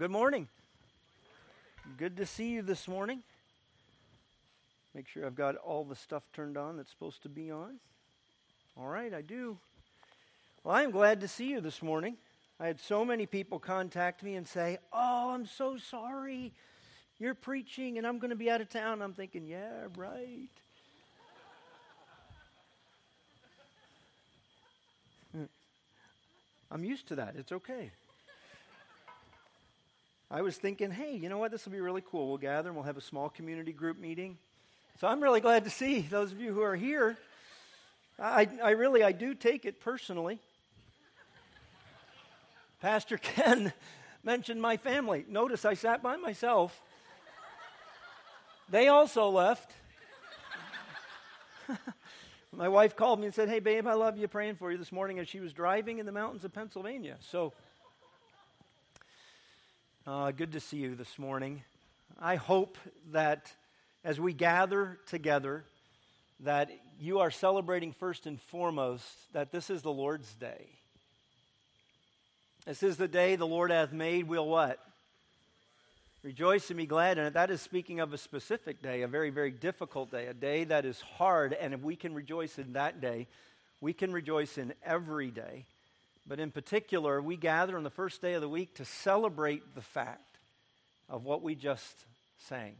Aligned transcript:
Good 0.00 0.10
morning. 0.10 0.48
Good 1.98 2.16
to 2.16 2.24
see 2.24 2.48
you 2.48 2.62
this 2.62 2.88
morning. 2.88 3.22
Make 4.94 5.06
sure 5.06 5.26
I've 5.26 5.34
got 5.34 5.56
all 5.56 5.84
the 5.84 5.94
stuff 5.94 6.26
turned 6.32 6.56
on 6.56 6.78
that's 6.78 6.88
supposed 6.88 7.22
to 7.24 7.28
be 7.28 7.50
on. 7.50 7.80
All 8.78 8.86
right, 8.88 9.12
I 9.12 9.20
do. 9.20 9.58
Well, 10.64 10.74
I 10.74 10.84
am 10.84 10.90
glad 10.90 11.20
to 11.20 11.28
see 11.28 11.50
you 11.50 11.60
this 11.60 11.82
morning. 11.82 12.16
I 12.58 12.66
had 12.66 12.80
so 12.80 13.04
many 13.04 13.26
people 13.26 13.58
contact 13.58 14.22
me 14.22 14.36
and 14.36 14.48
say, 14.48 14.78
Oh, 14.90 15.32
I'm 15.34 15.44
so 15.44 15.76
sorry. 15.76 16.54
You're 17.18 17.34
preaching 17.34 17.98
and 17.98 18.06
I'm 18.06 18.18
going 18.18 18.30
to 18.30 18.36
be 18.36 18.50
out 18.50 18.62
of 18.62 18.70
town. 18.70 19.02
I'm 19.02 19.12
thinking, 19.12 19.46
Yeah, 19.46 19.88
right. 19.98 20.48
Hmm. 25.36 25.44
I'm 26.70 26.84
used 26.84 27.06
to 27.08 27.16
that. 27.16 27.34
It's 27.36 27.52
okay. 27.52 27.90
I 30.30 30.42
was 30.42 30.56
thinking, 30.56 30.92
hey, 30.92 31.16
you 31.16 31.28
know 31.28 31.38
what? 31.38 31.50
This 31.50 31.64
will 31.64 31.72
be 31.72 31.80
really 31.80 32.04
cool. 32.08 32.28
We'll 32.28 32.38
gather 32.38 32.68
and 32.68 32.76
we'll 32.76 32.84
have 32.84 32.96
a 32.96 33.02
small 33.02 33.28
community 33.28 33.72
group 33.72 33.98
meeting. 33.98 34.38
So 35.00 35.08
I'm 35.08 35.20
really 35.20 35.40
glad 35.40 35.64
to 35.64 35.70
see 35.70 36.02
those 36.02 36.30
of 36.30 36.40
you 36.40 36.52
who 36.52 36.62
are 36.62 36.76
here. 36.76 37.16
I, 38.16 38.48
I 38.62 38.70
really, 38.70 39.02
I 39.02 39.10
do 39.10 39.34
take 39.34 39.64
it 39.64 39.80
personally. 39.80 40.38
Pastor 42.80 43.18
Ken 43.18 43.72
mentioned 44.22 44.62
my 44.62 44.76
family. 44.76 45.24
Notice 45.28 45.64
I 45.64 45.74
sat 45.74 46.00
by 46.00 46.16
myself. 46.16 46.80
They 48.68 48.86
also 48.86 49.30
left. 49.30 49.72
my 52.56 52.68
wife 52.68 52.94
called 52.94 53.18
me 53.18 53.26
and 53.26 53.34
said, 53.34 53.48
Hey, 53.48 53.58
babe, 53.58 53.88
I 53.88 53.94
love 53.94 54.16
you, 54.16 54.28
praying 54.28 54.56
for 54.56 54.70
you 54.70 54.78
this 54.78 54.92
morning 54.92 55.18
as 55.18 55.26
she 55.26 55.40
was 55.40 55.52
driving 55.52 55.98
in 55.98 56.06
the 56.06 56.12
mountains 56.12 56.44
of 56.44 56.52
Pennsylvania. 56.52 57.16
So, 57.20 57.52
uh, 60.10 60.32
good 60.32 60.50
to 60.50 60.58
see 60.58 60.78
you 60.78 60.96
this 60.96 61.20
morning. 61.20 61.62
I 62.20 62.34
hope 62.34 62.76
that 63.12 63.52
as 64.02 64.18
we 64.18 64.32
gather 64.32 64.98
together, 65.06 65.62
that 66.40 66.68
you 67.00 67.20
are 67.20 67.30
celebrating 67.30 67.92
first 67.92 68.26
and 68.26 68.40
foremost 68.40 69.06
that 69.34 69.52
this 69.52 69.70
is 69.70 69.82
the 69.82 69.92
Lord's 69.92 70.34
day. 70.34 70.66
This 72.66 72.82
is 72.82 72.96
the 72.96 73.06
day 73.06 73.36
the 73.36 73.46
Lord 73.46 73.70
hath 73.70 73.92
made. 73.92 74.26
We'll 74.26 74.48
what? 74.48 74.80
Rejoice 76.24 76.68
and 76.70 76.78
be 76.78 76.86
glad 76.86 77.16
in 77.16 77.26
it. 77.26 77.34
That 77.34 77.52
is 77.52 77.62
speaking 77.62 78.00
of 78.00 78.12
a 78.12 78.18
specific 78.18 78.82
day, 78.82 79.02
a 79.02 79.08
very, 79.08 79.30
very 79.30 79.52
difficult 79.52 80.10
day, 80.10 80.26
a 80.26 80.34
day 80.34 80.64
that 80.64 80.84
is 80.84 81.00
hard. 81.00 81.52
And 81.52 81.72
if 81.72 81.82
we 81.82 81.94
can 81.94 82.14
rejoice 82.14 82.58
in 82.58 82.72
that 82.72 83.00
day, 83.00 83.28
we 83.80 83.92
can 83.92 84.12
rejoice 84.12 84.58
in 84.58 84.74
every 84.84 85.30
day. 85.30 85.66
But 86.30 86.38
in 86.38 86.52
particular, 86.52 87.20
we 87.20 87.36
gather 87.36 87.76
on 87.76 87.82
the 87.82 87.90
first 87.90 88.22
day 88.22 88.34
of 88.34 88.40
the 88.40 88.48
week 88.48 88.76
to 88.76 88.84
celebrate 88.84 89.74
the 89.74 89.82
fact 89.82 90.38
of 91.08 91.24
what 91.24 91.42
we 91.42 91.56
just 91.56 92.04
sang 92.46 92.76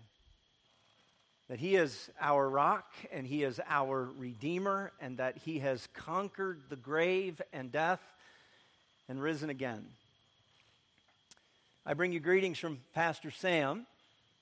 that 1.49 1.59
He 1.59 1.75
is 1.75 2.09
our 2.21 2.49
rock 2.49 2.87
and 3.11 3.27
He 3.27 3.43
is 3.43 3.61
our 3.69 4.09
Redeemer, 4.17 4.93
and 5.01 5.17
that 5.17 5.37
He 5.39 5.59
has 5.59 5.89
conquered 5.95 6.61
the 6.69 6.77
grave 6.77 7.43
and 7.53 7.73
death 7.73 7.99
and 9.09 9.21
risen 9.21 9.51
again. 9.51 9.85
I 11.85 11.95
bring 11.95 12.13
you 12.13 12.21
greetings 12.21 12.61
from 12.61 12.79
Pastor 12.95 13.33
Sam. 13.33 13.85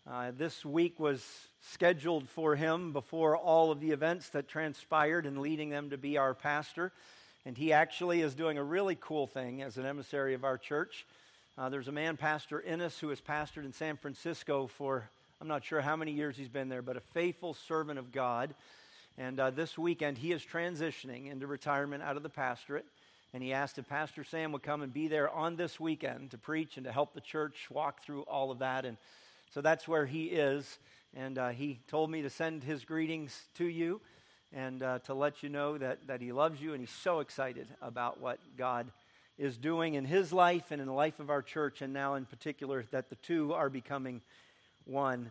Uh, 0.06 0.32
this 0.36 0.66
week 0.66 1.00
was 1.00 1.26
scheduled 1.62 2.28
for 2.28 2.56
him 2.56 2.92
before 2.92 3.38
all 3.38 3.70
of 3.70 3.80
the 3.80 3.92
events 3.92 4.28
that 4.30 4.48
transpired 4.48 5.24
and 5.24 5.40
leading 5.40 5.70
them 5.70 5.88
to 5.88 5.96
be 5.96 6.18
our 6.18 6.34
pastor. 6.34 6.92
And 7.48 7.56
he 7.56 7.72
actually 7.72 8.20
is 8.20 8.34
doing 8.34 8.58
a 8.58 8.62
really 8.62 8.94
cool 9.00 9.26
thing 9.26 9.62
as 9.62 9.78
an 9.78 9.86
emissary 9.86 10.34
of 10.34 10.44
our 10.44 10.58
church. 10.58 11.06
Uh, 11.56 11.70
there's 11.70 11.88
a 11.88 11.92
man, 11.92 12.18
Pastor 12.18 12.60
Ennis, 12.60 12.98
who 12.98 13.08
has 13.08 13.22
pastored 13.22 13.64
in 13.64 13.72
San 13.72 13.96
Francisco 13.96 14.66
for 14.66 15.08
I'm 15.40 15.48
not 15.48 15.64
sure 15.64 15.80
how 15.80 15.96
many 15.96 16.12
years 16.12 16.36
he's 16.36 16.50
been 16.50 16.68
there, 16.68 16.82
but 16.82 16.98
a 16.98 17.00
faithful 17.00 17.54
servant 17.54 17.98
of 17.98 18.12
God. 18.12 18.54
And 19.16 19.40
uh, 19.40 19.48
this 19.48 19.78
weekend, 19.78 20.18
he 20.18 20.32
is 20.32 20.42
transitioning 20.42 21.32
into 21.32 21.46
retirement 21.46 22.02
out 22.02 22.18
of 22.18 22.22
the 22.22 22.28
pastorate. 22.28 22.84
And 23.32 23.42
he 23.42 23.54
asked 23.54 23.78
if 23.78 23.88
Pastor 23.88 24.24
Sam 24.24 24.52
would 24.52 24.62
come 24.62 24.82
and 24.82 24.92
be 24.92 25.08
there 25.08 25.30
on 25.30 25.56
this 25.56 25.80
weekend 25.80 26.32
to 26.32 26.36
preach 26.36 26.76
and 26.76 26.84
to 26.84 26.92
help 26.92 27.14
the 27.14 27.22
church 27.22 27.68
walk 27.70 28.04
through 28.04 28.24
all 28.24 28.50
of 28.50 28.58
that. 28.58 28.84
And 28.84 28.98
so 29.54 29.62
that's 29.62 29.88
where 29.88 30.04
he 30.04 30.24
is. 30.24 30.78
And 31.16 31.38
uh, 31.38 31.48
he 31.48 31.80
told 31.88 32.10
me 32.10 32.20
to 32.20 32.28
send 32.28 32.62
his 32.62 32.84
greetings 32.84 33.46
to 33.54 33.64
you 33.64 34.02
and 34.52 34.82
uh, 34.82 34.98
to 35.00 35.14
let 35.14 35.42
you 35.42 35.48
know 35.48 35.76
that, 35.78 36.06
that 36.06 36.20
he 36.20 36.32
loves 36.32 36.60
you 36.60 36.72
and 36.72 36.80
he's 36.80 36.90
so 36.90 37.20
excited 37.20 37.66
about 37.82 38.20
what 38.20 38.38
God 38.56 38.90
is 39.38 39.56
doing 39.56 39.94
in 39.94 40.04
his 40.04 40.32
life 40.32 40.70
and 40.70 40.80
in 40.80 40.86
the 40.86 40.92
life 40.92 41.20
of 41.20 41.30
our 41.30 41.42
church, 41.42 41.80
and 41.80 41.92
now 41.92 42.14
in 42.14 42.24
particular 42.24 42.84
that 42.90 43.08
the 43.08 43.16
two 43.16 43.52
are 43.52 43.70
becoming 43.70 44.20
one. 44.84 45.30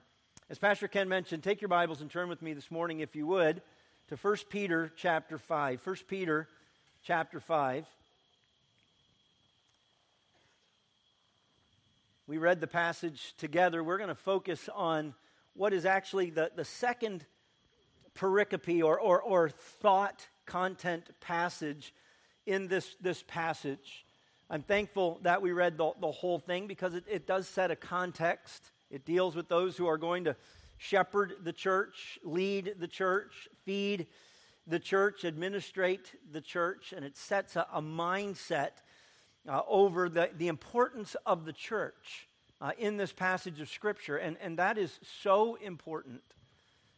As 0.50 0.58
Pastor 0.58 0.88
Ken 0.88 1.10
mentioned, 1.10 1.44
take 1.44 1.62
your 1.62 1.68
Bibles 1.68 2.00
and 2.00 2.10
turn 2.10 2.30
with 2.30 2.42
me 2.42 2.54
this 2.54 2.72
morning, 2.72 3.02
if 3.02 3.16
you 3.16 3.28
would, 3.28 3.62
to 4.08 4.16
1 4.16 4.38
Peter 4.50 4.92
chapter 4.96 5.38
5. 5.38 5.86
1 5.86 5.96
Peter 6.08 6.48
chapter 7.04 7.42
5. 7.42 7.86
We 12.28 12.38
read 12.38 12.62
the 12.62 12.68
passage 12.68 13.34
together. 13.38 13.84
We're 13.84 13.98
going 13.98 14.10
to 14.10 14.16
focus 14.16 14.70
on 14.74 15.14
what 15.54 15.74
is 15.74 15.86
actually 15.86 16.30
the, 16.30 16.52
the 16.56 16.66
second 16.66 17.26
pericope 18.18 18.84
or, 18.84 19.00
or, 19.00 19.22
or 19.22 19.50
thought 19.50 20.28
content 20.46 21.10
passage 21.22 21.94
in 22.46 22.68
this, 22.68 22.96
this 23.02 23.24
passage. 23.28 24.06
I'm 24.50 24.64
thankful 24.64 25.20
that 25.24 25.42
we 25.42 25.52
read 25.52 25.78
the, 25.78 25.92
the 26.00 26.12
whole 26.12 26.40
thing 26.40 26.68
because 26.68 26.94
it, 26.94 27.04
it 27.10 27.28
does 27.28 27.48
set 27.48 27.70
a 27.70 27.76
context. 27.76 28.72
It 28.90 29.06
deals 29.06 29.36
with 29.36 29.50
those 29.50 29.76
who 29.76 29.88
are 29.88 29.98
going 29.98 30.24
to 30.24 30.36
shepherd 30.78 31.34
the 31.44 31.52
church, 31.54 32.18
lead 32.24 32.76
the 32.80 32.88
church, 32.88 33.50
feed 33.66 34.08
the 34.66 34.80
church, 34.80 35.26
administrate 35.26 36.14
the 36.32 36.42
church, 36.42 36.94
and 36.96 37.04
it 37.04 37.18
sets 37.18 37.56
a, 37.56 37.68
a 37.74 37.82
mindset 37.82 38.72
uh, 39.48 39.62
over 39.68 40.10
the, 40.10 40.30
the 40.38 40.48
importance 40.48 41.16
of 41.26 41.46
the 41.46 41.54
church 41.54 42.28
uh, 42.62 42.72
in 42.78 42.98
this 42.98 43.12
passage 43.12 43.60
of 43.60 43.70
Scripture. 43.70 44.18
And, 44.18 44.38
and 44.42 44.58
that 44.60 44.78
is 44.78 45.00
so 45.22 45.56
important 45.56 46.22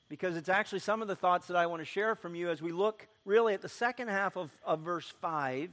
because 0.10 0.36
it's 0.36 0.50
actually 0.50 0.80
some 0.80 1.02
of 1.02 1.08
the 1.08 1.16
thoughts 1.16 1.48
that 1.48 1.56
I 1.56 1.68
want 1.68 1.82
to 1.82 1.86
share 1.86 2.16
from 2.16 2.36
you 2.36 2.50
as 2.50 2.62
we 2.62 2.72
look 2.72 3.08
really 3.26 3.54
at 3.54 3.62
the 3.62 3.70
second 3.70 4.10
half 4.10 4.36
of, 4.36 4.50
of 4.66 4.80
verse 4.80 5.14
5 5.22 5.70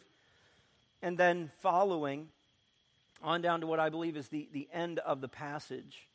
and 1.02 1.16
then 1.16 1.50
following 1.60 2.28
on 3.22 3.40
down 3.40 3.62
to 3.62 3.66
what 3.66 3.80
I 3.80 3.88
believe 3.88 4.16
is 4.16 4.28
the, 4.28 4.48
the 4.52 4.68
end 4.72 4.98
of 5.00 5.22
the 5.22 5.28
passage. 5.28 6.06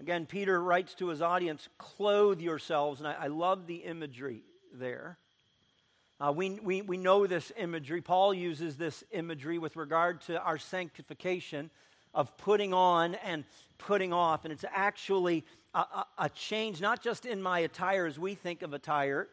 Again, 0.00 0.24
Peter 0.24 0.60
writes 0.62 0.94
to 0.94 1.08
his 1.08 1.20
audience, 1.20 1.68
clothe 1.76 2.40
yourselves. 2.40 3.00
And 3.00 3.08
I, 3.08 3.16
I 3.20 3.26
love 3.26 3.66
the 3.66 3.76
imagery 3.76 4.42
there. 4.72 5.18
Uh, 6.18 6.32
we, 6.34 6.50
we, 6.62 6.80
we 6.80 6.96
know 6.96 7.26
this 7.26 7.52
imagery. 7.58 8.00
Paul 8.00 8.32
uses 8.32 8.76
this 8.76 9.04
imagery 9.10 9.58
with 9.58 9.76
regard 9.76 10.22
to 10.22 10.40
our 10.40 10.56
sanctification 10.56 11.70
of 12.14 12.36
putting 12.36 12.74
on 12.74 13.14
and 13.16 13.44
putting 13.78 14.12
off. 14.12 14.44
And 14.44 14.52
it's 14.52 14.64
actually 14.70 15.44
a, 15.74 15.78
a, 15.78 16.06
a 16.18 16.28
change, 16.30 16.80
not 16.80 17.02
just 17.02 17.26
in 17.26 17.42
my 17.42 17.60
attire 17.60 18.06
as 18.06 18.18
we 18.18 18.34
think 18.34 18.62
of 18.62 18.72
attire, 18.72 19.28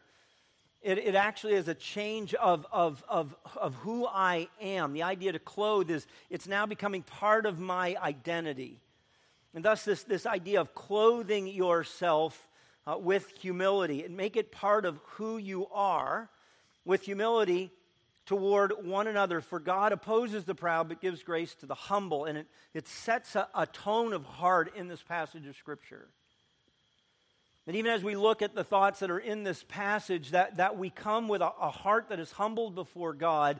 it, 0.81 0.99
it, 0.99 1.15
actually 1.15 1.53
is 1.53 1.67
a 1.67 1.73
change 1.73 2.33
of, 2.35 2.65
of, 2.71 3.03
of, 3.09 3.35
of 3.55 3.73
who 3.75 4.05
I 4.05 4.47
am. 4.61 4.93
The 4.93 5.03
idea 5.03 5.31
to 5.31 5.39
clothe 5.39 5.89
is 5.89 6.05
it's 6.29 6.47
now 6.47 6.65
becoming 6.65 7.01
part 7.01 7.45
of 7.45 7.59
my 7.59 7.95
identity. 8.01 8.79
And 9.53 9.65
thus, 9.65 9.83
this, 9.83 10.03
this 10.03 10.25
idea 10.25 10.61
of 10.61 10.75
clothing 10.75 11.47
yourself 11.47 12.47
uh, 12.85 12.97
with 12.97 13.27
humility 13.41 14.03
and 14.03 14.15
make 14.15 14.37
it 14.37 14.51
part 14.51 14.85
of 14.85 14.99
who 15.03 15.37
you 15.37 15.67
are 15.73 16.29
with 16.85 17.01
humility 17.01 17.71
toward 18.27 18.73
one 18.85 19.07
another. 19.07 19.41
For 19.41 19.59
God 19.59 19.91
opposes 19.91 20.43
the 20.45 20.53
proud 20.53 20.89
but 20.89 21.01
gives 21.01 21.23
grace 21.23 21.55
to 21.55 21.65
the 21.65 21.73
humble. 21.73 22.25
And 22.25 22.37
it, 22.37 22.47
it 22.75 22.87
sets 22.87 23.35
a, 23.35 23.47
a 23.55 23.65
tone 23.65 24.13
of 24.13 24.25
heart 24.25 24.75
in 24.75 24.87
this 24.87 25.01
passage 25.01 25.47
of 25.47 25.55
Scripture. 25.55 26.07
And 27.65 27.75
even 27.75 27.91
as 27.91 28.03
we 28.03 28.15
look 28.15 28.41
at 28.41 28.53
the 28.53 28.63
thoughts 28.63 28.99
that 28.99 29.09
are 29.09 29.19
in 29.19 29.43
this 29.43 29.63
passage, 29.67 30.31
that, 30.31 30.57
that 30.57 30.77
we 30.77 30.89
come 30.89 31.27
with 31.27 31.41
a, 31.41 31.51
a 31.59 31.71
heart 31.71 32.09
that 32.09 32.19
is 32.19 32.31
humbled 32.31 32.75
before 32.75 33.13
God, 33.13 33.59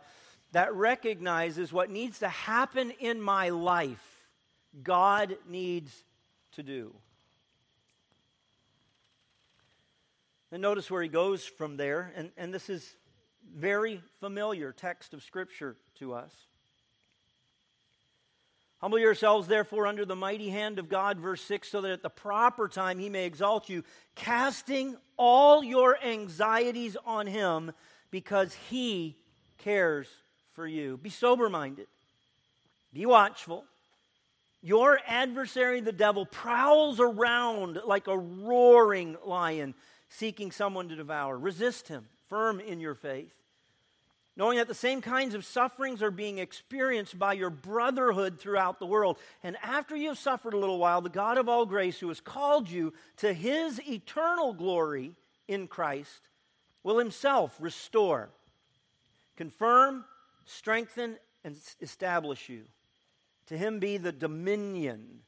that 0.52 0.74
recognizes 0.76 1.74
what 1.74 1.90
needs 1.90 2.20
to 2.20 2.30
happen 2.30 2.92
in 3.00 3.22
my 3.22 3.50
life, 3.50 4.28
God 4.84 5.38
needs 5.50 6.04
to 6.54 6.64
do. 6.64 6.94
And 10.52 10.62
notice 10.62 10.90
where 10.90 11.04
he 11.04 11.10
goes 11.10 11.46
from 11.46 11.76
there, 11.76 12.14
and, 12.16 12.32
and 12.38 12.54
this 12.54 12.70
is 12.70 12.96
very 13.56 14.02
familiar 14.20 14.72
text 14.72 15.14
of 15.14 15.24
Scripture 15.24 15.76
to 16.00 16.14
us. 16.14 16.32
Humble 18.80 19.00
yourselves, 19.00 19.48
therefore, 19.48 19.88
under 19.88 20.06
the 20.06 20.16
mighty 20.16 20.50
hand 20.50 20.78
of 20.78 20.88
God, 20.88 21.20
verse 21.20 21.42
6, 21.42 21.68
so 21.68 21.82
that 21.82 21.92
at 21.92 22.04
the 22.04 22.10
proper 22.10 22.68
time 22.68 23.00
he 23.00 23.10
may 23.10 23.26
exalt 23.26 23.70
you, 23.70 23.84
casting 24.14 24.96
all 25.18 25.64
your 25.64 25.98
anxieties 26.04 26.96
on 27.04 27.26
him 27.26 27.72
because 28.12 28.54
he 28.70 29.16
cares 29.58 30.08
for 30.54 30.68
you. 30.68 30.98
Be 30.98 31.10
sober 31.10 31.50
minded, 31.50 31.88
be 32.94 33.06
watchful. 33.06 33.64
Your 34.64 35.00
adversary, 35.08 35.82
the 35.82 35.92
devil, 35.92 36.26
prowls 36.26 37.00
around 37.00 37.80
like 37.86 38.08
a 38.08 38.18
roaring 38.18 39.16
lion, 39.24 39.76
seeking 40.10 40.52
someone 40.52 40.90
to 40.90 40.96
devour. 40.96 41.38
Resist 41.38 41.88
him, 41.88 42.08
firm 42.28 42.60
in 42.60 42.80
your 42.80 42.96
faith, 42.96 43.34
knowing 44.38 44.60
that 44.60 44.68
the 44.68 44.74
same 44.74 45.02
kinds 45.02 45.34
of 45.34 45.44
sufferings 45.44 46.04
are 46.04 46.12
being 46.12 46.38
experienced 46.38 47.18
by 47.18 47.34
your 47.34 47.50
brotherhood 47.50 48.40
throughout 48.40 48.78
the 48.78 48.86
world. 48.86 49.18
And 49.44 49.58
after 49.64 49.96
you 49.96 50.10
have 50.10 50.20
suffered 50.20 50.54
a 50.54 50.60
little 50.60 50.78
while, 50.78 51.02
the 51.02 51.10
God 51.10 51.40
of 51.40 51.50
all 51.50 51.66
grace, 51.66 52.00
who 52.00 52.10
has 52.10 52.22
called 52.22 52.70
you 52.70 52.94
to 53.18 53.34
his 53.34 53.82
eternal 53.90 54.54
glory 54.54 55.16
in 55.48 55.68
Christ, 55.68 56.22
will 56.84 57.00
himself 57.00 57.58
restore, 57.60 58.30
confirm, 59.36 60.06
strengthen, 60.46 61.18
and 61.44 61.58
establish 61.82 62.48
you. 62.48 62.62
To 63.48 63.58
him 63.58 63.80
be 63.80 63.98
the 63.98 64.12
dominion 64.12 65.22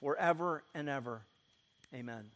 forever 0.00 0.64
and 0.74 0.88
ever. 0.88 1.20
Amen. 1.94 2.30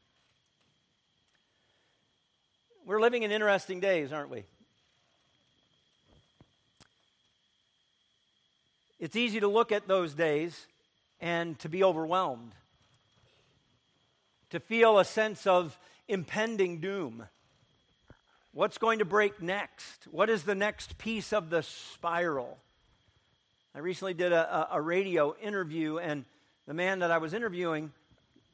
We're 2.84 3.00
living 3.00 3.22
in 3.22 3.30
interesting 3.30 3.80
days, 3.80 4.12
aren't 4.12 4.30
we? 4.30 4.44
It's 9.00 9.16
easy 9.16 9.40
to 9.40 9.48
look 9.48 9.72
at 9.72 9.88
those 9.88 10.12
days 10.12 10.66
and 11.22 11.58
to 11.60 11.70
be 11.70 11.82
overwhelmed, 11.82 12.52
to 14.50 14.60
feel 14.60 14.98
a 14.98 15.06
sense 15.06 15.46
of 15.46 15.78
impending 16.06 16.80
doom. 16.80 17.24
What's 18.52 18.76
going 18.76 18.98
to 18.98 19.06
break 19.06 19.40
next? 19.40 20.06
What 20.10 20.28
is 20.28 20.42
the 20.42 20.54
next 20.54 20.98
piece 20.98 21.32
of 21.32 21.48
the 21.48 21.62
spiral? 21.62 22.58
I 23.74 23.78
recently 23.78 24.12
did 24.12 24.32
a, 24.32 24.68
a, 24.70 24.82
radio 24.82 25.34
interview, 25.40 25.96
and 25.96 26.26
the 26.66 26.74
man 26.74 26.98
that 26.98 27.10
I 27.10 27.18
was 27.18 27.32
interviewing, 27.32 27.92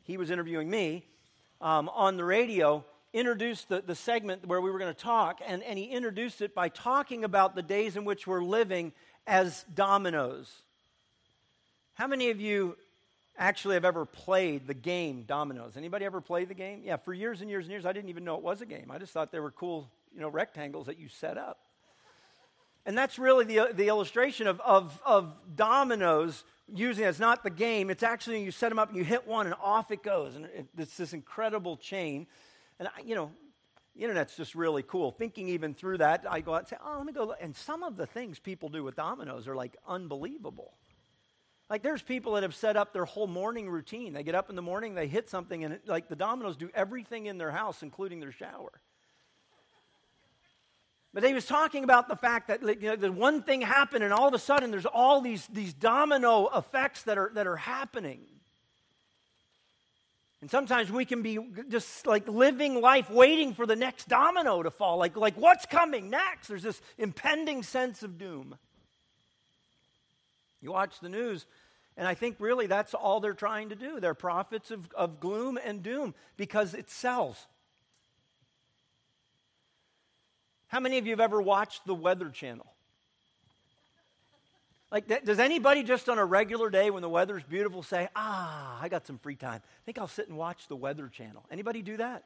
he 0.05 0.17
was 0.17 0.31
interviewing 0.31 0.71
me 0.71 1.03
um, 1.61 1.89
on 1.89 2.17
the 2.17 2.25
radio, 2.25 2.85
introduced 3.13 3.69
the, 3.69 3.81
the 3.81 3.97
segment 3.97 4.47
where 4.47 4.61
we 4.61 4.71
were 4.71 4.79
going 4.79 4.95
to 4.95 5.01
talk, 5.01 5.41
and, 5.45 5.65
and 5.65 5.77
he 5.77 5.87
introduced 5.87 6.41
it 6.41 6.55
by 6.55 6.69
talking 6.69 7.25
about 7.25 7.57
the 7.57 7.63
days 7.63 7.97
in 7.97 8.05
which 8.05 8.29
we're 8.29 8.45
living 8.45 8.93
as 9.27 9.65
dominoes. 9.75 10.53
How 11.95 12.07
many 12.07 12.31
of 12.31 12.41
you 12.41 12.77
actually 13.39 13.75
have 13.75 13.85
ever 13.85 14.05
played 14.05 14.67
the 14.67 14.75
game 14.75 15.25
dominoes? 15.27 15.77
Anybody 15.77 16.05
ever 16.05 16.21
played 16.21 16.49
the 16.49 16.55
game? 16.55 16.83
Yeah, 16.85 16.97
for 16.97 17.13
years 17.13 17.41
and 17.41 17.51
years 17.51 17.65
and 17.65 17.73
years, 17.73 17.87
I 17.87 17.93
didn't 17.93 18.11
even 18.11 18.25
know 18.25 18.37
it 18.37 18.43
was 18.43 18.61
a 18.61 18.67
game. 18.67 18.91
I 18.91 18.99
just 18.99 19.13
thought 19.13 19.33
they 19.33 19.41
were 19.41 19.51
cool, 19.51 19.89
you 20.15 20.21
know, 20.21 20.29
rectangles 20.29 20.87
that 20.87 20.99
you 20.99 21.09
set 21.09 21.39
up. 21.39 21.59
And 22.85 22.97
that's 22.97 23.19
really 23.19 23.45
the, 23.45 23.71
the 23.73 23.89
illustration 23.89 24.47
of, 24.47 24.61
of, 24.61 25.01
of 25.05 25.35
dominoes 25.57 26.45
using 26.73 27.05
it. 27.05 27.09
It's 27.09 27.19
not 27.19 27.43
the 27.43 27.51
game, 27.51 27.91
it's 27.91 28.03
actually 28.03 28.43
you 28.45 28.53
set 28.53 28.69
them 28.69 28.79
up 28.79 28.89
and 28.89 28.97
you 28.97 29.05
hit 29.05 29.27
one 29.27 29.47
and 29.47 29.57
off 29.61 29.91
it 29.91 30.03
goes. 30.03 30.37
And 30.37 30.45
it, 30.47 30.67
it's 30.79 30.97
this 30.97 31.13
incredible 31.13 31.77
chain. 31.77 32.27
And, 32.79 32.89
I, 32.89 33.01
you 33.05 33.15
know, 33.15 33.31
the 33.97 34.03
internet's 34.03 34.37
just 34.37 34.55
really 34.55 34.83
cool. 34.83 35.11
Thinking 35.11 35.49
even 35.49 35.73
through 35.73 35.99
that, 35.99 36.25
I 36.29 36.41
go 36.41 36.55
out 36.55 36.61
and 36.61 36.69
say, 36.69 36.77
oh, 36.85 36.97
let 36.99 37.07
me 37.07 37.13
go. 37.13 37.25
Look. 37.25 37.39
And 37.41 37.57
some 37.57 37.83
of 37.83 37.97
the 37.97 38.07
things 38.07 38.39
people 38.39 38.69
do 38.69 38.85
with 38.85 38.95
dominoes 38.95 39.49
are 39.49 39.57
like 39.57 39.77
unbelievable. 39.89 40.75
Like 41.71 41.83
there's 41.83 42.03
people 42.03 42.35
that 42.35 42.43
have 42.43 42.55
set 42.55 42.77
up 42.77 42.93
their 42.93 43.07
whole 43.07 43.27
morning 43.27 43.71
routine. 43.71 44.13
They 44.13 44.23
get 44.23 44.35
up 44.35 44.51
in 44.51 44.57
the 44.57 44.63
morning, 44.63 44.95
they 44.95 45.09
hit 45.09 45.29
something, 45.29 45.65
and 45.65 45.75
it, 45.75 45.89
like 45.89 46.09
the 46.09 46.17
dominoes 46.17 46.57
do 46.57 46.71
everything 46.75 47.27
in 47.27 47.39
their 47.39 47.51
house, 47.51 47.83
including 47.83 48.21
their 48.21 48.33
shower. 48.33 48.71
But 51.13 51.25
he 51.25 51.33
was 51.33 51.47
talking 51.47 51.83
about 51.83 52.09
the 52.09 52.17
fact 52.17 52.49
that 52.49 52.63
you 52.63 52.91
know, 52.91 52.97
the 52.97 53.11
one 53.11 53.43
thing 53.43 53.63
happened, 53.63 54.05
and 54.05 54.13
all 54.13 54.29
of 54.29 54.35
a 54.35 54.39
sudden 54.39 54.71
there's 54.71 54.87
all 54.87 55.23
these, 55.23 55.47
these 55.47 55.73
domino 55.73 56.49
effects 56.55 57.03
that 57.05 57.17
are, 57.17 57.31
that 57.35 57.47
are 57.47 57.57
happening. 57.57 58.21
And 60.43 60.51
sometimes 60.51 60.93
we 60.93 61.05
can 61.05 61.23
be 61.23 61.39
just 61.69 62.07
like 62.07 62.29
living 62.29 62.81
life 62.81 63.09
waiting 63.11 63.55
for 63.55 63.67
the 63.67 63.77
next 63.77 64.09
domino 64.09 64.63
to 64.63 64.71
fall. 64.71 64.99
Like, 64.99 65.17
like 65.17 65.37
what's 65.37 65.65
coming 65.65 66.11
next? 66.11 66.49
There's 66.49 66.63
this 66.63 66.81
impending 66.99 67.63
sense 67.63 68.03
of 68.03 68.19
doom. 68.19 68.57
You 70.61 70.73
watch 70.73 71.01
the 71.01 71.09
news, 71.09 71.47
and 71.97 72.07
I 72.07 72.15
think 72.15 72.37
really 72.39 72.67
that's 72.67 72.93
all 72.93 73.21
they're 73.21 73.35
trying 73.35 73.71
to 73.71 73.77
do. 73.77 73.99
They're 74.01 74.15
prophets 74.15 74.71
of, 74.71 74.93
of 74.95 75.21
gloom 75.21 75.59
and 75.63 75.83
doom 75.83 76.15
because 76.37 76.75
it 76.75 76.91
sells. 76.91 77.47
How 80.69 80.81
many 80.81 80.99
of 80.99 81.07
you 81.07 81.13
have 81.13 81.21
ever 81.21 81.41
watched 81.41 81.87
the 81.87 81.95
Weather 81.95 82.29
Channel? 82.29 82.67
Like, 84.97 85.27
does 85.27 85.39
anybody 85.39 85.83
just 85.83 86.09
on 86.09 86.17
a 86.17 86.25
regular 86.25 86.71
day 86.71 86.89
when 86.89 87.03
the 87.03 87.09
weather's 87.11 87.43
beautiful 87.43 87.83
say, 87.83 88.09
ah, 88.17 88.79
I 88.81 88.89
got 88.89 89.07
some 89.07 89.19
free 89.19 89.37
time. 89.37 89.61
I 89.63 89.83
think 89.85 89.99
I'll 89.99 90.09
sit 90.09 90.27
and 90.27 90.39
watch 90.39 90.69
the 90.69 90.77
Weather 90.77 91.09
Channel. 91.09 91.45
Anybody 91.51 91.83
do 91.83 91.99
that? 91.99 92.25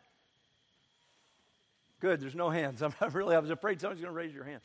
Good, 1.98 2.20
there's 2.20 2.36
no 2.36 2.48
hands. 2.48 2.80
I'm 3.00 3.10
really, 3.12 3.34
I 3.34 3.40
was 3.40 3.50
afraid 3.50 3.80
someone's 3.80 4.00
going 4.00 4.14
to 4.14 4.16
raise 4.16 4.32
your 4.32 4.44
hand. 4.44 4.60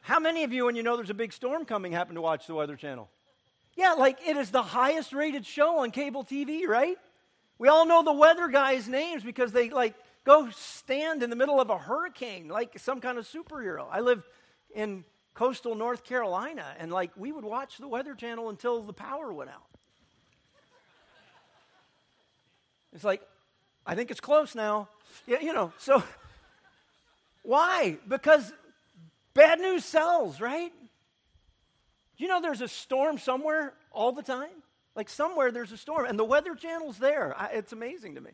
How 0.00 0.18
many 0.18 0.44
of 0.44 0.54
you, 0.54 0.64
when 0.64 0.76
you 0.76 0.82
know 0.82 0.96
there's 0.96 1.10
a 1.10 1.12
big 1.12 1.34
storm 1.34 1.66
coming, 1.66 1.92
happen 1.92 2.14
to 2.14 2.22
watch 2.22 2.46
the 2.46 2.54
Weather 2.54 2.74
Channel? 2.74 3.10
Yeah, 3.76 3.92
like 3.92 4.26
it 4.26 4.38
is 4.38 4.50
the 4.50 4.62
highest 4.62 5.12
rated 5.12 5.44
show 5.44 5.80
on 5.80 5.90
cable 5.90 6.24
TV, 6.24 6.66
right? 6.66 6.96
We 7.58 7.68
all 7.68 7.84
know 7.84 8.02
the 8.02 8.14
weather 8.14 8.48
guys' 8.48 8.88
names 8.88 9.22
because 9.22 9.52
they 9.52 9.68
like 9.68 9.94
go 10.24 10.48
stand 10.48 11.22
in 11.22 11.28
the 11.28 11.36
middle 11.36 11.60
of 11.60 11.68
a 11.68 11.76
hurricane 11.76 12.48
like 12.48 12.78
some 12.78 13.02
kind 13.02 13.18
of 13.18 13.28
superhero. 13.28 13.88
I 13.90 14.00
lived 14.00 14.24
in 14.74 15.04
coastal 15.34 15.74
North 15.74 16.04
Carolina, 16.04 16.64
and 16.78 16.90
like 16.92 17.10
we 17.16 17.32
would 17.32 17.44
watch 17.44 17.78
the 17.78 17.88
Weather 17.88 18.14
Channel 18.14 18.48
until 18.48 18.82
the 18.82 18.92
power 18.92 19.32
went 19.32 19.50
out. 19.50 19.66
It's 22.92 23.04
like, 23.04 23.20
I 23.84 23.96
think 23.96 24.10
it's 24.12 24.20
close 24.20 24.54
now. 24.54 24.88
Yeah, 25.26 25.40
you 25.40 25.52
know, 25.52 25.72
so 25.78 26.02
why? 27.42 27.98
Because 28.08 28.52
bad 29.34 29.58
news 29.60 29.84
sells, 29.84 30.40
right? 30.40 30.72
You 32.16 32.28
know, 32.28 32.40
there's 32.40 32.60
a 32.60 32.68
storm 32.68 33.18
somewhere 33.18 33.74
all 33.90 34.12
the 34.12 34.22
time. 34.22 34.62
Like 34.94 35.08
somewhere 35.08 35.50
there's 35.50 35.72
a 35.72 35.76
storm, 35.76 36.06
and 36.06 36.16
the 36.16 36.24
Weather 36.24 36.54
Channel's 36.54 36.98
there. 36.98 37.34
I, 37.36 37.48
it's 37.48 37.72
amazing 37.72 38.14
to 38.14 38.20
me. 38.20 38.30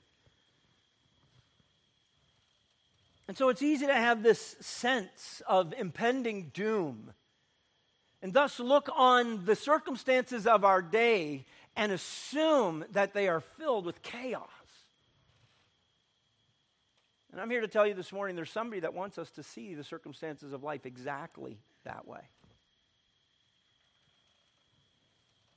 And 3.31 3.39
so 3.39 3.49
it's 3.49 3.63
easy 3.63 3.87
to 3.87 3.95
have 3.95 4.25
this 4.25 4.57
sense 4.59 5.41
of 5.47 5.73
impending 5.79 6.51
doom 6.53 7.13
and 8.23 8.33
thus 8.33 8.59
look 8.59 8.89
on 8.93 9.45
the 9.45 9.55
circumstances 9.55 10.49
of 10.49 10.65
our 10.65 10.83
day 10.83 11.47
and 11.77 11.93
assume 11.93 12.85
that 12.91 13.15
they 13.15 13.29
are 13.29 13.39
filled 13.39 13.87
with 13.87 14.03
chaos. 14.03 14.49
And 17.31 17.41
I'm 17.41 17.49
here 17.49 17.61
to 17.61 17.69
tell 17.69 17.87
you 17.87 17.95
this 17.95 18.13
morning 18.13 18.35
there's 18.35 18.51
somebody 18.51 18.81
that 18.81 18.95
wants 18.95 19.17
us 19.17 19.31
to 19.37 19.45
see 19.45 19.77
the 19.77 19.85
circumstances 19.85 20.53
of 20.53 20.65
life 20.65 20.85
exactly 20.85 21.61
that 21.85 22.09
way. 22.09 22.23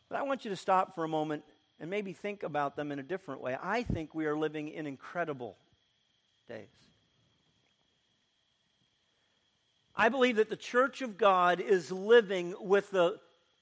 But 0.10 0.20
I 0.20 0.22
want 0.22 0.46
you 0.46 0.52
to 0.52 0.58
stop 0.58 0.94
for 0.94 1.04
a 1.06 1.10
moment 1.10 1.44
and 1.80 1.90
maybe 1.90 2.14
think 2.14 2.44
about 2.44 2.76
them 2.76 2.92
in 2.92 3.00
a 3.00 3.04
different 3.04 3.42
way. 3.42 3.58
I 3.60 3.82
think 3.82 4.14
we 4.14 4.28
are 4.28 4.38
living 4.38 4.68
in 4.68 4.86
incredible 4.86 5.58
days. 6.48 6.68
I 9.96 10.10
believe 10.10 10.38
that 10.38 10.50
the 10.50 10.56
church 10.56 11.02
of 11.02 11.18
God 11.18 11.60
is 11.60 11.92
living 11.92 12.56
with 12.60 12.90
the 12.92 13.20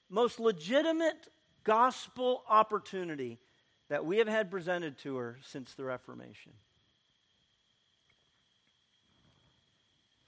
most 0.08 0.40
legitimate 0.40 1.28
gospel 1.64 2.42
opportunity 2.48 3.38
that 3.88 4.06
we 4.06 4.18
have 4.18 4.28
had 4.28 4.50
presented 4.50 4.98
to 4.98 5.16
her 5.16 5.38
since 5.44 5.74
the 5.74 5.84
Reformation. 5.84 6.52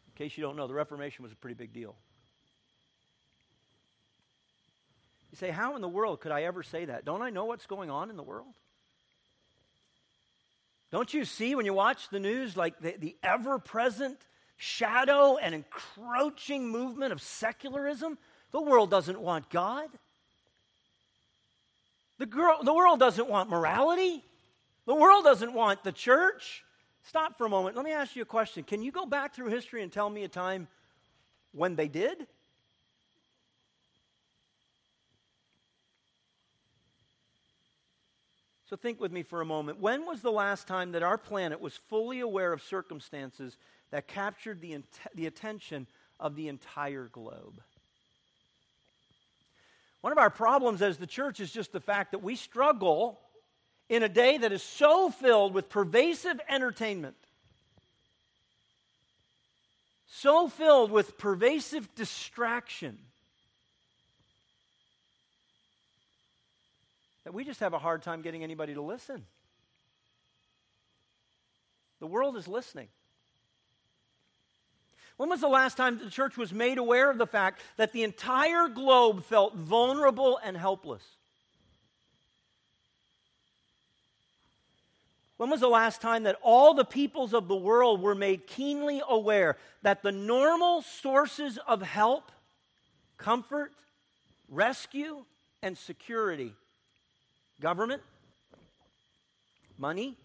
In 0.08 0.18
case 0.18 0.36
you 0.36 0.42
don't 0.42 0.56
know, 0.56 0.66
the 0.66 0.74
Reformation 0.74 1.22
was 1.22 1.32
a 1.32 1.36
pretty 1.36 1.54
big 1.54 1.72
deal. 1.72 1.96
You 5.32 5.36
say, 5.38 5.50
How 5.50 5.74
in 5.74 5.82
the 5.82 5.88
world 5.88 6.20
could 6.20 6.30
I 6.30 6.44
ever 6.44 6.62
say 6.62 6.84
that? 6.84 7.04
Don't 7.04 7.22
I 7.22 7.30
know 7.30 7.46
what's 7.46 7.66
going 7.66 7.90
on 7.90 8.10
in 8.10 8.16
the 8.16 8.22
world? 8.22 8.54
Don't 10.92 11.12
you 11.12 11.24
see 11.24 11.56
when 11.56 11.66
you 11.66 11.74
watch 11.74 12.08
the 12.10 12.20
news, 12.20 12.56
like 12.56 12.78
the, 12.78 12.94
the 12.96 13.16
ever 13.22 13.58
present 13.58 14.18
shadow 14.56 15.36
and 15.36 15.54
encroaching 15.54 16.68
movement 16.68 17.12
of 17.12 17.20
secularism. 17.20 18.18
The 18.52 18.60
world 18.60 18.90
doesn't 18.90 19.20
want 19.20 19.50
God. 19.50 19.88
The, 22.18 22.26
girl, 22.26 22.62
the 22.62 22.72
world 22.72 23.00
doesn't 23.00 23.28
want 23.28 23.50
morality. 23.50 24.22
The 24.86 24.94
world 24.94 25.24
doesn't 25.24 25.52
want 25.52 25.82
the 25.82 25.92
church. 25.92 26.64
Stop 27.04 27.36
for 27.36 27.46
a 27.46 27.50
moment. 27.50 27.76
Let 27.76 27.84
me 27.84 27.92
ask 27.92 28.16
you 28.16 28.22
a 28.22 28.26
question. 28.26 28.62
Can 28.64 28.82
you 28.82 28.92
go 28.92 29.06
back 29.06 29.34
through 29.34 29.48
history 29.48 29.82
and 29.82 29.92
tell 29.92 30.08
me 30.08 30.24
a 30.24 30.28
time 30.28 30.68
when 31.52 31.76
they 31.76 31.88
did? 31.88 32.26
So 38.70 38.76
think 38.76 39.00
with 39.00 39.12
me 39.12 39.22
for 39.22 39.40
a 39.40 39.44
moment. 39.44 39.78
When 39.78 40.06
was 40.06 40.22
the 40.22 40.32
last 40.32 40.66
time 40.66 40.92
that 40.92 41.02
our 41.02 41.18
planet 41.18 41.60
was 41.60 41.76
fully 41.76 42.20
aware 42.20 42.52
of 42.52 42.62
circumstances 42.62 43.56
that 43.94 44.08
captured 44.08 44.60
the, 44.60 44.82
the 45.14 45.26
attention 45.26 45.86
of 46.18 46.34
the 46.34 46.48
entire 46.48 47.04
globe. 47.12 47.60
One 50.00 50.10
of 50.10 50.18
our 50.18 50.30
problems 50.30 50.82
as 50.82 50.96
the 50.96 51.06
church 51.06 51.38
is 51.38 51.52
just 51.52 51.70
the 51.70 51.78
fact 51.78 52.10
that 52.10 52.18
we 52.18 52.34
struggle 52.34 53.20
in 53.88 54.02
a 54.02 54.08
day 54.08 54.36
that 54.36 54.50
is 54.50 54.64
so 54.64 55.10
filled 55.10 55.54
with 55.54 55.68
pervasive 55.68 56.40
entertainment, 56.48 57.14
so 60.08 60.48
filled 60.48 60.90
with 60.90 61.16
pervasive 61.16 61.88
distraction, 61.94 62.98
that 67.22 67.32
we 67.32 67.44
just 67.44 67.60
have 67.60 67.74
a 67.74 67.78
hard 67.78 68.02
time 68.02 68.22
getting 68.22 68.42
anybody 68.42 68.74
to 68.74 68.82
listen. 68.82 69.24
The 72.00 72.08
world 72.08 72.36
is 72.36 72.48
listening. 72.48 72.88
When 75.16 75.28
was 75.28 75.40
the 75.40 75.48
last 75.48 75.76
time 75.76 75.98
the 75.98 76.10
church 76.10 76.36
was 76.36 76.52
made 76.52 76.78
aware 76.78 77.10
of 77.10 77.18
the 77.18 77.26
fact 77.26 77.60
that 77.76 77.92
the 77.92 78.02
entire 78.02 78.68
globe 78.68 79.24
felt 79.24 79.54
vulnerable 79.54 80.40
and 80.42 80.56
helpless? 80.56 81.02
When 85.36 85.50
was 85.50 85.60
the 85.60 85.68
last 85.68 86.00
time 86.00 86.24
that 86.24 86.38
all 86.42 86.74
the 86.74 86.84
peoples 86.84 87.34
of 87.34 87.48
the 87.48 87.56
world 87.56 88.00
were 88.00 88.14
made 88.14 88.46
keenly 88.46 89.02
aware 89.08 89.56
that 89.82 90.02
the 90.02 90.12
normal 90.12 90.82
sources 90.82 91.58
of 91.66 91.82
help, 91.82 92.30
comfort, 93.18 93.72
rescue, 94.48 95.24
and 95.62 95.76
security 95.76 96.54
government, 97.60 98.02
money, 99.78 100.16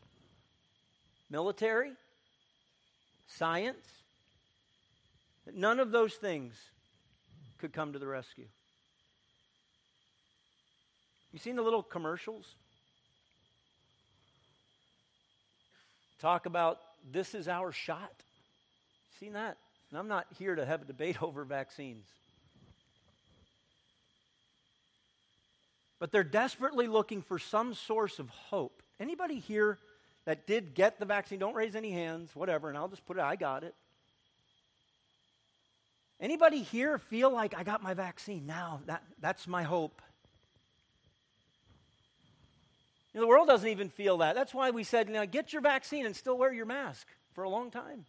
military, 1.30 1.94
science, 3.28 3.99
none 5.56 5.80
of 5.80 5.92
those 5.92 6.14
things 6.16 6.56
could 7.60 7.74
come 7.74 7.94
to 7.94 8.00
the 8.00 8.08
rescue. 8.08 8.48
You 11.32 11.40
seen 11.40 11.56
the 11.56 11.62
little 11.62 11.84
commercials? 11.84 12.46
Talk 16.20 16.46
about 16.46 16.80
this 17.12 17.36
is 17.36 17.48
our 17.48 17.72
shot. 17.72 18.14
Seen 19.20 19.34
that? 19.34 19.58
And 19.90 20.00
I'm 20.00 20.08
not 20.08 20.28
here 20.38 20.56
to 20.56 20.66
have 20.66 20.82
a 20.82 20.86
debate 20.86 21.22
over 21.24 21.44
vaccines. 21.44 22.06
But 26.00 26.12
they're 26.12 26.24
desperately 26.24 26.88
looking 26.88 27.22
for 27.22 27.40
some 27.40 27.74
source 27.74 28.20
of 28.20 28.30
hope. 28.30 28.82
Anybody 29.00 29.40
here 29.40 29.78
that 30.26 30.48
did 30.48 30.74
get 30.74 31.00
the 31.00 31.06
vaccine, 31.06 31.40
don't 31.40 31.56
raise 31.56 31.76
any 31.76 31.92
hands, 31.92 32.30
whatever, 32.34 32.70
and 32.70 32.78
I'll 32.78 32.88
just 32.88 33.06
put 33.06 33.18
it, 33.18 33.24
I 33.24 33.36
got 33.36 33.64
it. 33.64 33.76
Anybody 36.22 36.62
here 36.62 36.98
feel 36.98 37.32
like 37.32 37.56
I 37.58 37.64
got 37.64 37.82
my 37.82 37.94
vaccine 37.94 38.46
now? 38.46 38.82
That, 38.88 39.04
that's 39.22 39.48
my 39.48 39.64
hope. 39.64 40.02
You 43.14 43.20
know, 43.20 43.26
the 43.26 43.28
world 43.28 43.48
doesn't 43.48 43.68
even 43.68 43.90
feel 43.90 44.18
that. 44.18 44.36
That's 44.36 44.54
why 44.54 44.72
we 44.72 44.84
said, 44.84 45.10
know, 45.10 45.26
get 45.26 45.54
your 45.54 45.62
vaccine 45.62 46.06
and 46.06 46.16
still 46.16 46.38
wear 46.38 46.54
your 46.54 46.66
mask 46.66 47.08
for 47.34 47.44
a 47.44 47.50
long 47.50 47.72
time. 47.72 48.06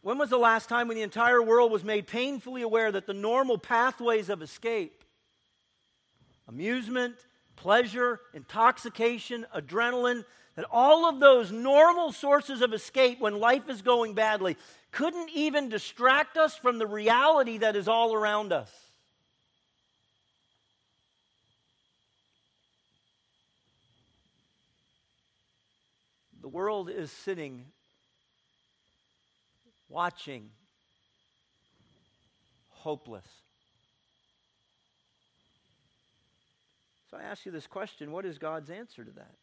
When 0.00 0.16
was 0.16 0.30
the 0.30 0.38
last 0.38 0.68
time 0.68 0.88
when 0.88 0.96
the 0.96 1.02
entire 1.02 1.42
world 1.42 1.72
was 1.72 1.84
made 1.84 2.06
painfully 2.06 2.62
aware 2.62 2.90
that 2.92 3.06
the 3.06 3.12
normal 3.12 3.58
pathways 3.58 4.28
of 4.30 4.42
escape, 4.42 5.04
amusement, 6.46 7.16
pleasure, 7.56 8.20
intoxication, 8.32 9.44
adrenaline, 9.54 10.24
that 10.58 10.66
all 10.72 11.08
of 11.08 11.20
those 11.20 11.52
normal 11.52 12.10
sources 12.10 12.62
of 12.62 12.74
escape 12.74 13.20
when 13.20 13.38
life 13.38 13.68
is 13.68 13.80
going 13.80 14.14
badly 14.14 14.56
couldn't 14.90 15.30
even 15.32 15.68
distract 15.68 16.36
us 16.36 16.56
from 16.56 16.78
the 16.78 16.86
reality 16.86 17.58
that 17.58 17.76
is 17.76 17.86
all 17.86 18.12
around 18.12 18.52
us. 18.52 18.68
The 26.40 26.48
world 26.48 26.90
is 26.90 27.12
sitting, 27.12 27.66
watching, 29.88 30.50
hopeless. 32.70 33.28
So 37.12 37.16
I 37.16 37.22
ask 37.22 37.46
you 37.46 37.52
this 37.52 37.68
question 37.68 38.10
what 38.10 38.24
is 38.24 38.38
God's 38.38 38.70
answer 38.70 39.04
to 39.04 39.12
that? 39.12 39.36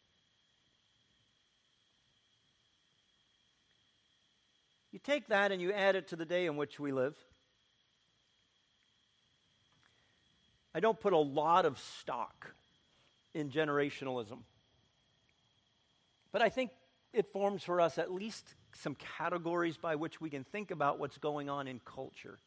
You 4.96 5.00
take 5.04 5.28
that 5.28 5.52
and 5.52 5.60
you 5.60 5.74
add 5.74 5.94
it 5.94 6.08
to 6.08 6.16
the 6.16 6.24
day 6.24 6.46
in 6.46 6.56
which 6.56 6.80
we 6.80 6.90
live. 6.90 7.14
I 10.74 10.80
don't 10.80 10.98
put 10.98 11.12
a 11.12 11.18
lot 11.18 11.66
of 11.66 11.78
stock 11.78 12.54
in 13.34 13.50
generationalism. 13.50 14.38
But 16.32 16.40
I 16.40 16.48
think 16.48 16.70
it 17.12 17.30
forms 17.30 17.62
for 17.62 17.78
us 17.78 17.98
at 17.98 18.10
least 18.10 18.54
some 18.74 18.96
categories 19.18 19.76
by 19.76 19.96
which 19.96 20.18
we 20.18 20.30
can 20.30 20.44
think 20.44 20.70
about 20.70 20.98
what's 20.98 21.18
going 21.18 21.50
on 21.50 21.68
in 21.68 21.78
culture. 21.84 22.38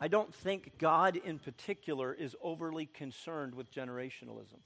I 0.00 0.08
don't 0.08 0.34
think 0.34 0.76
God 0.78 1.14
in 1.24 1.38
particular 1.38 2.12
is 2.12 2.34
overly 2.42 2.86
concerned 2.86 3.54
with 3.54 3.70
generationalism. 3.70 4.58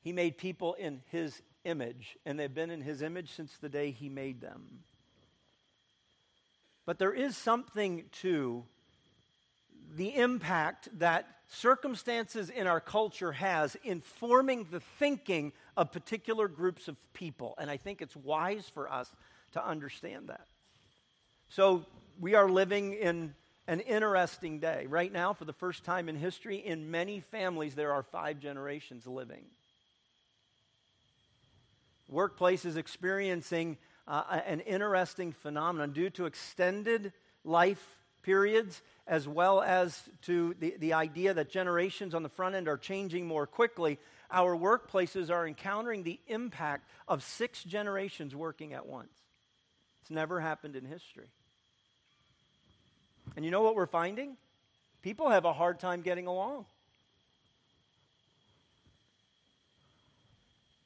He 0.00 0.12
made 0.12 0.38
people 0.38 0.74
in 0.74 1.02
His 1.10 1.42
image, 1.64 2.16
and 2.24 2.38
they've 2.38 2.52
been 2.52 2.70
in 2.70 2.80
His 2.80 3.02
image 3.02 3.30
since 3.32 3.56
the 3.58 3.68
day 3.68 3.90
He 3.90 4.08
made 4.08 4.40
them. 4.40 4.80
But 6.86 6.98
there 6.98 7.12
is 7.12 7.36
something 7.36 8.04
to 8.22 8.64
the 9.94 10.14
impact 10.14 10.88
that 10.98 11.26
circumstances 11.48 12.50
in 12.50 12.66
our 12.66 12.80
culture 12.80 13.32
has 13.32 13.76
in 13.84 14.00
forming 14.00 14.66
the 14.70 14.80
thinking 14.80 15.52
of 15.76 15.92
particular 15.92 16.46
groups 16.46 16.88
of 16.88 16.96
people. 17.14 17.54
And 17.58 17.70
I 17.70 17.78
think 17.78 18.02
it's 18.02 18.16
wise 18.16 18.70
for 18.72 18.90
us 18.90 19.10
to 19.52 19.66
understand 19.66 20.28
that. 20.28 20.46
So 21.48 21.86
we 22.20 22.34
are 22.34 22.48
living 22.48 22.94
in 22.94 23.34
an 23.66 23.80
interesting 23.80 24.60
day. 24.60 24.86
Right 24.86 25.12
now, 25.12 25.32
for 25.32 25.44
the 25.44 25.52
first 25.52 25.84
time 25.84 26.08
in 26.08 26.16
history, 26.16 26.56
in 26.56 26.90
many 26.90 27.20
families, 27.20 27.74
there 27.74 27.92
are 27.92 28.02
five 28.02 28.40
generations 28.40 29.06
living. 29.06 29.44
Workplace 32.08 32.64
is 32.64 32.76
experiencing 32.76 33.76
uh, 34.06 34.40
an 34.46 34.60
interesting 34.60 35.32
phenomenon 35.32 35.92
due 35.92 36.10
to 36.10 36.26
extended 36.26 37.12
life 37.44 37.98
periods, 38.22 38.82
as 39.06 39.28
well 39.28 39.62
as 39.62 40.02
to 40.22 40.54
the, 40.58 40.74
the 40.78 40.94
idea 40.94 41.34
that 41.34 41.50
generations 41.50 42.14
on 42.14 42.22
the 42.22 42.28
front 42.28 42.54
end 42.54 42.68
are 42.68 42.76
changing 42.78 43.26
more 43.26 43.46
quickly. 43.46 43.98
Our 44.30 44.56
workplaces 44.56 45.30
are 45.30 45.46
encountering 45.46 46.02
the 46.02 46.20
impact 46.26 46.88
of 47.06 47.22
six 47.22 47.62
generations 47.62 48.34
working 48.34 48.72
at 48.72 48.86
once. 48.86 49.12
It's 50.02 50.10
never 50.10 50.40
happened 50.40 50.76
in 50.76 50.84
history. 50.84 51.28
And 53.36 53.44
you 53.44 53.50
know 53.50 53.62
what 53.62 53.74
we're 53.74 53.86
finding? 53.86 54.36
People 55.02 55.28
have 55.28 55.44
a 55.44 55.52
hard 55.52 55.78
time 55.78 56.02
getting 56.02 56.26
along. 56.26 56.66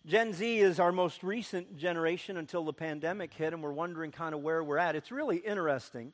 Gen 0.05 0.33
Z 0.33 0.59
is 0.59 0.81
our 0.81 0.91
most 0.91 1.23
recent 1.23 1.77
generation 1.77 2.37
until 2.37 2.65
the 2.65 2.73
pandemic 2.73 3.33
hit, 3.33 3.53
and 3.53 3.63
we're 3.63 3.73
wondering 3.73 4.11
kind 4.11 4.35
of 4.35 4.41
where 4.41 4.63
we're 4.65 4.79
at. 4.79 4.97
It's 4.97 5.13
really 5.13 5.37
interesting. 5.37 6.13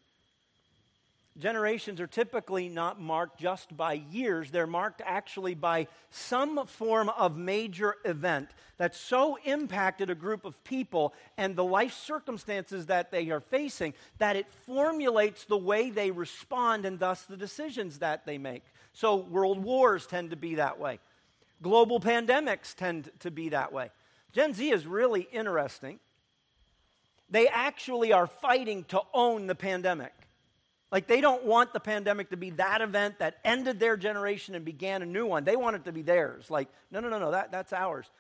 Generations 1.38 1.98
are 2.00 2.06
typically 2.06 2.68
not 2.68 3.00
marked 3.00 3.40
just 3.40 3.74
by 3.74 3.94
years, 3.94 4.50
they're 4.50 4.66
marked 4.66 5.00
actually 5.04 5.54
by 5.54 5.86
some 6.10 6.66
form 6.66 7.08
of 7.08 7.36
major 7.36 7.94
event 8.04 8.50
that 8.76 8.94
so 8.94 9.38
impacted 9.44 10.10
a 10.10 10.14
group 10.14 10.44
of 10.44 10.62
people 10.64 11.14
and 11.38 11.56
the 11.56 11.64
life 11.64 11.94
circumstances 11.94 12.86
that 12.86 13.10
they 13.10 13.30
are 13.30 13.40
facing 13.40 13.94
that 14.18 14.36
it 14.36 14.50
formulates 14.66 15.44
the 15.44 15.56
way 15.56 15.90
they 15.90 16.10
respond 16.10 16.84
and 16.84 16.98
thus 16.98 17.22
the 17.22 17.36
decisions 17.36 18.00
that 18.00 18.26
they 18.26 18.36
make. 18.36 18.64
So, 18.92 19.16
world 19.16 19.62
wars 19.62 20.06
tend 20.06 20.30
to 20.30 20.36
be 20.36 20.56
that 20.56 20.78
way, 20.78 20.98
global 21.62 22.00
pandemics 22.00 22.74
tend 22.74 23.10
to 23.20 23.30
be 23.30 23.50
that 23.50 23.72
way. 23.72 23.90
Gen 24.32 24.54
Z 24.54 24.70
is 24.70 24.86
really 24.86 25.22
interesting. 25.32 25.98
They 27.30 27.48
actually 27.48 28.12
are 28.12 28.26
fighting 28.26 28.84
to 28.84 29.02
own 29.12 29.46
the 29.46 29.54
pandemic. 29.54 30.12
Like 30.90 31.06
they 31.06 31.20
don't 31.20 31.44
want 31.44 31.72
the 31.72 31.80
pandemic 31.80 32.30
to 32.30 32.36
be 32.36 32.50
that 32.50 32.80
event 32.80 33.18
that 33.18 33.38
ended 33.44 33.78
their 33.78 33.96
generation 33.96 34.54
and 34.54 34.64
began 34.64 35.02
a 35.02 35.06
new 35.06 35.26
one. 35.26 35.44
They 35.44 35.56
want 35.56 35.76
it 35.76 35.84
to 35.84 35.92
be 35.92 36.02
theirs. 36.02 36.50
Like, 36.50 36.68
no, 36.90 37.00
no, 37.00 37.08
no, 37.08 37.18
no, 37.18 37.30
that, 37.32 37.52
that's 37.52 37.72
ours. 37.72 38.10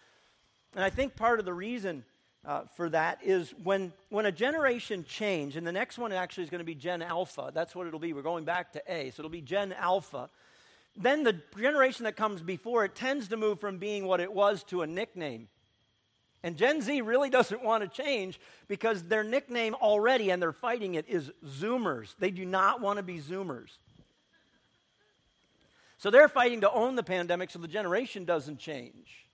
And 0.74 0.84
I 0.84 0.90
think 0.90 1.16
part 1.16 1.38
of 1.38 1.46
the 1.46 1.54
reason 1.54 2.04
uh, 2.44 2.62
for 2.76 2.90
that 2.90 3.20
is 3.22 3.54
when, 3.62 3.92
when 4.10 4.26
a 4.26 4.32
generation 4.32 5.04
change, 5.04 5.56
and 5.56 5.66
the 5.66 5.72
next 5.72 5.98
one 5.98 6.12
actually 6.12 6.44
is 6.44 6.50
going 6.50 6.60
to 6.60 6.64
be 6.64 6.74
Gen 6.74 7.02
Alpha. 7.02 7.50
That's 7.54 7.74
what 7.74 7.86
it'll 7.86 7.98
be. 7.98 8.12
We're 8.12 8.22
going 8.22 8.44
back 8.44 8.72
to 8.72 8.82
A, 8.86 9.10
so 9.10 9.22
it'll 9.22 9.30
be 9.30 9.40
Gen 9.40 9.72
Alpha. 9.72 10.28
Then 10.98 11.22
the 11.22 11.40
generation 11.56 12.04
that 12.04 12.16
comes 12.16 12.42
before 12.42 12.84
it 12.84 12.96
tends 12.96 13.28
to 13.28 13.36
move 13.36 13.60
from 13.60 13.78
being 13.78 14.04
what 14.04 14.20
it 14.20 14.32
was 14.32 14.64
to 14.64 14.82
a 14.82 14.86
nickname. 14.86 15.48
And 16.42 16.56
Gen 16.56 16.82
Z 16.82 17.00
really 17.02 17.30
doesn't 17.30 17.62
want 17.62 17.82
to 17.82 17.88
change 17.88 18.40
because 18.66 19.04
their 19.04 19.24
nickname 19.24 19.74
already, 19.74 20.30
and 20.30 20.42
they're 20.42 20.52
fighting 20.52 20.96
it, 20.96 21.08
is 21.08 21.30
Zoomers. 21.46 22.14
They 22.18 22.30
do 22.30 22.44
not 22.44 22.80
want 22.80 22.96
to 22.96 23.02
be 23.02 23.18
Zoomers. 23.18 23.78
So 25.98 26.10
they're 26.10 26.28
fighting 26.28 26.60
to 26.62 26.70
own 26.70 26.96
the 26.96 27.02
pandemic 27.02 27.50
so 27.50 27.58
the 27.58 27.68
generation 27.68 28.24
doesn't 28.24 28.58
change. 28.58 29.27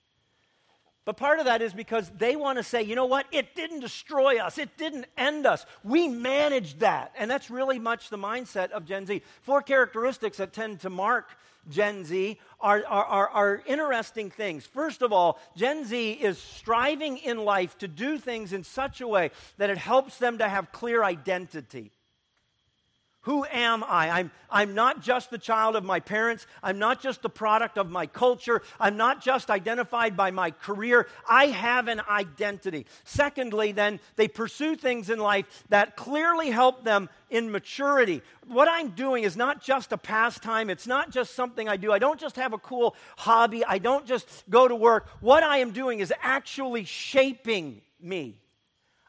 But 1.04 1.18
part 1.18 1.38
of 1.38 1.44
that 1.44 1.60
is 1.60 1.74
because 1.74 2.10
they 2.16 2.34
want 2.34 2.58
to 2.58 2.64
say, 2.64 2.82
you 2.82 2.94
know 2.94 3.04
what? 3.04 3.26
It 3.30 3.54
didn't 3.54 3.80
destroy 3.80 4.38
us. 4.38 4.56
It 4.56 4.76
didn't 4.78 5.06
end 5.18 5.46
us. 5.46 5.66
We 5.82 6.08
managed 6.08 6.80
that. 6.80 7.12
And 7.18 7.30
that's 7.30 7.50
really 7.50 7.78
much 7.78 8.08
the 8.08 8.16
mindset 8.16 8.70
of 8.70 8.86
Gen 8.86 9.04
Z. 9.06 9.22
Four 9.42 9.60
characteristics 9.60 10.38
that 10.38 10.54
tend 10.54 10.80
to 10.80 10.90
mark 10.90 11.28
Gen 11.68 12.04
Z 12.04 12.38
are, 12.60 12.84
are, 12.86 13.04
are, 13.04 13.28
are, 13.28 13.62
interesting 13.66 14.30
things. 14.30 14.66
First 14.66 15.02
of 15.02 15.12
all, 15.12 15.38
Gen 15.56 15.84
Z 15.84 16.12
is 16.12 16.38
striving 16.38 17.18
in 17.18 17.38
life 17.38 17.78
to 17.78 17.88
do 17.88 18.18
things 18.18 18.52
in 18.52 18.64
such 18.64 19.00
a 19.00 19.08
way 19.08 19.30
that 19.56 19.70
it 19.70 19.78
helps 19.78 20.18
them 20.18 20.38
to 20.38 20.48
have 20.48 20.72
clear 20.72 21.02
identity. 21.02 21.90
Who 23.24 23.44
am 23.46 23.82
I? 23.84 24.10
I'm, 24.10 24.30
I'm 24.50 24.74
not 24.74 25.02
just 25.02 25.30
the 25.30 25.38
child 25.38 25.76
of 25.76 25.84
my 25.84 25.98
parents. 25.98 26.46
I'm 26.62 26.78
not 26.78 27.00
just 27.00 27.22
the 27.22 27.30
product 27.30 27.78
of 27.78 27.90
my 27.90 28.06
culture. 28.06 28.60
I'm 28.78 28.98
not 28.98 29.22
just 29.22 29.50
identified 29.50 30.14
by 30.14 30.30
my 30.30 30.50
career. 30.50 31.08
I 31.26 31.46
have 31.46 31.88
an 31.88 32.02
identity. 32.08 32.84
Secondly, 33.04 33.72
then, 33.72 33.98
they 34.16 34.28
pursue 34.28 34.76
things 34.76 35.08
in 35.08 35.18
life 35.18 35.64
that 35.70 35.96
clearly 35.96 36.50
help 36.50 36.84
them 36.84 37.08
in 37.30 37.50
maturity. 37.50 38.20
What 38.46 38.68
I'm 38.68 38.90
doing 38.90 39.24
is 39.24 39.38
not 39.38 39.62
just 39.62 39.92
a 39.92 39.98
pastime, 39.98 40.68
it's 40.68 40.86
not 40.86 41.10
just 41.10 41.34
something 41.34 41.66
I 41.66 41.78
do. 41.78 41.92
I 41.92 41.98
don't 41.98 42.20
just 42.20 42.36
have 42.36 42.52
a 42.52 42.58
cool 42.58 42.94
hobby, 43.16 43.64
I 43.64 43.78
don't 43.78 44.06
just 44.06 44.44
go 44.50 44.68
to 44.68 44.76
work. 44.76 45.08
What 45.20 45.42
I 45.42 45.58
am 45.58 45.70
doing 45.70 46.00
is 46.00 46.12
actually 46.20 46.84
shaping 46.84 47.80
me. 48.02 48.36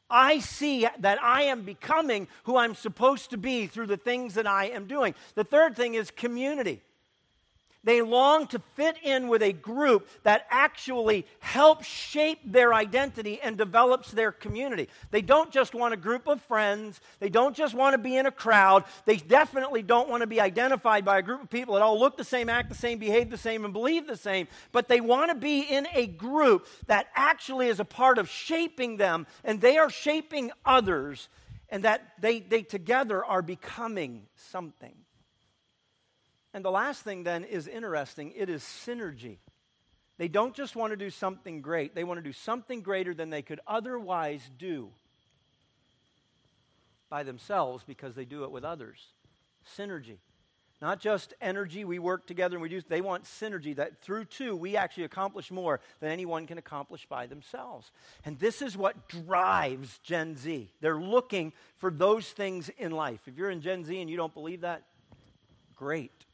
I 0.10 0.40
see 0.40 0.88
that 1.00 1.22
I 1.24 1.44
am 1.44 1.64
becoming 1.64 2.28
who 2.44 2.58
I'm 2.58 2.76
supposed 2.76 3.32
to 3.32 3.38
be 3.38 3.68
through 3.68 3.88
the 3.88 3.98
things 3.98 4.36
that 4.36 4.48
I 4.48 4.66
am 4.66 4.86
doing. 4.86 5.16
The 5.34 5.44
third 5.44 5.76
thing 5.76 5.96
is 5.96 6.12
community. 6.12 6.82
They 7.86 8.02
long 8.02 8.48
to 8.48 8.60
fit 8.74 8.98
in 9.04 9.28
with 9.28 9.44
a 9.44 9.54
group 9.54 10.10
that 10.24 10.48
actually 10.50 11.28
helps 11.40 11.86
shape 11.86 12.40
their 12.44 12.74
identity 12.74 13.40
and 13.42 13.58
develops 13.58 14.12
their 14.12 14.32
community. 14.32 14.90
They 15.12 15.22
don't 15.22 15.52
just 15.52 15.76
want 15.76 15.94
a 15.94 15.98
group 15.98 16.28
of 16.28 16.42
friends. 16.42 17.00
They 17.20 17.30
don't 17.30 17.56
just 17.56 17.76
want 17.76 17.94
to 17.94 18.00
be 18.00 18.18
in 18.18 18.26
a 18.26 18.32
crowd. 18.32 18.86
They 19.06 19.18
definitely 19.18 19.84
don't 19.84 20.10
want 20.10 20.22
to 20.22 20.28
be 20.28 20.42
identified 20.42 21.06
by 21.06 21.20
a 21.20 21.22
group 21.22 21.44
of 21.44 21.50
people 21.52 21.76
that 21.76 21.84
all 21.84 22.00
look 22.00 22.18
the 22.18 22.24
same, 22.24 22.50
act 22.50 22.70
the 22.70 22.76
same, 22.76 22.98
behave 22.98 23.30
the 23.30 23.38
same, 23.38 23.64
and 23.64 23.72
believe 23.72 24.08
the 24.08 24.18
same. 24.18 24.48
But 24.72 24.88
they 24.88 25.00
want 25.00 25.30
to 25.30 25.36
be 25.36 25.62
in 25.62 25.88
a 25.94 26.08
group 26.08 26.66
that 26.88 27.08
actually 27.16 27.68
is 27.68 27.80
a 27.80 27.86
part 27.86 28.18
of 28.18 28.28
shaping 28.28 28.98
them, 28.98 29.28
and 29.44 29.62
they 29.62 29.78
are 29.78 29.92
shaping 29.92 30.52
others, 30.66 31.30
and 31.70 31.84
that 31.84 32.14
they, 32.20 32.40
they 32.40 32.64
together 32.64 33.24
are 33.24 33.44
becoming 33.44 34.24
something. 34.36 34.96
And 36.56 36.64
the 36.64 36.72
last 36.72 37.02
thing 37.04 37.24
then 37.24 37.44
is 37.44 37.68
interesting 37.68 38.32
it 38.34 38.50
is 38.50 38.64
synergy. 38.64 39.40
They 40.18 40.30
don't 40.30 40.56
just 40.56 40.78
want 40.78 40.92
to 40.94 40.98
do 40.98 41.10
something 41.10 41.62
great, 41.62 41.94
they 41.94 42.06
want 42.06 42.18
to 42.18 42.24
do 42.24 42.32
something 42.32 42.82
greater 42.82 43.14
than 43.14 43.30
they 43.30 43.42
could 43.42 43.60
otherwise 43.68 44.50
do 44.58 44.90
by 47.10 47.24
themselves 47.24 47.84
because 47.84 48.16
they 48.16 48.24
do 48.24 48.46
it 48.46 48.52
with 48.52 48.64
others. 48.64 49.06
Synergy. 49.78 50.20
Not 50.82 51.02
just 51.02 51.34
energy, 51.42 51.84
we 51.84 52.00
work 52.00 52.26
together 52.26 52.56
and 52.56 52.62
we 52.62 52.70
do, 52.70 52.82
they 52.88 53.02
want 53.02 53.26
synergy 53.26 53.76
that 53.76 54.02
through 54.02 54.24
two 54.26 54.56
we 54.56 54.78
actually 54.78 55.04
accomplish 55.04 55.52
more 55.52 55.82
than 56.00 56.10
anyone 56.10 56.48
can 56.48 56.58
accomplish 56.58 57.06
by 57.06 57.28
themselves. 57.28 57.92
And 58.24 58.40
this 58.40 58.62
is 58.62 58.78
what 58.78 59.10
drives 59.10 60.00
Gen 60.04 60.38
Z. 60.38 60.72
They're 60.80 61.02
looking 61.02 61.52
for 61.76 61.92
those 61.92 62.30
things 62.30 62.70
in 62.78 62.94
life. 62.94 63.20
If 63.28 63.38
you're 63.38 63.52
in 63.52 63.60
Gen 63.60 63.84
Z 63.84 64.00
and 64.00 64.10
you 64.10 64.16
don't 64.16 64.34
believe 64.34 64.62
that, 64.62 64.84
great. 65.76 66.25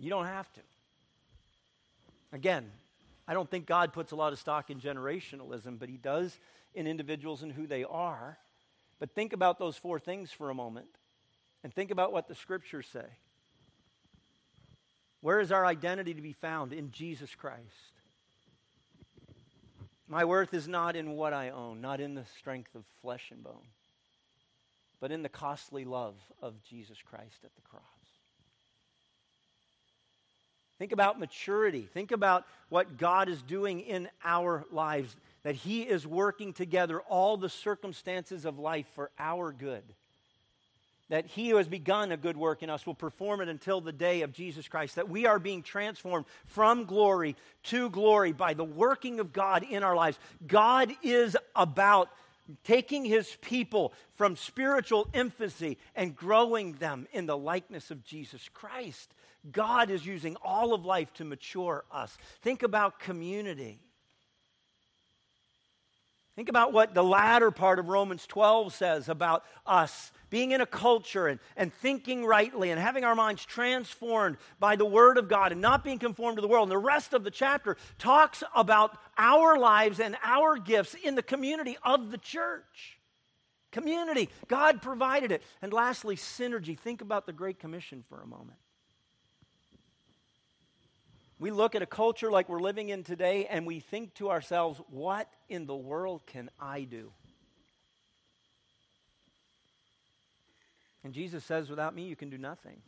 You 0.00 0.08
don't 0.08 0.24
have 0.24 0.50
to. 0.54 0.60
Again, 2.32 2.70
I 3.28 3.34
don't 3.34 3.50
think 3.50 3.66
God 3.66 3.92
puts 3.92 4.12
a 4.12 4.16
lot 4.16 4.32
of 4.32 4.38
stock 4.38 4.70
in 4.70 4.80
generationalism, 4.80 5.78
but 5.78 5.90
He 5.90 5.98
does 5.98 6.38
in 6.74 6.86
individuals 6.86 7.42
and 7.42 7.52
who 7.52 7.66
they 7.66 7.84
are. 7.84 8.38
But 8.98 9.14
think 9.14 9.34
about 9.34 9.58
those 9.58 9.76
four 9.76 9.98
things 9.98 10.32
for 10.32 10.48
a 10.48 10.54
moment 10.54 10.88
and 11.62 11.72
think 11.72 11.90
about 11.90 12.12
what 12.12 12.28
the 12.28 12.34
scriptures 12.34 12.88
say. 12.90 13.04
Where 15.20 15.38
is 15.38 15.52
our 15.52 15.66
identity 15.66 16.14
to 16.14 16.22
be 16.22 16.32
found? 16.32 16.72
In 16.72 16.90
Jesus 16.90 17.34
Christ. 17.34 17.60
My 20.08 20.24
worth 20.24 20.54
is 20.54 20.66
not 20.66 20.96
in 20.96 21.12
what 21.12 21.34
I 21.34 21.50
own, 21.50 21.82
not 21.82 22.00
in 22.00 22.14
the 22.14 22.24
strength 22.38 22.74
of 22.74 22.84
flesh 23.02 23.30
and 23.30 23.44
bone, 23.44 23.68
but 24.98 25.12
in 25.12 25.22
the 25.22 25.28
costly 25.28 25.84
love 25.84 26.16
of 26.40 26.62
Jesus 26.62 26.98
Christ 27.04 27.44
at 27.44 27.54
the 27.54 27.62
cross. 27.62 27.99
Think 30.80 30.92
about 30.92 31.20
maturity. 31.20 31.86
Think 31.92 32.10
about 32.10 32.46
what 32.70 32.96
God 32.96 33.28
is 33.28 33.42
doing 33.42 33.80
in 33.80 34.08
our 34.24 34.64
lives, 34.72 35.14
that 35.42 35.54
He 35.54 35.82
is 35.82 36.06
working 36.06 36.54
together 36.54 37.00
all 37.02 37.36
the 37.36 37.50
circumstances 37.50 38.46
of 38.46 38.58
life 38.58 38.86
for 38.94 39.10
our 39.18 39.52
good. 39.52 39.82
That 41.10 41.26
He 41.26 41.50
who 41.50 41.56
has 41.56 41.68
begun 41.68 42.12
a 42.12 42.16
good 42.16 42.38
work 42.38 42.62
in 42.62 42.70
us 42.70 42.86
will 42.86 42.94
perform 42.94 43.42
it 43.42 43.50
until 43.50 43.82
the 43.82 43.92
day 43.92 44.22
of 44.22 44.32
Jesus 44.32 44.68
Christ. 44.68 44.94
That 44.94 45.10
we 45.10 45.26
are 45.26 45.38
being 45.38 45.62
transformed 45.62 46.24
from 46.46 46.86
glory 46.86 47.36
to 47.64 47.90
glory 47.90 48.32
by 48.32 48.54
the 48.54 48.64
working 48.64 49.20
of 49.20 49.34
God 49.34 49.66
in 49.68 49.82
our 49.82 49.94
lives. 49.94 50.18
God 50.46 50.94
is 51.02 51.36
about 51.54 52.08
taking 52.64 53.04
his 53.04 53.36
people 53.42 53.92
from 54.14 54.34
spiritual 54.34 55.08
infancy 55.12 55.76
and 55.94 56.16
growing 56.16 56.72
them 56.72 57.06
in 57.12 57.26
the 57.26 57.36
likeness 57.36 57.90
of 57.90 58.02
Jesus 58.02 58.48
Christ. 58.54 59.12
God 59.50 59.90
is 59.90 60.04
using 60.04 60.36
all 60.42 60.74
of 60.74 60.84
life 60.84 61.12
to 61.14 61.24
mature 61.24 61.84
us. 61.90 62.16
Think 62.42 62.62
about 62.62 62.98
community. 63.00 63.80
Think 66.36 66.48
about 66.48 66.72
what 66.72 66.94
the 66.94 67.02
latter 67.02 67.50
part 67.50 67.78
of 67.78 67.88
Romans 67.88 68.26
12 68.26 68.72
says 68.72 69.08
about 69.08 69.44
us 69.66 70.12
being 70.30 70.52
in 70.52 70.60
a 70.60 70.66
culture 70.66 71.26
and, 71.26 71.40
and 71.56 71.72
thinking 71.72 72.24
rightly 72.24 72.70
and 72.70 72.80
having 72.80 73.04
our 73.04 73.14
minds 73.14 73.44
transformed 73.44 74.38
by 74.58 74.76
the 74.76 74.86
Word 74.86 75.18
of 75.18 75.28
God 75.28 75.52
and 75.52 75.60
not 75.60 75.84
being 75.84 75.98
conformed 75.98 76.38
to 76.38 76.40
the 76.40 76.48
world. 76.48 76.68
And 76.68 76.72
the 76.72 76.78
rest 76.78 77.12
of 77.12 77.24
the 77.24 77.30
chapter 77.30 77.76
talks 77.98 78.42
about 78.54 78.96
our 79.18 79.58
lives 79.58 80.00
and 80.00 80.16
our 80.22 80.56
gifts 80.56 80.94
in 80.94 81.14
the 81.14 81.22
community 81.22 81.76
of 81.82 82.10
the 82.10 82.18
church. 82.18 82.98
Community. 83.72 84.28
God 84.48 84.82
provided 84.82 85.32
it. 85.32 85.42
And 85.60 85.72
lastly, 85.72 86.16
synergy. 86.16 86.78
Think 86.78 87.02
about 87.02 87.26
the 87.26 87.32
Great 87.32 87.58
Commission 87.58 88.04
for 88.08 88.22
a 88.22 88.26
moment. 88.26 88.58
We 91.40 91.50
look 91.50 91.74
at 91.74 91.80
a 91.80 91.86
culture 91.86 92.30
like 92.30 92.50
we're 92.50 92.60
living 92.60 92.90
in 92.90 93.02
today 93.02 93.46
and 93.46 93.66
we 93.66 93.80
think 93.80 94.12
to 94.16 94.28
ourselves, 94.28 94.78
what 94.90 95.26
in 95.48 95.64
the 95.64 95.74
world 95.74 96.26
can 96.26 96.50
I 96.60 96.82
do? 96.82 97.10
And 101.02 101.14
Jesus 101.14 101.42
says, 101.42 101.70
without 101.70 101.94
me, 101.94 102.02
you 102.02 102.14
can 102.14 102.28
do 102.28 102.36
nothing. 102.36 102.82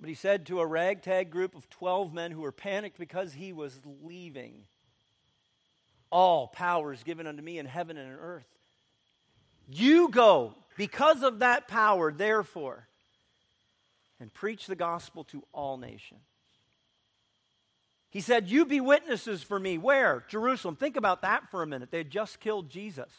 But 0.00 0.08
he 0.08 0.16
said 0.16 0.46
to 0.46 0.58
a 0.58 0.66
ragtag 0.66 1.30
group 1.30 1.54
of 1.54 1.70
12 1.70 2.12
men 2.12 2.32
who 2.32 2.40
were 2.40 2.50
panicked 2.50 2.98
because 2.98 3.32
he 3.32 3.52
was 3.52 3.78
leaving, 4.02 4.64
All 6.10 6.48
power 6.48 6.92
is 6.92 7.04
given 7.04 7.28
unto 7.28 7.40
me 7.40 7.60
in 7.60 7.66
heaven 7.66 7.96
and 7.96 8.10
in 8.10 8.18
earth. 8.18 8.48
You 9.68 10.08
go 10.08 10.56
because 10.76 11.22
of 11.22 11.38
that 11.38 11.68
power, 11.68 12.12
therefore 12.12 12.88
and 14.20 14.32
preach 14.32 14.66
the 14.66 14.76
gospel 14.76 15.24
to 15.24 15.42
all 15.52 15.76
nations. 15.76 16.20
He 18.10 18.20
said, 18.20 18.48
You 18.48 18.64
be 18.64 18.80
witnesses 18.80 19.42
for 19.42 19.58
me. 19.58 19.76
Where? 19.76 20.24
Jerusalem. 20.28 20.76
Think 20.76 20.96
about 20.96 21.22
that 21.22 21.50
for 21.50 21.62
a 21.62 21.66
minute. 21.66 21.90
They 21.90 21.98
had 21.98 22.10
just 22.10 22.38
killed 22.38 22.70
Jesus. 22.70 23.10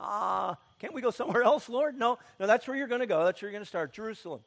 Ah, 0.00 0.50
uh, 0.50 0.54
can't 0.80 0.92
we 0.92 1.00
go 1.00 1.10
somewhere 1.10 1.42
else, 1.44 1.68
Lord? 1.68 1.96
No, 1.96 2.18
no, 2.40 2.46
that's 2.48 2.66
where 2.66 2.76
you're 2.76 2.88
going 2.88 3.00
to 3.00 3.06
go. 3.06 3.24
That's 3.24 3.40
where 3.40 3.48
you're 3.48 3.56
going 3.56 3.64
to 3.64 3.68
start. 3.68 3.92
Jerusalem. 3.92 4.40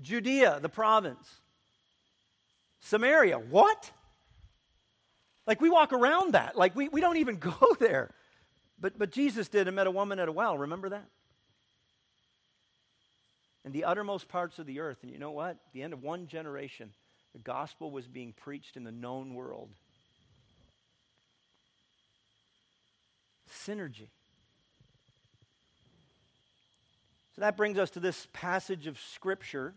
Judea, 0.00 0.58
the 0.60 0.70
province. 0.70 1.28
Samaria. 2.80 3.38
What? 3.38 3.90
Like 5.46 5.60
we 5.60 5.68
walk 5.68 5.92
around 5.92 6.32
that. 6.32 6.56
Like 6.56 6.74
we, 6.74 6.88
we 6.88 7.00
don't 7.00 7.18
even 7.18 7.36
go 7.38 7.76
there. 7.78 8.14
But, 8.80 8.98
but 8.98 9.12
Jesus 9.12 9.48
did 9.48 9.68
and 9.68 9.76
met 9.76 9.86
a 9.86 9.90
woman 9.90 10.18
at 10.18 10.28
a 10.28 10.32
well. 10.32 10.56
Remember 10.56 10.88
that? 10.88 11.04
In 13.64 13.72
the 13.72 13.84
uttermost 13.84 14.28
parts 14.28 14.58
of 14.58 14.66
the 14.66 14.80
earth. 14.80 14.98
And 15.02 15.10
you 15.10 15.18
know 15.18 15.30
what? 15.30 15.50
At 15.50 15.72
the 15.72 15.82
end 15.82 15.92
of 15.92 16.02
one 16.02 16.26
generation, 16.26 16.90
the 17.32 17.38
gospel 17.38 17.90
was 17.90 18.08
being 18.08 18.32
preached 18.32 18.76
in 18.76 18.84
the 18.84 18.92
known 18.92 19.34
world. 19.34 19.70
Synergy. 23.50 24.08
So 27.34 27.40
that 27.40 27.56
brings 27.56 27.78
us 27.78 27.90
to 27.90 28.00
this 28.00 28.28
passage 28.32 28.86
of 28.86 28.98
Scripture 29.00 29.74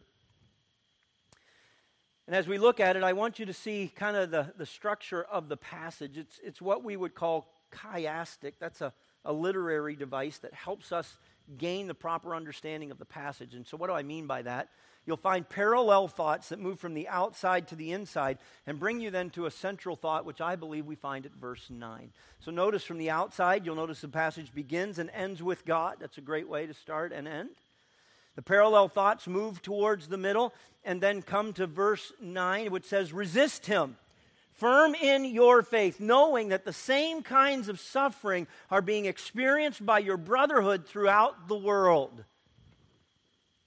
And 2.28 2.36
as 2.36 2.48
we 2.48 2.58
look 2.58 2.80
at 2.80 2.95
it, 2.95 3.04
I 3.04 3.13
want 3.13 3.38
you 3.38 3.45
to 3.45 3.54
see 3.54 3.91
kind 3.95 4.17
of 4.17 4.32
the, 4.32 4.52
the 4.58 4.65
structure 4.65 5.24
of 5.24 5.48
the 5.48 5.58
passage. 5.58 6.17
It's, 6.17 6.39
it's 6.43 6.62
what 6.62 6.84
we 6.84 6.98
would 6.98 7.13
call 7.13 7.52
chiastic. 7.71 8.54
That's 8.60 8.82
a, 8.82 8.93
a 9.24 9.32
literary 9.32 9.95
device 9.95 10.39
that 10.39 10.54
helps 10.54 10.91
us 10.91 11.17
gain 11.58 11.88
the 11.88 11.93
proper 11.93 12.36
understanding 12.36 12.91
of 12.91 12.97
the 12.97 13.05
passage. 13.05 13.53
And 13.53 13.65
so, 13.65 13.77
what 13.77 13.88
do 13.88 13.93
I 13.93 14.03
mean 14.03 14.27
by 14.27 14.41
that? 14.43 14.69
You'll 15.05 15.17
find 15.17 15.47
parallel 15.47 16.08
thoughts 16.08 16.49
that 16.49 16.60
move 16.60 16.79
from 16.79 16.95
the 16.95 17.08
outside 17.08 17.67
to 17.67 17.75
the 17.75 17.91
inside 17.91 18.39
and 18.65 18.79
bring 18.79 18.99
you 18.99 19.12
then 19.12 19.29
to 19.31 19.45
a 19.45 19.51
central 19.51 19.95
thought, 19.95 20.25
which 20.25 20.41
I 20.41 20.55
believe 20.55 20.86
we 20.88 20.95
find 20.95 21.25
at 21.25 21.34
verse 21.34 21.67
9. 21.69 22.12
So, 22.39 22.51
notice 22.51 22.84
from 22.84 22.97
the 22.97 23.12
outside, 23.12 23.65
you'll 23.65 23.75
notice 23.75 24.01
the 24.01 24.08
passage 24.08 24.53
begins 24.53 24.99
and 24.99 25.10
ends 25.12 25.43
with 25.43 25.65
God. 25.65 25.97
That's 25.99 26.17
a 26.17 26.21
great 26.21 26.49
way 26.49 26.65
to 26.65 26.73
start 26.73 27.12
and 27.13 27.27
end. 27.27 27.49
The 28.36 28.41
parallel 28.41 28.89
thoughts 28.89 29.27
move 29.27 29.62
towards 29.62 30.08
the 30.08 30.17
middle 30.17 30.53
and 30.84 31.01
then 31.01 31.21
come 31.21 31.53
to 31.53 31.67
verse 31.67 32.12
9, 32.21 32.71
which 32.71 32.86
says, 32.86 33.13
Resist 33.13 33.65
him, 33.65 33.97
firm 34.56 34.96
in 34.96 35.26
your 35.26 35.62
faith, 35.62 36.00
knowing 36.00 36.50
that 36.50 36.65
the 36.65 36.74
same 36.74 37.22
kinds 37.22 37.70
of 37.70 37.80
suffering 37.80 38.48
are 38.70 38.82
being 38.82 39.06
experienced 39.06 39.86
by 39.86 40.00
your 40.00 40.18
brotherhood 40.18 40.86
throughout 40.88 41.48
the 41.48 41.58
world. 41.58 42.24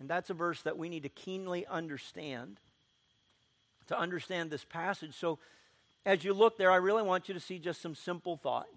And 0.01 0.09
that's 0.09 0.31
a 0.31 0.35
verse 0.35 0.63
that 0.63 0.79
we 0.79 0.89
need 0.89 1.05
to 1.05 1.09
keenly 1.09 1.67
understand 1.67 2.59
to 3.89 3.99
understand 3.99 4.51
this 4.51 4.65
passage. 4.65 5.15
So, 5.15 5.39
as 6.05 6.23
you 6.23 6.35
look 6.35 6.59
there, 6.59 6.71
I 6.71 6.77
really 6.77 7.03
want 7.03 7.29
you 7.29 7.35
to 7.35 7.41
see 7.41 7.59
just 7.59 7.81
some 7.81 7.95
simple 7.95 8.37
thoughts. 8.37 8.69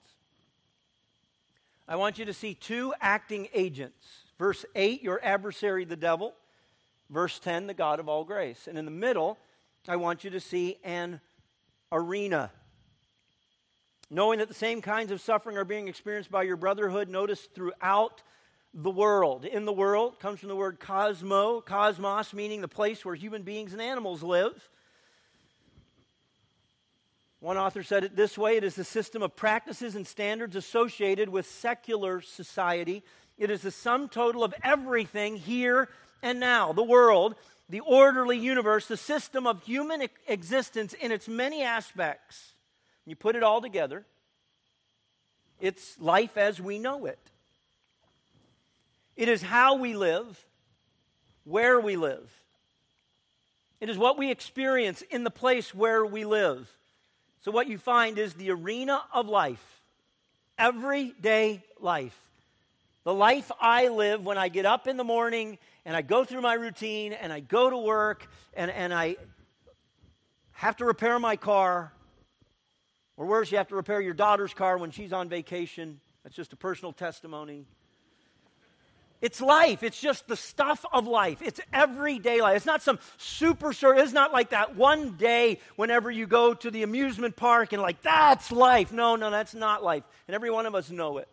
I 1.85 1.97
want 1.97 2.17
you 2.17 2.23
to 2.25 2.33
see 2.33 2.53
two 2.53 2.93
acting 3.01 3.49
agents 3.53 4.05
Verse 4.41 4.65
8, 4.73 5.03
your 5.03 5.23
adversary, 5.23 5.85
the 5.85 5.95
devil. 5.95 6.33
Verse 7.11 7.37
10, 7.37 7.67
the 7.67 7.75
God 7.75 7.99
of 7.99 8.09
all 8.09 8.23
grace. 8.23 8.67
And 8.67 8.75
in 8.75 8.85
the 8.85 8.91
middle, 8.91 9.37
I 9.87 9.97
want 9.97 10.23
you 10.23 10.31
to 10.31 10.39
see 10.39 10.79
an 10.83 11.21
arena. 11.91 12.51
Knowing 14.09 14.39
that 14.39 14.47
the 14.47 14.53
same 14.53 14.81
kinds 14.81 15.11
of 15.11 15.21
suffering 15.21 15.57
are 15.57 15.65
being 15.65 15.87
experienced 15.87 16.31
by 16.31 16.43
your 16.43 16.57
brotherhood, 16.57 17.09
notice 17.09 17.47
throughout 17.53 18.21
the 18.73 18.89
world. 18.89 19.45
In 19.45 19.65
the 19.65 19.73
world 19.73 20.19
comes 20.19 20.39
from 20.39 20.49
the 20.49 20.55
word 20.55 20.79
cosmo, 20.79 21.61
cosmos, 21.61 22.33
meaning 22.33 22.61
the 22.61 22.67
place 22.67 23.03
where 23.03 23.15
human 23.15 23.43
beings 23.43 23.73
and 23.73 23.81
animals 23.81 24.23
live. 24.23 24.69
One 27.39 27.57
author 27.57 27.83
said 27.83 28.03
it 28.03 28.15
this 28.15 28.37
way 28.37 28.57
it 28.57 28.63
is 28.63 28.75
the 28.75 28.83
system 28.83 29.23
of 29.23 29.35
practices 29.35 29.95
and 29.95 30.05
standards 30.05 30.55
associated 30.55 31.29
with 31.29 31.45
secular 31.47 32.21
society 32.21 33.03
it 33.41 33.49
is 33.49 33.63
the 33.63 33.71
sum 33.71 34.07
total 34.07 34.43
of 34.43 34.53
everything 34.63 35.35
here 35.35 35.89
and 36.21 36.39
now 36.39 36.73
the 36.73 36.83
world, 36.83 37.33
the 37.71 37.79
orderly 37.79 38.37
universe, 38.37 38.85
the 38.87 38.97
system 38.97 39.47
of 39.47 39.63
human 39.63 40.09
existence 40.27 40.91
in 40.91 41.13
its 41.13 41.29
many 41.29 41.63
aspects. 41.63 42.51
You 43.05 43.15
put 43.15 43.37
it 43.37 43.43
all 43.43 43.61
together, 43.61 44.05
it's 45.61 45.97
life 45.99 46.37
as 46.37 46.59
we 46.59 46.79
know 46.79 47.05
it. 47.05 47.17
It 49.15 49.29
is 49.29 49.41
how 49.41 49.75
we 49.75 49.95
live, 49.95 50.45
where 51.45 51.79
we 51.79 51.95
live. 51.95 52.29
It 53.79 53.89
is 53.89 53.97
what 53.97 54.17
we 54.17 54.31
experience 54.31 55.01
in 55.03 55.23
the 55.23 55.31
place 55.31 55.73
where 55.73 56.05
we 56.05 56.25
live. 56.25 56.69
So, 57.43 57.51
what 57.51 57.67
you 57.67 57.77
find 57.77 58.19
is 58.19 58.33
the 58.33 58.51
arena 58.51 59.01
of 59.13 59.27
life, 59.27 59.81
everyday 60.57 61.63
life. 61.79 62.19
The 63.05 63.13
life 63.13 63.49
I 63.59 63.87
live 63.87 64.25
when 64.25 64.37
I 64.37 64.49
get 64.49 64.65
up 64.65 64.87
in 64.87 64.97
the 64.97 65.03
morning 65.03 65.57
and 65.85 65.95
I 65.95 66.01
go 66.01 66.23
through 66.23 66.41
my 66.41 66.53
routine 66.53 67.13
and 67.13 67.33
I 67.33 67.39
go 67.39 67.69
to 67.69 67.77
work 67.77 68.27
and, 68.53 68.69
and 68.71 68.93
I 68.93 69.17
have 70.51 70.77
to 70.77 70.85
repair 70.85 71.17
my 71.19 71.35
car. 71.35 71.91
Or 73.17 73.25
worse, 73.25 73.51
you 73.51 73.57
have 73.57 73.67
to 73.69 73.75
repair 73.75 74.01
your 74.01 74.13
daughter's 74.13 74.53
car 74.53 74.77
when 74.77 74.91
she's 74.91 75.13
on 75.13 75.29
vacation. 75.29 75.99
That's 76.23 76.35
just 76.35 76.53
a 76.53 76.55
personal 76.55 76.93
testimony. 76.93 77.65
It's 79.21 79.39
life. 79.39 79.83
It's 79.83 79.99
just 80.01 80.27
the 80.27 80.35
stuff 80.35 80.83
of 80.91 81.05
life. 81.05 81.43
It's 81.43 81.61
everyday 81.71 82.41
life. 82.41 82.57
It's 82.57 82.65
not 82.65 82.81
some 82.81 82.97
super 83.17 83.71
sure. 83.71 83.95
It's 83.95 84.13
not 84.13 84.33
like 84.33 84.49
that 84.49 84.75
one 84.75 85.11
day 85.11 85.59
whenever 85.75 86.09
you 86.09 86.25
go 86.25 86.55
to 86.55 86.71
the 86.71 86.81
amusement 86.81 87.35
park 87.35 87.73
and 87.73 87.81
like, 87.81 88.01
that's 88.01 88.51
life. 88.51 88.91
No, 88.91 89.15
no, 89.15 89.29
that's 89.29 89.53
not 89.53 89.83
life. 89.83 90.03
And 90.27 90.33
every 90.33 90.49
one 90.49 90.65
of 90.65 90.73
us 90.73 90.89
know 90.89 91.19
it. 91.19 91.27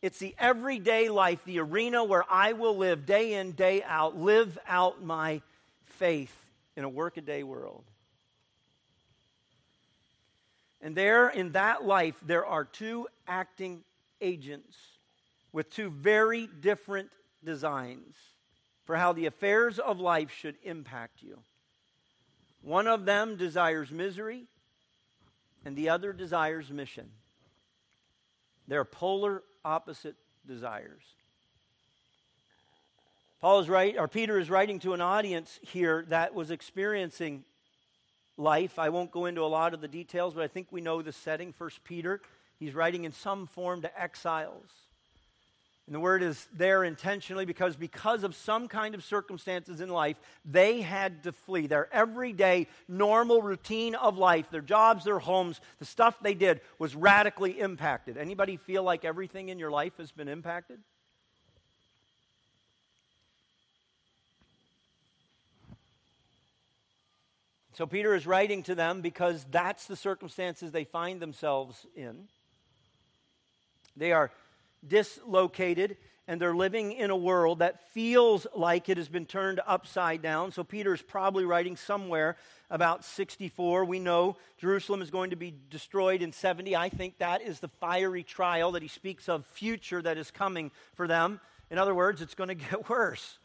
It's 0.00 0.18
the 0.18 0.34
everyday 0.38 1.08
life, 1.08 1.40
the 1.44 1.58
arena 1.58 2.04
where 2.04 2.24
I 2.30 2.52
will 2.52 2.76
live 2.76 3.04
day 3.04 3.34
in, 3.34 3.52
day 3.52 3.82
out, 3.82 4.16
live 4.16 4.56
out 4.66 5.02
my 5.02 5.42
faith 5.84 6.34
in 6.76 6.84
a 6.84 6.88
workaday 6.88 7.42
world. 7.42 7.82
And 10.80 10.94
there, 10.94 11.28
in 11.28 11.52
that 11.52 11.84
life, 11.84 12.14
there 12.24 12.46
are 12.46 12.64
two 12.64 13.08
acting 13.26 13.82
agents 14.20 14.76
with 15.52 15.70
two 15.70 15.90
very 15.90 16.46
different 16.46 17.10
designs 17.44 18.14
for 18.84 18.94
how 18.94 19.12
the 19.12 19.26
affairs 19.26 19.80
of 19.80 19.98
life 19.98 20.30
should 20.30 20.54
impact 20.62 21.22
you. 21.22 21.40
One 22.62 22.86
of 22.86 23.04
them 23.04 23.36
desires 23.36 23.90
misery, 23.90 24.44
and 25.64 25.76
the 25.76 25.88
other 25.88 26.12
desires 26.12 26.70
mission. 26.70 27.10
They're 28.68 28.84
polar 28.84 29.42
opposite 29.68 30.16
desires. 30.46 31.02
Paul 33.40 33.60
is 33.60 33.68
right, 33.68 33.96
or 33.98 34.08
Peter 34.08 34.38
is 34.38 34.48
writing 34.48 34.78
to 34.80 34.94
an 34.94 35.00
audience 35.00 35.60
here 35.62 36.06
that 36.08 36.34
was 36.34 36.50
experiencing 36.50 37.44
life. 38.38 38.78
I 38.78 38.88
won't 38.88 39.10
go 39.10 39.26
into 39.26 39.42
a 39.42 39.46
lot 39.46 39.74
of 39.74 39.80
the 39.80 39.88
details, 39.88 40.32
but 40.32 40.42
I 40.42 40.48
think 40.48 40.68
we 40.70 40.80
know 40.80 41.02
the 41.02 41.12
setting. 41.12 41.52
First 41.52 41.84
Peter, 41.84 42.22
he's 42.58 42.74
writing 42.74 43.04
in 43.04 43.12
some 43.12 43.46
form 43.46 43.82
to 43.82 44.00
exiles. 44.00 44.70
And 45.88 45.94
the 45.94 46.00
word 46.00 46.22
is 46.22 46.46
there 46.52 46.84
intentionally 46.84 47.46
because 47.46 47.74
because 47.74 48.22
of 48.22 48.34
some 48.34 48.68
kind 48.68 48.94
of 48.94 49.02
circumstances 49.02 49.80
in 49.80 49.88
life, 49.88 50.20
they 50.44 50.82
had 50.82 51.22
to 51.22 51.32
flee. 51.32 51.66
Their 51.66 51.88
everyday, 51.90 52.66
normal 52.88 53.40
routine 53.40 53.94
of 53.94 54.18
life, 54.18 54.50
their 54.50 54.60
jobs, 54.60 55.04
their 55.04 55.18
homes, 55.18 55.62
the 55.78 55.86
stuff 55.86 56.18
they 56.20 56.34
did 56.34 56.60
was 56.78 56.94
radically 56.94 57.58
impacted. 57.58 58.18
Anybody 58.18 58.58
feel 58.58 58.82
like 58.82 59.06
everything 59.06 59.48
in 59.48 59.58
your 59.58 59.70
life 59.70 59.96
has 59.96 60.12
been 60.12 60.28
impacted? 60.28 60.78
So 67.72 67.86
Peter 67.86 68.14
is 68.14 68.26
writing 68.26 68.62
to 68.64 68.74
them 68.74 69.00
because 69.00 69.46
that's 69.50 69.86
the 69.86 69.96
circumstances 69.96 70.70
they 70.70 70.84
find 70.84 71.18
themselves 71.18 71.86
in. 71.96 72.28
They 73.96 74.12
are 74.12 74.30
dislocated 74.86 75.96
and 76.28 76.38
they're 76.38 76.54
living 76.54 76.92
in 76.92 77.08
a 77.08 77.16
world 77.16 77.60
that 77.60 77.90
feels 77.92 78.46
like 78.54 78.90
it 78.90 78.98
has 78.98 79.08
been 79.08 79.24
turned 79.24 79.60
upside 79.66 80.20
down. 80.20 80.52
So 80.52 80.62
Peter 80.62 80.92
is 80.92 81.00
probably 81.00 81.46
writing 81.46 81.74
somewhere 81.74 82.36
about 82.68 83.02
64. 83.02 83.86
We 83.86 83.98
know 83.98 84.36
Jerusalem 84.58 85.00
is 85.00 85.10
going 85.10 85.30
to 85.30 85.36
be 85.36 85.54
destroyed 85.70 86.20
in 86.20 86.32
70. 86.32 86.76
I 86.76 86.90
think 86.90 87.16
that 87.18 87.40
is 87.40 87.60
the 87.60 87.68
fiery 87.68 88.22
trial 88.22 88.72
that 88.72 88.82
he 88.82 88.88
speaks 88.88 89.26
of, 89.26 89.46
future 89.46 90.02
that 90.02 90.18
is 90.18 90.30
coming 90.30 90.70
for 90.94 91.08
them. 91.08 91.40
In 91.70 91.78
other 91.78 91.94
words, 91.94 92.20
it's 92.20 92.34
going 92.34 92.48
to 92.48 92.54
get 92.54 92.90
worse. 92.90 93.38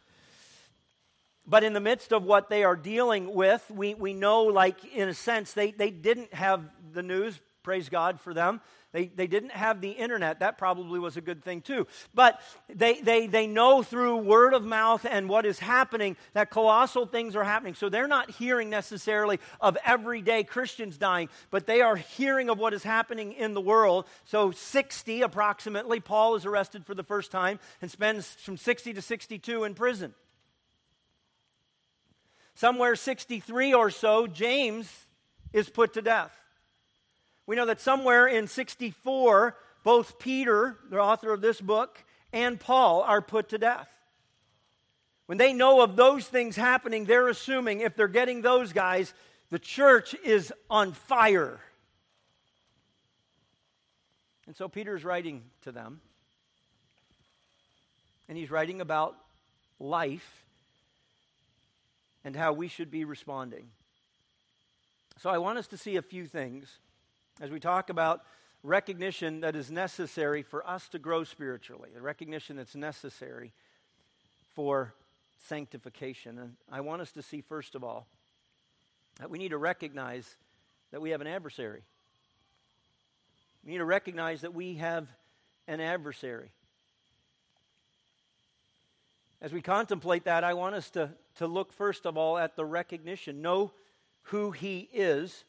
But 1.45 1.63
in 1.63 1.71
the 1.71 1.79
midst 1.79 2.11
of 2.11 2.23
what 2.23 2.49
they 2.49 2.65
are 2.65 2.75
dealing 2.75 3.33
with, 3.33 3.63
we, 3.69 3.93
we 3.93 4.13
know, 4.13 4.43
like, 4.43 4.83
in 4.93 5.07
a 5.07 5.13
sense, 5.13 5.53
they, 5.53 5.71
they 5.71 5.89
didn't 5.89 6.33
have 6.33 6.63
the 6.93 7.03
news, 7.03 7.39
praise 7.63 7.87
God 7.87 8.19
for 8.19 8.33
them. 8.33 8.61
They, 8.93 9.07
they 9.07 9.25
didn't 9.25 9.51
have 9.51 9.81
the 9.81 9.89
internet. 9.89 10.39
That 10.39 10.59
probably 10.59 10.99
was 10.99 11.17
a 11.17 11.21
good 11.21 11.43
thing 11.43 11.61
too. 11.61 11.87
But 12.13 12.39
they, 12.73 13.01
they, 13.01 13.25
they 13.25 13.47
know 13.47 13.81
through 13.81 14.17
word 14.17 14.53
of 14.53 14.63
mouth 14.63 15.03
and 15.09 15.27
what 15.27 15.47
is 15.47 15.57
happening 15.57 16.15
that 16.33 16.51
colossal 16.51 17.07
things 17.07 17.35
are 17.35 17.43
happening. 17.43 17.73
So 17.73 17.89
they're 17.89 18.07
not 18.07 18.29
hearing 18.29 18.69
necessarily 18.69 19.39
of 19.59 19.79
everyday 19.83 20.43
Christians 20.43 20.99
dying, 20.99 21.29
but 21.49 21.65
they 21.65 21.81
are 21.81 21.95
hearing 21.95 22.51
of 22.51 22.59
what 22.59 22.75
is 22.75 22.83
happening 22.83 23.33
in 23.33 23.55
the 23.55 23.61
world. 23.61 24.05
So 24.25 24.51
60 24.51 25.23
approximately, 25.23 25.99
Paul 25.99 26.35
is 26.35 26.45
arrested 26.45 26.85
for 26.85 26.93
the 26.93 27.03
first 27.03 27.31
time 27.31 27.59
and 27.81 27.89
spends 27.89 28.27
from 28.27 28.57
60 28.57 28.93
to 28.93 29.01
62 29.01 29.63
in 29.63 29.73
prison. 29.73 30.13
Somewhere 32.53 32.95
63 32.95 33.73
or 33.73 33.89
so, 33.89 34.27
James 34.27 34.87
is 35.51 35.67
put 35.67 35.93
to 35.93 36.03
death. 36.03 36.42
We 37.45 37.55
know 37.55 37.65
that 37.65 37.81
somewhere 37.81 38.27
in 38.27 38.47
64, 38.47 39.55
both 39.83 40.19
Peter, 40.19 40.77
the 40.89 40.99
author 40.99 41.33
of 41.33 41.41
this 41.41 41.59
book, 41.59 42.03
and 42.31 42.59
Paul 42.59 43.01
are 43.01 43.21
put 43.21 43.49
to 43.49 43.57
death. 43.57 43.89
When 45.25 45.37
they 45.37 45.53
know 45.53 45.81
of 45.81 45.95
those 45.95 46.27
things 46.27 46.55
happening, 46.55 47.05
they're 47.05 47.27
assuming 47.27 47.81
if 47.81 47.95
they're 47.95 48.07
getting 48.07 48.41
those 48.41 48.73
guys, 48.73 49.13
the 49.49 49.59
church 49.59 50.15
is 50.23 50.53
on 50.69 50.93
fire. 50.93 51.59
And 54.47 54.55
so 54.55 54.67
Peter's 54.67 55.05
writing 55.05 55.43
to 55.61 55.71
them, 55.71 56.01
and 58.27 58.37
he's 58.37 58.51
writing 58.51 58.81
about 58.81 59.15
life 59.79 60.43
and 62.25 62.35
how 62.35 62.53
we 62.53 62.67
should 62.67 62.91
be 62.91 63.05
responding. 63.05 63.67
So 65.19 65.29
I 65.29 65.37
want 65.37 65.57
us 65.57 65.67
to 65.67 65.77
see 65.77 65.95
a 65.95 66.01
few 66.01 66.25
things 66.25 66.79
as 67.41 67.49
we 67.49 67.59
talk 67.59 67.89
about 67.89 68.21
recognition 68.63 69.41
that 69.41 69.55
is 69.55 69.69
necessary 69.69 70.41
for 70.41 70.67
us 70.67 70.87
to 70.89 70.99
grow 70.99 71.23
spiritually, 71.23 71.89
the 71.93 72.01
recognition 72.01 72.55
that's 72.55 72.75
necessary 72.75 73.51
for 74.55 74.93
sanctification. 75.47 76.39
And 76.39 76.53
I 76.71 76.81
want 76.81 77.01
us 77.01 77.11
to 77.13 77.21
see, 77.21 77.41
first 77.41 77.75
of 77.75 77.83
all, 77.83 78.07
that 79.19 79.29
we 79.29 79.37
need 79.37 79.49
to 79.49 79.57
recognize 79.57 80.37
that 80.91 81.01
we 81.01 81.09
have 81.09 81.21
an 81.21 81.27
adversary. 81.27 81.83
We 83.65 83.71
need 83.71 83.79
to 83.79 83.85
recognize 83.85 84.41
that 84.41 84.53
we 84.53 84.75
have 84.75 85.07
an 85.67 85.79
adversary. 85.79 86.51
As 89.41 89.51
we 89.51 89.61
contemplate 89.61 90.23
that, 90.25 90.43
I 90.43 90.53
want 90.53 90.75
us 90.75 90.89
to, 90.91 91.09
to 91.35 91.47
look 91.47 91.73
first 91.73 92.05
of 92.05 92.15
all 92.15 92.37
at 92.37 92.55
the 92.55 92.63
recognition, 92.63 93.41
know 93.41 93.71
who 94.23 94.51
he 94.51 94.89
is. 94.93 95.43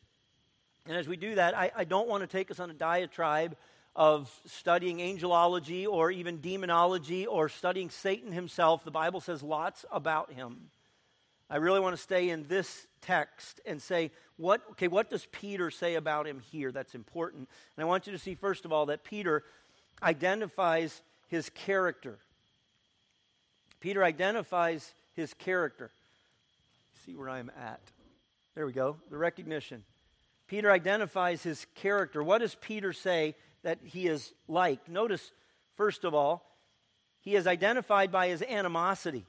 And 0.86 0.96
as 0.96 1.08
we 1.08 1.16
do 1.16 1.34
that, 1.36 1.56
I, 1.56 1.70
I 1.74 1.84
don't 1.84 2.08
want 2.08 2.22
to 2.22 2.26
take 2.26 2.50
us 2.50 2.60
on 2.60 2.70
a 2.70 2.74
diatribe 2.74 3.56
of 3.96 4.30
studying 4.46 4.98
angelology 4.98 5.86
or 5.86 6.10
even 6.10 6.40
demonology 6.40 7.26
or 7.26 7.48
studying 7.48 7.90
Satan 7.90 8.32
himself. 8.32 8.84
The 8.84 8.90
Bible 8.90 9.20
says 9.20 9.42
lots 9.42 9.84
about 9.90 10.32
him. 10.32 10.70
I 11.48 11.56
really 11.56 11.80
want 11.80 11.94
to 11.94 12.02
stay 12.02 12.30
in 12.30 12.46
this 12.48 12.86
text 13.00 13.60
and 13.64 13.80
say, 13.80 14.10
what, 14.36 14.62
okay, 14.72 14.88
what 14.88 15.10
does 15.10 15.26
Peter 15.30 15.70
say 15.70 15.94
about 15.94 16.26
him 16.26 16.40
here 16.50 16.72
that's 16.72 16.94
important? 16.94 17.48
And 17.76 17.84
I 17.84 17.86
want 17.86 18.06
you 18.06 18.12
to 18.12 18.18
see, 18.18 18.34
first 18.34 18.64
of 18.64 18.72
all, 18.72 18.86
that 18.86 19.04
Peter 19.04 19.44
identifies 20.02 21.02
his 21.28 21.50
character. 21.50 22.18
Peter 23.80 24.02
identifies 24.02 24.92
his 25.14 25.32
character. 25.34 25.90
See 27.06 27.14
where 27.14 27.30
I'm 27.30 27.50
at. 27.60 27.80
There 28.54 28.66
we 28.66 28.72
go, 28.72 28.96
the 29.10 29.18
recognition. 29.18 29.84
Peter 30.54 30.70
identifies 30.70 31.42
his 31.42 31.66
character. 31.74 32.22
What 32.22 32.38
does 32.38 32.54
Peter 32.54 32.92
say 32.92 33.34
that 33.64 33.80
he 33.82 34.06
is 34.06 34.32
like? 34.46 34.88
Notice, 34.88 35.32
first 35.74 36.04
of 36.04 36.14
all, 36.14 36.48
he 37.22 37.34
is 37.34 37.48
identified 37.48 38.12
by 38.12 38.28
his 38.28 38.40
animosity. 38.40 39.26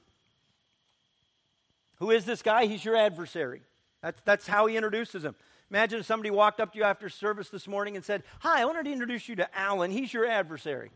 Who 1.96 2.12
is 2.12 2.26
this 2.26 2.42
guy? 2.42 2.66
He's 2.66 2.84
your 2.84 2.94
adversary. 2.94 3.62
That's, 4.02 4.20
that's 4.24 4.46
how 4.46 4.66
he 4.66 4.76
introduces 4.76 5.24
him. 5.24 5.34
Imagine 5.68 5.98
if 5.98 6.06
somebody 6.06 6.30
walked 6.30 6.60
up 6.60 6.74
to 6.74 6.78
you 6.78 6.84
after 6.84 7.08
service 7.08 7.48
this 7.48 7.66
morning 7.66 7.96
and 7.96 8.04
said, 8.04 8.22
Hi, 8.38 8.62
I 8.62 8.64
wanted 8.64 8.84
to 8.84 8.92
introduce 8.92 9.28
you 9.28 9.34
to 9.34 9.58
Alan. 9.58 9.90
He's 9.90 10.14
your 10.14 10.26
adversary. 10.26 10.92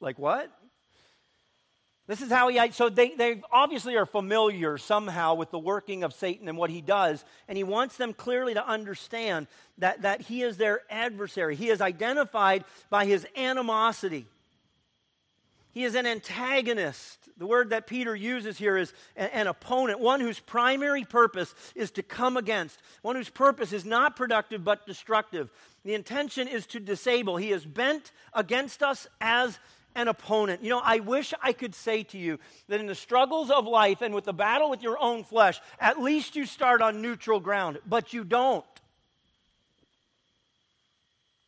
Like 0.00 0.18
what? 0.18 0.52
This 2.10 2.22
is 2.22 2.32
how 2.32 2.48
he, 2.48 2.72
so 2.72 2.88
they, 2.88 3.14
they 3.14 3.40
obviously 3.52 3.96
are 3.96 4.04
familiar 4.04 4.78
somehow 4.78 5.34
with 5.34 5.52
the 5.52 5.60
working 5.60 6.02
of 6.02 6.12
Satan 6.12 6.48
and 6.48 6.58
what 6.58 6.68
he 6.68 6.80
does, 6.80 7.24
and 7.46 7.56
he 7.56 7.62
wants 7.62 7.96
them 7.98 8.14
clearly 8.14 8.52
to 8.54 8.66
understand 8.66 9.46
that, 9.78 10.02
that 10.02 10.22
he 10.22 10.42
is 10.42 10.56
their 10.56 10.80
adversary. 10.90 11.54
He 11.54 11.68
is 11.68 11.80
identified 11.80 12.64
by 12.90 13.06
his 13.06 13.28
animosity. 13.36 14.26
He 15.72 15.84
is 15.84 15.94
an 15.94 16.04
antagonist. 16.04 17.28
The 17.36 17.46
word 17.46 17.70
that 17.70 17.86
Peter 17.86 18.16
uses 18.16 18.58
here 18.58 18.76
is 18.76 18.92
an, 19.14 19.46
opponent, 19.46 20.00
one 20.00 20.18
whose 20.18 20.40
primary 20.40 21.04
purpose 21.04 21.54
is 21.76 21.92
to 21.92 22.02
come 22.02 22.36
against, 22.36 22.80
one 23.02 23.14
whose 23.14 23.30
purpose 23.30 23.72
is 23.72 23.84
not 23.84 24.16
productive 24.16 24.64
but 24.64 24.84
destructive. 24.84 25.48
The 25.84 25.94
intention 25.94 26.48
is 26.48 26.66
to 26.66 26.80
disable. 26.80 27.36
He 27.36 27.52
is 27.52 27.64
bent 27.64 28.10
against 28.34 28.82
us 28.82 29.06
as 29.20 29.60
an 29.94 30.08
opponent. 30.08 30.62
You 30.62 30.70
know, 30.70 30.82
I 30.82 31.00
wish 31.00 31.34
I 31.42 31.52
could 31.52 31.74
say 31.74 32.02
to 32.04 32.18
you 32.18 32.38
that 32.68 32.80
in 32.80 32.86
the 32.86 32.94
struggles 32.94 33.50
of 33.50 33.66
life 33.66 34.02
and 34.02 34.14
with 34.14 34.24
the 34.24 34.32
battle 34.32 34.70
with 34.70 34.82
your 34.82 34.98
own 35.00 35.24
flesh, 35.24 35.60
at 35.78 36.00
least 36.00 36.36
you 36.36 36.46
start 36.46 36.82
on 36.82 37.02
neutral 37.02 37.40
ground, 37.40 37.78
but 37.86 38.12
you 38.12 38.24
don't. 38.24 38.64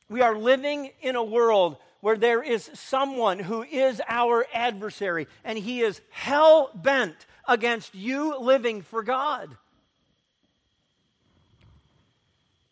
We 0.08 0.20
are 0.20 0.36
living 0.36 0.90
in 1.00 1.16
a 1.16 1.24
world 1.24 1.78
where 2.00 2.16
there 2.16 2.42
is 2.42 2.68
someone 2.74 3.38
who 3.38 3.62
is 3.62 4.02
our 4.08 4.44
adversary, 4.52 5.28
and 5.44 5.56
he 5.56 5.80
is 5.80 6.00
hell 6.10 6.70
bent 6.74 7.26
against 7.46 7.94
you 7.94 8.38
living 8.38 8.82
for 8.82 9.02
God. 9.02 9.56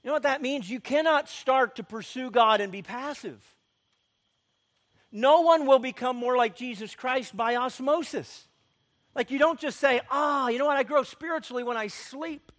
You 0.02 0.08
know 0.08 0.12
what 0.14 0.24
that 0.24 0.42
means? 0.42 0.68
You 0.68 0.80
cannot 0.80 1.28
start 1.28 1.76
to 1.76 1.82
pursue 1.82 2.30
God 2.30 2.60
and 2.60 2.72
be 2.72 2.82
passive. 2.82 3.40
No 5.12 5.40
one 5.40 5.66
will 5.66 5.78
become 5.78 6.16
more 6.16 6.36
like 6.36 6.54
Jesus 6.56 6.94
Christ 6.94 7.36
by 7.36 7.56
osmosis. 7.56 8.46
Like 9.14 9.30
you 9.30 9.38
don't 9.38 9.58
just 9.58 9.80
say, 9.80 10.00
ah, 10.10 10.44
oh, 10.44 10.48
you 10.48 10.58
know 10.58 10.66
what, 10.66 10.76
I 10.76 10.84
grow 10.84 11.02
spiritually 11.02 11.64
when 11.64 11.76
I 11.76 11.88
sleep. 11.88 12.52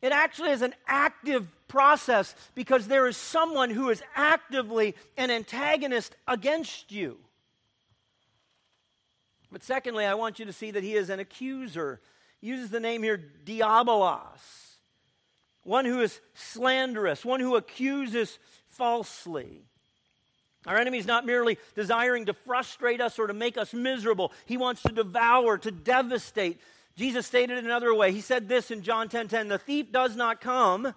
It 0.00 0.12
actually 0.12 0.50
is 0.50 0.62
an 0.62 0.74
active 0.86 1.48
process 1.66 2.34
because 2.54 2.86
there 2.86 3.08
is 3.08 3.16
someone 3.16 3.70
who 3.70 3.90
is 3.90 4.02
actively 4.14 4.94
an 5.16 5.30
antagonist 5.30 6.14
against 6.28 6.92
you. 6.92 7.18
But 9.50 9.64
secondly, 9.64 10.04
I 10.04 10.14
want 10.14 10.38
you 10.38 10.44
to 10.44 10.52
see 10.52 10.70
that 10.70 10.84
he 10.84 10.94
is 10.94 11.10
an 11.10 11.18
accuser. 11.18 12.00
He 12.40 12.48
uses 12.48 12.70
the 12.70 12.80
name 12.80 13.02
here, 13.02 13.20
diabolos, 13.44 14.76
one 15.64 15.84
who 15.84 16.00
is 16.00 16.20
slanderous, 16.34 17.24
one 17.24 17.40
who 17.40 17.56
accuses 17.56 18.38
falsely. 18.68 19.64
Our 20.68 20.76
enemy 20.76 20.98
is 20.98 21.06
not 21.06 21.26
merely 21.26 21.58
desiring 21.74 22.26
to 22.26 22.34
frustrate 22.34 23.00
us 23.00 23.18
or 23.18 23.26
to 23.26 23.34
make 23.34 23.56
us 23.56 23.72
miserable. 23.72 24.32
He 24.46 24.56
wants 24.56 24.82
to 24.82 24.92
devour, 24.92 25.58
to 25.58 25.70
devastate, 25.70 26.60
Jesus 26.98 27.28
stated 27.28 27.58
it 27.58 27.64
another 27.64 27.94
way. 27.94 28.10
He 28.10 28.20
said 28.20 28.48
this 28.48 28.72
in 28.72 28.82
John 28.82 29.08
10:10, 29.08 29.10
10, 29.10 29.28
10, 29.28 29.48
"The 29.48 29.58
thief 29.58 29.92
does 29.92 30.16
not 30.16 30.40
come 30.40 30.94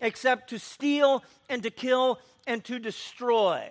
except 0.00 0.50
to 0.50 0.58
steal 0.58 1.22
and 1.48 1.62
to 1.62 1.70
kill 1.70 2.20
and 2.44 2.64
to 2.64 2.80
destroy." 2.80 3.70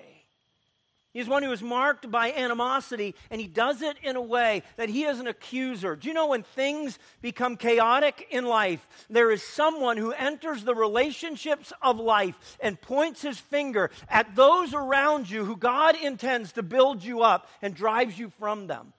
He's 1.17 1.27
one 1.27 1.41
who 1.41 1.51
is 1.51 1.63
marked 1.63 2.11
by 2.11 2.31
animosity, 2.31 3.15
and 3.31 3.41
he 3.41 3.47
does 3.47 3.81
it 3.81 3.97
in 4.03 4.15
a 4.15 4.21
way 4.21 4.61
that 4.75 4.87
he 4.87 5.05
is 5.05 5.19
an 5.19 5.25
accuser. 5.25 5.95
Do 5.95 6.07
you 6.07 6.13
know 6.13 6.27
when 6.27 6.43
things 6.43 6.99
become 7.23 7.57
chaotic 7.57 8.27
in 8.29 8.45
life, 8.45 8.87
there 9.09 9.31
is 9.31 9.41
someone 9.41 9.97
who 9.97 10.11
enters 10.11 10.63
the 10.63 10.75
relationships 10.75 11.73
of 11.81 11.99
life 11.99 12.57
and 12.59 12.79
points 12.79 13.23
his 13.23 13.39
finger 13.39 13.89
at 14.07 14.35
those 14.35 14.75
around 14.75 15.27
you 15.27 15.43
who 15.43 15.57
God 15.57 15.95
intends 15.95 16.51
to 16.51 16.61
build 16.61 17.03
you 17.03 17.23
up 17.23 17.49
and 17.63 17.73
drives 17.73 18.19
you 18.19 18.29
from 18.37 18.67
them? 18.67 18.93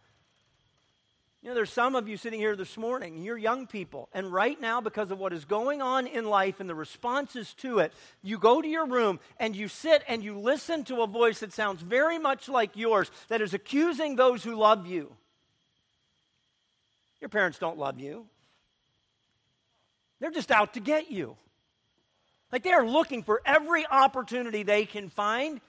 You 1.43 1.51
know, 1.51 1.55
there's 1.55 1.73
some 1.73 1.95
of 1.95 2.09
you 2.09 2.17
sitting 2.17 2.41
here 2.41 2.57
this 2.57 2.77
morning, 2.77 3.23
you're 3.23 3.39
young 3.39 3.69
people, 3.69 4.09
and 4.13 4.33
right 4.33 4.61
now, 4.61 4.81
because 4.81 5.13
of 5.13 5.21
what 5.21 5.33
is 5.33 5.45
going 5.45 5.81
on 5.81 6.09
in 6.09 6.25
life 6.25 6.59
and 6.59 6.69
the 6.69 6.75
responses 6.75 7.55
to 7.59 7.79
it, 7.79 7.93
you 8.23 8.39
go 8.39 8.61
to 8.61 8.67
your 8.67 8.87
room 8.87 9.21
and 9.39 9.55
you 9.55 9.69
sit 9.69 10.03
and 10.09 10.25
you 10.25 10.37
listen 10.37 10.83
to 10.85 11.03
a 11.03 11.07
voice 11.07 11.39
that 11.41 11.53
sounds 11.53 11.81
very 11.81 12.19
much 12.19 12.49
like 12.49 12.77
yours 12.77 13.09
that 13.29 13.41
is 13.41 13.55
accusing 13.55 14.17
those 14.17 14.43
who 14.43 14.57
love 14.57 14.89
you. 14.89 15.15
Your 17.21 17.29
parents 17.29 17.59
don't 17.59 17.79
love 17.79 18.01
you, 18.01 18.27
they're 20.19 20.33
just 20.33 20.51
out 20.51 20.75
to 20.75 20.81
get 20.81 21.09
you. 21.09 21.37
Like 22.51 22.65
they 22.65 22.73
are 22.73 22.87
looking 22.87 23.23
for 23.23 23.43
every 23.45 23.87
opportunity 23.87 24.65
they 24.65 24.87
can 24.87 25.09
find 25.09 25.61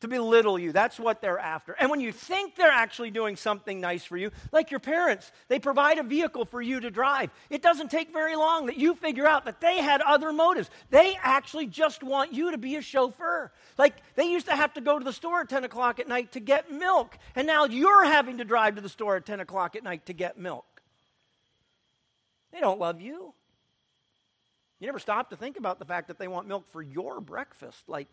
to 0.00 0.08
belittle 0.08 0.58
you. 0.58 0.72
That's 0.72 0.98
what 0.98 1.20
they're 1.20 1.38
after. 1.38 1.72
And 1.72 1.90
when 1.90 2.00
you 2.00 2.12
think 2.12 2.56
they're 2.56 2.70
actually 2.70 3.10
doing 3.10 3.36
something 3.36 3.80
nice 3.80 4.04
for 4.04 4.16
you, 4.16 4.30
like 4.50 4.70
your 4.70 4.80
parents, 4.80 5.30
they 5.48 5.58
provide 5.58 5.98
a 5.98 6.02
vehicle 6.02 6.44
for 6.44 6.60
you 6.62 6.80
to 6.80 6.90
drive. 6.90 7.30
It 7.50 7.62
doesn't 7.62 7.90
take 7.90 8.12
very 8.12 8.36
long 8.36 8.66
that 8.66 8.76
you 8.76 8.94
figure 8.94 9.26
out 9.26 9.44
that 9.44 9.60
they 9.60 9.78
had 9.78 10.00
other 10.00 10.32
motives. 10.32 10.70
They 10.90 11.16
actually 11.22 11.66
just 11.66 12.02
want 12.02 12.32
you 12.32 12.50
to 12.50 12.58
be 12.58 12.76
a 12.76 12.82
chauffeur. 12.82 13.52
Like 13.76 13.96
they 14.14 14.30
used 14.30 14.46
to 14.46 14.56
have 14.56 14.74
to 14.74 14.80
go 14.80 14.98
to 14.98 15.04
the 15.04 15.12
store 15.12 15.42
at 15.42 15.48
10 15.48 15.64
o'clock 15.64 15.98
at 16.00 16.08
night 16.08 16.32
to 16.32 16.40
get 16.40 16.70
milk, 16.72 17.18
and 17.34 17.46
now 17.46 17.66
you're 17.66 18.04
having 18.04 18.38
to 18.38 18.44
drive 18.44 18.76
to 18.76 18.80
the 18.80 18.88
store 18.88 19.16
at 19.16 19.26
10 19.26 19.40
o'clock 19.40 19.76
at 19.76 19.84
night 19.84 20.06
to 20.06 20.12
get 20.12 20.38
milk. 20.38 20.64
They 22.52 22.60
don't 22.60 22.80
love 22.80 23.00
you. 23.00 23.32
You 24.80 24.86
never 24.86 24.98
stop 24.98 25.30
to 25.30 25.36
think 25.36 25.58
about 25.58 25.78
the 25.78 25.84
fact 25.84 26.08
that 26.08 26.18
they 26.18 26.26
want 26.26 26.48
milk 26.48 26.66
for 26.72 26.80
your 26.80 27.20
breakfast. 27.20 27.82
Like, 27.86 28.08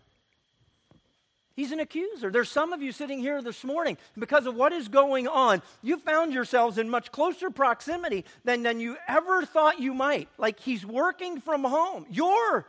He's 1.57 1.71
an 1.71 1.79
accuser. 1.79 2.29
There's 2.29 2.51
some 2.51 2.71
of 2.71 2.83
you 2.83 2.91
sitting 2.91 3.17
here 3.17 3.41
this 3.41 3.63
morning, 3.63 3.97
because 4.15 4.45
of 4.45 4.53
what 4.53 4.71
is 4.71 4.87
going 4.89 5.27
on, 5.27 5.63
you 5.81 5.97
found 5.97 6.31
yourselves 6.31 6.77
in 6.77 6.87
much 6.87 7.11
closer 7.11 7.49
proximity 7.49 8.25
than, 8.45 8.61
than 8.61 8.79
you 8.79 8.95
ever 9.07 9.43
thought 9.43 9.79
you 9.79 9.95
might. 9.95 10.29
Like 10.37 10.59
he's 10.59 10.85
working 10.85 11.41
from 11.41 11.63
home. 11.63 12.05
You're 12.11 12.67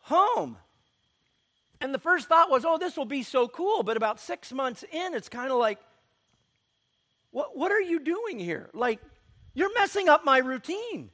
home. 0.00 0.56
And 1.82 1.92
the 1.92 1.98
first 1.98 2.26
thought 2.26 2.50
was, 2.50 2.64
oh, 2.64 2.78
this 2.78 2.96
will 2.96 3.04
be 3.04 3.22
so 3.22 3.48
cool. 3.48 3.82
But 3.82 3.98
about 3.98 4.18
six 4.18 4.50
months 4.50 4.82
in, 4.90 5.12
it's 5.12 5.28
kind 5.28 5.52
of 5.52 5.58
like, 5.58 5.78
what, 7.32 7.54
what 7.54 7.70
are 7.70 7.82
you 7.82 8.00
doing 8.00 8.38
here? 8.38 8.70
Like, 8.72 8.98
you're 9.52 9.74
messing 9.74 10.08
up 10.08 10.24
my 10.24 10.38
routine. 10.38 11.10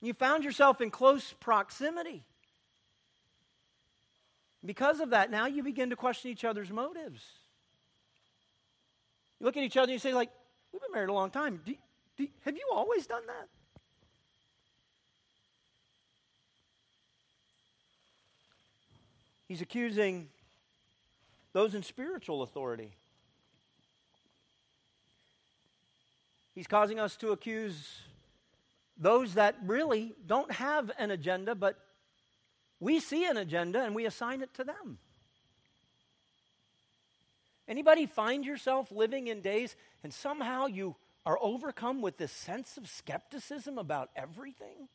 You 0.00 0.14
found 0.14 0.42
yourself 0.42 0.80
in 0.80 0.90
close 0.90 1.34
proximity. 1.38 2.24
Because 4.64 5.00
of 5.00 5.10
that, 5.10 5.30
now 5.30 5.46
you 5.46 5.62
begin 5.62 5.90
to 5.90 5.96
question 5.96 6.30
each 6.30 6.44
other's 6.44 6.70
motives. 6.70 7.22
You 9.38 9.46
look 9.46 9.56
at 9.56 9.62
each 9.62 9.76
other 9.76 9.84
and 9.84 9.92
you 9.92 9.98
say, 9.98 10.12
like, 10.12 10.30
we've 10.72 10.82
been 10.82 10.92
married 10.92 11.10
a 11.10 11.12
long 11.12 11.30
time. 11.30 11.60
Do, 11.64 11.74
do, 12.16 12.26
have 12.44 12.56
you 12.56 12.68
always 12.72 13.06
done 13.06 13.22
that? 13.26 13.48
He's 19.46 19.62
accusing 19.62 20.28
those 21.52 21.74
in 21.74 21.82
spiritual 21.82 22.42
authority. 22.42 22.92
He's 26.54 26.66
causing 26.66 26.98
us 26.98 27.16
to 27.16 27.30
accuse 27.30 28.00
those 28.98 29.34
that 29.34 29.54
really 29.64 30.14
don't 30.26 30.50
have 30.50 30.90
an 30.98 31.12
agenda, 31.12 31.54
but 31.54 31.78
we 32.80 33.00
see 33.00 33.24
an 33.24 33.36
agenda 33.36 33.82
and 33.82 33.94
we 33.94 34.06
assign 34.06 34.42
it 34.42 34.54
to 34.54 34.64
them. 34.64 34.98
Anybody 37.66 38.06
find 38.06 38.44
yourself 38.44 38.90
living 38.90 39.26
in 39.26 39.42
days 39.42 39.76
and 40.02 40.12
somehow 40.12 40.66
you 40.66 40.96
are 41.26 41.38
overcome 41.42 42.00
with 42.00 42.16
this 42.16 42.32
sense 42.32 42.78
of 42.78 42.88
skepticism 42.88 43.76
about 43.76 44.10
everything? 44.16 44.88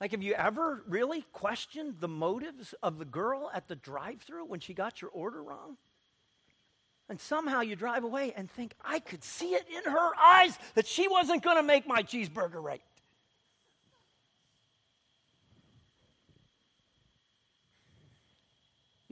Like, 0.00 0.10
have 0.10 0.22
you 0.22 0.34
ever 0.34 0.82
really 0.88 1.24
questioned 1.32 2.00
the 2.00 2.08
motives 2.08 2.74
of 2.82 2.98
the 2.98 3.04
girl 3.04 3.50
at 3.54 3.68
the 3.68 3.76
drive 3.76 4.22
through 4.22 4.46
when 4.46 4.60
she 4.60 4.74
got 4.74 5.00
your 5.00 5.10
order 5.12 5.42
wrong? 5.42 5.76
And 7.08 7.20
somehow 7.20 7.60
you 7.60 7.76
drive 7.76 8.02
away 8.02 8.32
and 8.36 8.50
think, 8.50 8.74
I 8.84 8.98
could 8.98 9.22
see 9.22 9.54
it 9.54 9.66
in 9.68 9.90
her 9.90 10.10
eyes 10.18 10.58
that 10.74 10.86
she 10.86 11.06
wasn't 11.06 11.42
going 11.42 11.56
to 11.56 11.62
make 11.62 11.86
my 11.86 12.02
cheeseburger 12.02 12.62
right. 12.62 12.82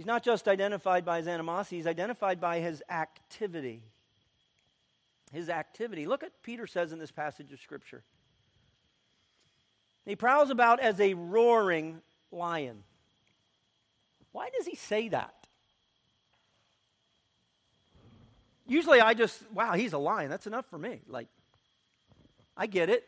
He's 0.03 0.07
not 0.09 0.25
just 0.25 0.49
identified 0.49 1.05
by 1.05 1.19
his 1.19 1.29
animosity, 1.29 1.77
he's 1.77 1.87
identified 1.87 2.41
by 2.41 2.59
his 2.59 2.83
activity. 2.91 3.85
His 5.31 5.49
activity. 5.49 6.07
Look 6.07 6.25
at 6.25 6.33
Peter 6.43 6.67
says 6.67 6.91
in 6.91 6.99
this 6.99 7.13
passage 7.13 7.53
of 7.53 7.61
Scripture. 7.61 8.03
He 10.05 10.17
prowls 10.17 10.51
about 10.51 10.81
as 10.81 11.01
a 11.01 11.15
roaring 11.15 12.01
lion. 12.33 12.83
Why 14.33 14.49
does 14.51 14.67
he 14.67 14.75
say 14.75 15.09
that? 15.11 15.47
Usually 18.67 19.01
I 19.01 19.15
just, 19.15 19.41
wow, 19.53 19.75
he's 19.75 19.93
a 19.93 19.99
lion. 19.99 20.31
That's 20.31 20.49
enough 20.49 20.67
for 20.67 20.79
me. 20.79 20.99
Like, 21.07 21.29
I 22.57 22.67
get 22.67 22.91
it. 22.91 23.07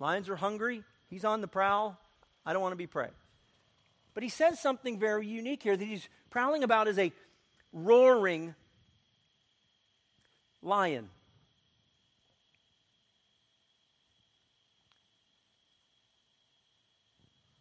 Lions 0.00 0.28
are 0.28 0.34
hungry. 0.34 0.82
He's 1.08 1.24
on 1.24 1.40
the 1.40 1.46
prowl. 1.46 1.96
I 2.44 2.52
don't 2.52 2.62
want 2.62 2.72
to 2.72 2.76
be 2.76 2.88
prey. 2.88 3.10
But 4.14 4.22
he 4.22 4.28
says 4.28 4.60
something 4.60 4.98
very 4.98 5.26
unique 5.26 5.62
here 5.62 5.76
that 5.76 5.84
he's 5.84 6.08
prowling 6.30 6.62
about 6.64 6.88
as 6.88 6.98
a 6.98 7.12
roaring 7.72 8.54
lion. 10.62 11.08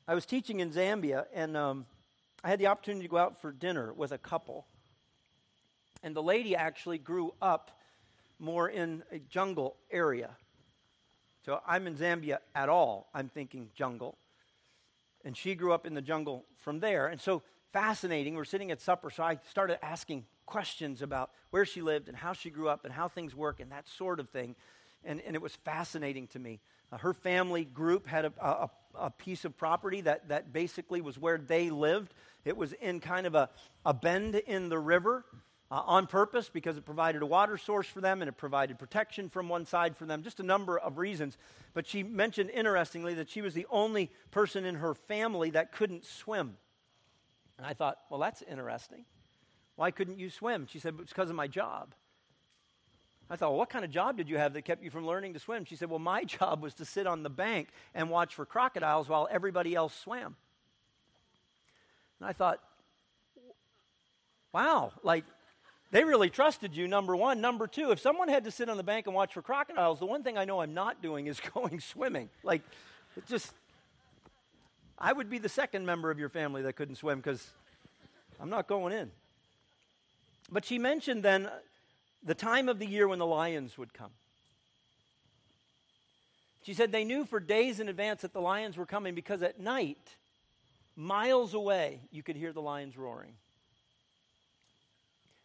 I 0.08 0.14
was 0.14 0.26
teaching 0.26 0.60
in 0.60 0.72
Zambia, 0.72 1.26
and 1.34 1.56
um, 1.56 1.86
I 2.44 2.50
had 2.50 2.60
the 2.60 2.68
opportunity 2.68 3.04
to 3.04 3.10
go 3.10 3.18
out 3.18 3.40
for 3.40 3.52
dinner 3.52 3.94
with 3.94 4.12
a 4.12 4.18
couple. 4.18 4.66
And 6.04 6.14
the 6.14 6.24
lady 6.24 6.56
actually 6.56 6.98
grew 6.98 7.34
up 7.42 7.80
more 8.40 8.68
in 8.68 9.04
a 9.12 9.20
jungle 9.20 9.78
area. 9.90 10.32
So 11.46 11.62
I'm 11.66 11.88
in 11.88 11.96
Zambia 11.96 12.40
at 12.54 12.68
all. 12.68 13.08
I'm 13.14 13.30
thinking 13.30 13.70
jungle. 13.76 14.18
And 15.26 15.36
she 15.36 15.56
grew 15.56 15.74
up 15.74 15.86
in 15.86 15.94
the 15.94 16.02
jungle 16.02 16.46
from 16.58 16.80
there. 16.80 17.08
And 17.08 17.20
so 17.20 17.44
fascinating. 17.72 18.36
We're 18.36 18.46
sitting 18.46 18.72
at 18.72 18.82
supper, 18.82 19.10
so 19.10 19.24
I 19.24 19.40
started 19.50 19.84
asking 19.84 20.26
questions 20.46 21.02
about 21.02 21.32
where 21.52 21.66
she 21.66 21.82
lived 21.82 22.08
and 22.10 22.18
how 22.18 22.34
she 22.34 22.50
grew 22.50 22.68
up 22.68 22.86
and 22.86 22.94
how 22.94 23.08
things 23.08 23.34
work 23.36 23.60
and 23.60 23.72
that 23.72 23.88
sort 23.88 24.20
of 24.20 24.30
thing. 24.30 24.56
And, 25.04 25.22
and 25.22 25.36
it 25.36 25.42
was 25.42 25.56
fascinating 25.56 26.28
to 26.28 26.40
me. 26.40 26.60
Uh, 26.92 26.98
her 26.98 27.14
family 27.14 27.64
group 27.64 28.06
had 28.06 28.26
a, 28.26 28.34
a, 28.40 28.70
a, 28.96 29.10
piece 29.10 29.46
of 29.46 29.58
property 29.58 30.02
that, 30.02 30.28
that 30.28 30.52
basically 30.52 31.00
was 31.00 31.18
where 31.18 31.38
they 31.38 31.70
lived. 31.70 32.14
It 32.44 32.58
was 32.58 32.74
in 32.74 33.00
kind 33.00 33.26
of 33.26 33.34
a, 33.34 33.50
a 33.86 33.94
bend 33.94 34.36
in 34.36 34.68
the 34.68 34.78
river 34.78 35.24
uh, 35.72 35.82
on 35.86 36.06
purpose 36.06 36.50
because 36.50 36.76
it 36.76 36.86
provided 36.86 37.22
a 37.22 37.26
water 37.26 37.58
source 37.58 37.88
for 37.88 38.02
them 38.02 38.22
and 38.22 38.28
it 38.28 38.34
provided 38.34 38.78
protection 38.78 39.30
from 39.30 39.48
one 39.48 39.66
side 39.66 39.96
for 39.96 40.06
them, 40.06 40.22
just 40.22 40.42
a 40.42 40.44
number 40.44 40.78
of 40.78 40.98
reasons. 40.98 41.38
But 41.74 41.88
she 41.88 42.04
mentioned 42.04 42.50
interestingly 42.50 43.14
that 43.16 43.30
she 43.30 43.42
was 43.42 43.54
the 43.54 43.66
only 43.72 44.12
person 44.32 44.66
in 44.66 44.76
her 44.76 44.94
family 44.94 45.52
that 45.52 45.72
couldn't 45.72 46.06
swim. 46.06 46.58
And 47.58 47.66
I 47.66 47.74
thought, 47.74 48.00
well, 48.10 48.20
that's 48.20 48.42
interesting. 48.42 49.06
Why 49.78 49.92
couldn't 49.92 50.20
you 50.20 50.30
swim? 50.30 50.68
She 50.68 50.80
said, 50.80 50.96
it's 51.00 51.14
because 51.14 51.30
of 51.30 51.38
my 51.38 51.48
job. 51.48 51.96
I 53.30 53.38
thought, 53.38 53.52
well, 53.52 53.60
what 53.60 53.70
kind 53.70 53.86
of 53.86 53.92
job 53.92 54.18
did 54.18 54.28
you 54.28 54.38
have 54.38 54.52
that 54.54 54.64
kept 54.64 54.84
you 54.84 54.90
from 54.90 55.08
learning 55.08 55.34
to 55.34 55.40
swim? 55.40 55.64
She 55.64 55.78
said, 55.78 55.90
well, 55.90 56.00
my 56.00 56.24
job 56.26 56.62
was 56.62 56.74
to 56.76 56.86
sit 56.86 57.08
on 57.08 57.24
the 57.24 57.30
bank 57.30 57.70
and 57.96 58.10
watch 58.10 58.36
for 58.36 58.46
crocodiles 58.46 59.08
while 59.08 59.26
everybody 59.32 59.74
else 59.74 59.96
swam. 59.96 60.36
And 62.20 62.28
I 62.28 62.34
thought, 62.34 62.60
wow, 64.52 64.92
like 65.02 65.24
they 65.92 66.06
really 66.06 66.30
trusted 66.30 66.74
you, 66.74 66.88
number 66.88 67.16
one. 67.16 67.42
Number 67.42 67.68
two, 67.68 67.92
if 67.92 68.00
someone 68.00 68.30
had 68.30 68.46
to 68.46 68.52
sit 68.52 68.70
on 68.70 68.78
the 68.78 68.84
bank 68.84 69.08
and 69.08 69.16
watch 69.16 69.34
for 69.34 69.42
crocodiles, 69.42 70.00
the 70.00 70.06
one 70.06 70.24
thing 70.24 70.38
I 70.38 70.46
know 70.46 70.62
I'm 70.62 70.74
not 70.74 71.02
doing 71.02 71.28
is 71.28 71.40
going 71.54 71.82
swimming. 71.82 72.30
Like, 72.44 72.62
it 73.18 73.28
just, 73.28 73.52
I 74.98 75.12
would 75.12 75.30
be 75.30 75.38
the 75.38 75.50
second 75.50 75.86
member 75.86 76.10
of 76.10 76.18
your 76.18 76.30
family 76.30 76.62
that 76.62 76.78
couldn't 76.78 76.96
swim 76.96 77.20
because 77.20 77.46
I'm 78.40 78.50
not 78.50 78.68
going 78.68 78.94
in. 78.94 79.12
But 80.50 80.64
she 80.64 80.80
mentioned 80.80 81.24
then 81.24 81.46
uh, 81.46 81.52
the 82.24 82.36
time 82.36 82.70
of 82.70 82.80
the 82.80 82.86
year 82.86 83.08
when 83.08 83.20
the 83.20 83.26
lions 83.26 83.78
would 83.78 83.94
come. 83.94 84.12
She 86.64 86.74
said 86.74 86.92
they 86.92 87.04
knew 87.04 87.26
for 87.26 87.40
days 87.40 87.80
in 87.80 87.90
advance 87.90 88.22
that 88.22 88.34
the 88.34 88.42
lions 88.42 88.78
were 88.78 88.86
coming 88.86 89.14
because 89.14 89.42
at 89.42 89.60
night, 89.60 90.16
miles 90.96 91.54
away, 91.54 92.00
you 92.12 92.24
could 92.24 92.36
hear 92.36 92.54
the 92.54 92.62
lions 92.62 92.98
roaring. 92.98 93.34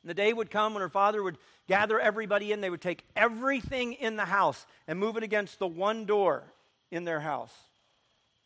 And 0.07 0.11
the 0.13 0.23
day 0.23 0.33
would 0.33 0.53
come 0.53 0.73
when 0.73 0.83
her 0.83 0.89
father 0.89 1.21
would 1.21 1.37
gather 1.67 1.99
everybody 1.99 2.53
in. 2.53 2.61
They 2.61 2.71
would 2.71 2.81
take 2.81 3.03
everything 3.17 3.95
in 3.95 4.15
the 4.15 4.25
house 4.25 4.65
and 4.87 5.01
move 5.01 5.17
it 5.17 5.25
against 5.25 5.59
the 5.59 5.67
one 5.67 6.05
door 6.05 6.45
in 6.93 7.03
their 7.03 7.19
house. 7.19 7.53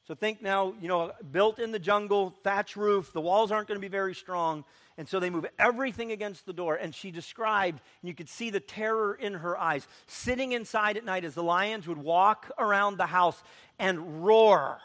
So 0.09 0.15
think 0.15 0.41
now, 0.41 0.73
you 0.81 0.89
know, 0.89 1.13
built 1.31 1.59
in 1.59 1.71
the 1.71 1.79
jungle, 1.79 2.31
thatch 2.45 2.77
roof, 2.77 3.13
the 3.13 3.21
walls 3.21 3.53
aren't 3.53 3.69
going 3.69 3.77
to 3.77 3.87
be 3.87 3.89
very 3.89 4.15
strong. 4.15 4.65
And 4.97 5.07
so 5.07 5.21
they 5.21 5.29
move 5.29 5.45
everything 5.59 6.13
against 6.13 6.47
the 6.47 6.55
door. 6.55 6.77
And 6.77 6.95
she 6.95 7.11
described, 7.11 7.83
and 8.01 8.09
you 8.09 8.15
could 8.15 8.31
see 8.31 8.49
the 8.49 8.61
terror 8.61 9.13
in 9.13 9.35
her 9.35 9.59
eyes, 9.59 9.87
sitting 10.07 10.53
inside 10.53 10.97
at 10.97 11.05
night 11.05 11.27
as 11.27 11.35
the 11.35 11.43
lions 11.43 11.87
would 11.87 11.99
walk 11.99 12.51
around 12.59 12.97
the 12.97 13.05
house 13.05 13.43
and 13.79 14.25
roar. 14.25 14.79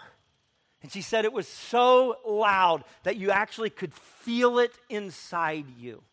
And 0.84 0.92
she 0.92 1.02
said 1.02 1.24
it 1.24 1.32
was 1.32 1.48
so 1.48 2.18
loud 2.28 2.84
that 3.04 3.16
you 3.16 3.32
actually 3.32 3.70
could 3.70 3.94
feel 3.94 4.60
it 4.60 4.74
inside 4.90 5.68
you. 5.80 6.04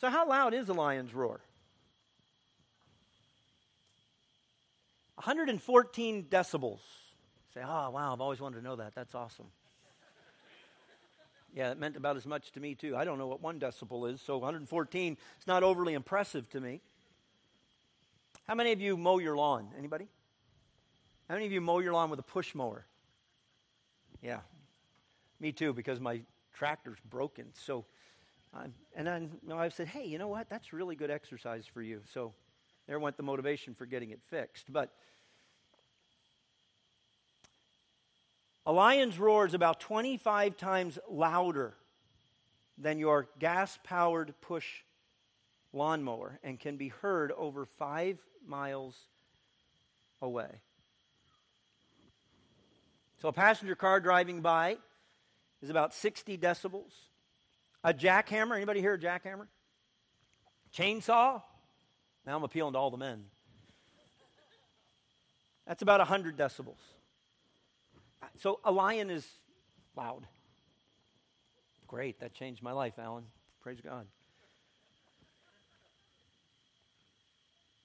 So, 0.00 0.10
how 0.10 0.28
loud 0.28 0.52
is 0.52 0.68
a 0.68 0.74
lion's 0.74 1.14
roar? 1.14 1.40
114 5.16 6.24
decibels. 6.30 6.80
Say, 7.54 7.60
oh, 7.64 7.90
wow, 7.90 8.12
I've 8.12 8.20
always 8.20 8.40
wanted 8.40 8.56
to 8.56 8.62
know 8.62 8.76
that. 8.76 8.94
That's 8.94 9.14
awesome. 9.14 9.46
Yeah, 11.54 11.70
it 11.70 11.78
meant 11.78 11.96
about 11.96 12.18
as 12.18 12.26
much 12.26 12.52
to 12.52 12.60
me, 12.60 12.74
too. 12.74 12.94
I 12.94 13.06
don't 13.06 13.18
know 13.18 13.26
what 13.26 13.40
one 13.40 13.58
decibel 13.58 14.12
is, 14.12 14.20
so 14.20 14.36
114 14.36 15.16
is 15.40 15.46
not 15.46 15.62
overly 15.62 15.94
impressive 15.94 16.48
to 16.50 16.60
me. 16.60 16.82
How 18.46 18.54
many 18.54 18.72
of 18.72 18.80
you 18.80 18.98
mow 18.98 19.18
your 19.18 19.36
lawn? 19.36 19.68
Anybody? 19.78 20.06
How 21.28 21.34
many 21.34 21.46
of 21.46 21.52
you 21.52 21.62
mow 21.62 21.78
your 21.78 21.94
lawn 21.94 22.10
with 22.10 22.18
a 22.18 22.22
push 22.22 22.54
mower? 22.54 22.84
Yeah, 24.22 24.40
me 25.40 25.50
too, 25.52 25.72
because 25.72 25.98
my 25.98 26.20
tractor's 26.52 26.98
broken. 27.08 27.46
So, 27.54 27.86
I'm, 28.56 28.74
and 28.94 29.06
then 29.06 29.30
I've 29.52 29.74
said, 29.74 29.88
hey, 29.88 30.06
you 30.06 30.18
know 30.18 30.28
what? 30.28 30.48
That's 30.48 30.72
really 30.72 30.96
good 30.96 31.10
exercise 31.10 31.66
for 31.66 31.82
you. 31.82 32.00
So, 32.12 32.32
there 32.86 33.00
went 33.00 33.16
the 33.16 33.22
motivation 33.22 33.74
for 33.74 33.86
getting 33.86 34.10
it 34.10 34.20
fixed. 34.30 34.72
But 34.72 34.92
a 38.64 38.72
lion's 38.72 39.18
roar 39.18 39.46
is 39.46 39.54
about 39.54 39.80
25 39.80 40.56
times 40.56 40.98
louder 41.08 41.74
than 42.78 42.98
your 42.98 43.28
gas 43.38 43.78
powered 43.84 44.34
push 44.40 44.66
lawnmower 45.72 46.38
and 46.42 46.58
can 46.58 46.76
be 46.76 46.88
heard 46.88 47.32
over 47.32 47.64
five 47.64 48.18
miles 48.46 48.96
away. 50.22 50.60
So 53.20 53.28
a 53.28 53.32
passenger 53.32 53.74
car 53.74 53.98
driving 54.00 54.42
by 54.42 54.76
is 55.62 55.70
about 55.70 55.94
60 55.94 56.36
decibels. 56.38 56.92
A 57.86 57.94
jackhammer, 57.94 58.56
anybody 58.56 58.80
hear 58.80 58.94
a 58.94 58.98
jackhammer? 58.98 59.46
Chainsaw, 60.76 61.40
now 62.26 62.36
I'm 62.36 62.42
appealing 62.42 62.72
to 62.72 62.78
all 62.80 62.90
the 62.90 62.96
men. 62.96 63.26
That's 65.68 65.82
about 65.82 66.00
100 66.00 66.36
decibels. 66.36 66.80
So 68.38 68.58
a 68.64 68.72
lion 68.72 69.08
is 69.08 69.24
loud. 69.96 70.26
Great, 71.86 72.18
that 72.18 72.34
changed 72.34 72.60
my 72.60 72.72
life, 72.72 72.94
Alan. 72.98 73.22
Praise 73.62 73.80
God. 73.80 74.08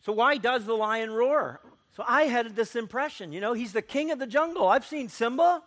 So, 0.03 0.13
why 0.13 0.37
does 0.37 0.65
the 0.65 0.73
lion 0.73 1.11
roar? 1.11 1.61
So, 1.95 2.03
I 2.07 2.23
had 2.23 2.55
this 2.55 2.75
impression, 2.75 3.31
you 3.31 3.39
know, 3.39 3.53
he's 3.53 3.71
the 3.73 3.83
king 3.83 4.09
of 4.09 4.17
the 4.17 4.25
jungle. 4.25 4.67
I've 4.67 4.85
seen 4.85 5.09
Simba. 5.09 5.61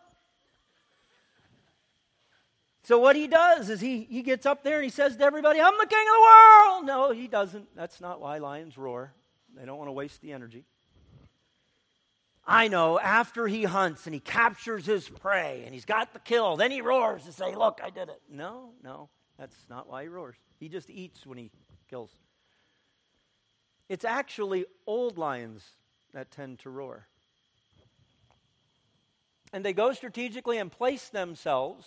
So, 2.85 2.99
what 2.99 3.17
he 3.17 3.27
does 3.27 3.71
is 3.71 3.81
he, 3.81 4.07
he 4.11 4.21
gets 4.21 4.45
up 4.45 4.63
there 4.63 4.77
and 4.77 4.85
he 4.85 4.91
says 4.91 5.17
to 5.17 5.25
everybody, 5.25 5.59
I'm 5.59 5.73
the 5.79 5.87
king 5.87 6.07
of 6.07 6.15
the 6.15 6.21
world. 6.21 6.87
No, 6.87 7.13
he 7.13 7.29
doesn't. 7.29 7.75
That's 7.75 7.99
not 7.99 8.21
why 8.21 8.37
lions 8.39 8.77
roar. 8.77 9.15
They 9.57 9.65
don't 9.65 9.79
want 9.79 9.89
to 9.89 9.93
waste 9.93 10.21
the 10.21 10.33
energy. 10.33 10.67
I 12.47 12.69
know 12.69 13.01
after 13.01 13.47
he 13.47 13.65
hunts 13.65 14.07
and 14.07 14.13
he 14.13 14.21
captures 14.21 14.85
his 14.85 15.09
prey 15.09 15.63
and 15.65 15.73
he's 15.73 15.87
got 15.87 16.13
the 16.13 16.19
kill, 16.19 16.57
then 16.57 16.71
he 16.71 16.83
roars 16.83 17.25
to 17.25 17.33
say, 17.33 17.55
Look, 17.55 17.81
I 17.83 17.89
did 17.89 18.11
it. 18.11 18.21
No, 18.31 18.73
no, 18.83 19.09
that's 19.39 19.57
not 19.71 19.89
why 19.89 20.03
he 20.03 20.09
roars. 20.09 20.37
He 20.61 20.69
just 20.69 20.91
eats 20.91 21.25
when 21.25 21.39
he 21.39 21.51
kills. 21.89 22.11
It's 23.89 24.05
actually 24.05 24.67
old 24.87 25.17
lions 25.17 25.65
that 26.13 26.31
tend 26.31 26.59
to 26.61 26.71
roar. 26.71 27.07
And 29.55 29.65
they 29.65 29.73
go 29.73 29.95
strategically 29.95 30.59
and 30.59 30.71
place 30.71 31.09
themselves 31.09 31.87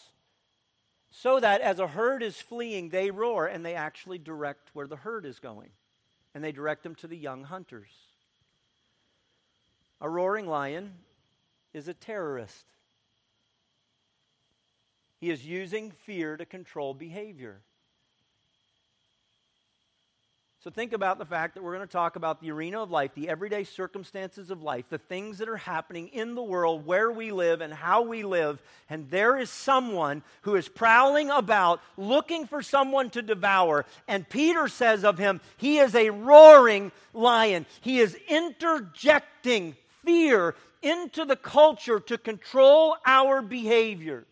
so 1.10 1.40
that 1.40 1.62
as 1.62 1.80
a 1.80 1.88
herd 1.88 2.22
is 2.22 2.42
fleeing, 2.42 2.90
they 2.90 3.12
roar 3.12 3.48
and 3.48 3.66
they 3.66 3.76
actually 3.76 4.18
direct 4.18 4.70
where 4.74 4.88
the 4.88 4.96
herd 4.96 5.26
is 5.26 5.40
going. 5.40 5.70
And 6.34 6.44
they 6.44 6.52
direct 6.52 6.84
them 6.84 6.96
to 6.96 7.08
the 7.08 7.18
young 7.18 7.44
hunters. 7.46 7.92
A 10.00 10.10
roaring 10.10 10.48
lion 10.48 10.94
is 11.74 11.88
a 11.88 11.94
terrorist. 11.94 12.66
He 15.20 15.32
is 15.32 15.46
using 15.46 15.90
fear 15.90 16.38
to 16.38 16.46
control 16.46 16.94
behavior. 16.94 17.62
So 20.64 20.72
think 20.72 20.92
about 20.92 21.20
the 21.20 21.26
fact 21.26 21.54
that 21.54 21.64
we're 21.64 21.76
going 21.76 21.88
to 21.88 21.92
talk 21.92 22.16
about 22.16 22.42
the 22.42 22.50
arena 22.50 22.82
of 22.82 22.90
life, 22.90 23.12
the 23.14 23.30
everyday 23.30 23.64
circumstances 23.64 24.50
of 24.50 24.64
life, 24.64 24.86
the 24.90 24.98
things 24.98 25.38
that 25.38 25.48
are 25.48 25.56
happening 25.56 26.08
in 26.08 26.34
the 26.34 26.42
world, 26.42 26.84
where 26.84 27.12
we 27.12 27.32
live, 27.32 27.62
and 27.62 27.72
how 27.72 28.02
we 28.02 28.24
live. 28.24 28.60
And 28.90 29.08
there 29.12 29.38
is 29.38 29.52
someone 29.52 30.24
who 30.42 30.56
is 30.56 30.68
prowling 30.68 31.30
about 31.30 31.80
looking 31.96 32.48
for 32.48 32.64
someone 32.64 33.12
to 33.12 33.22
devour. 33.22 33.86
And 34.08 34.28
Peter 34.28 34.68
says 34.68 35.04
of 35.06 35.20
him, 35.20 35.42
he 35.58 35.78
is 35.78 35.94
a 35.94 36.10
roaring 36.10 36.92
lion. 37.14 37.68
He 37.82 38.00
is 38.00 38.18
interjecting 38.28 39.76
fear 40.04 40.56
into 40.82 41.24
the 41.24 41.36
culture 41.36 42.00
to 42.00 42.18
control 42.18 42.98
our 43.06 43.44
behavior. 43.44 44.26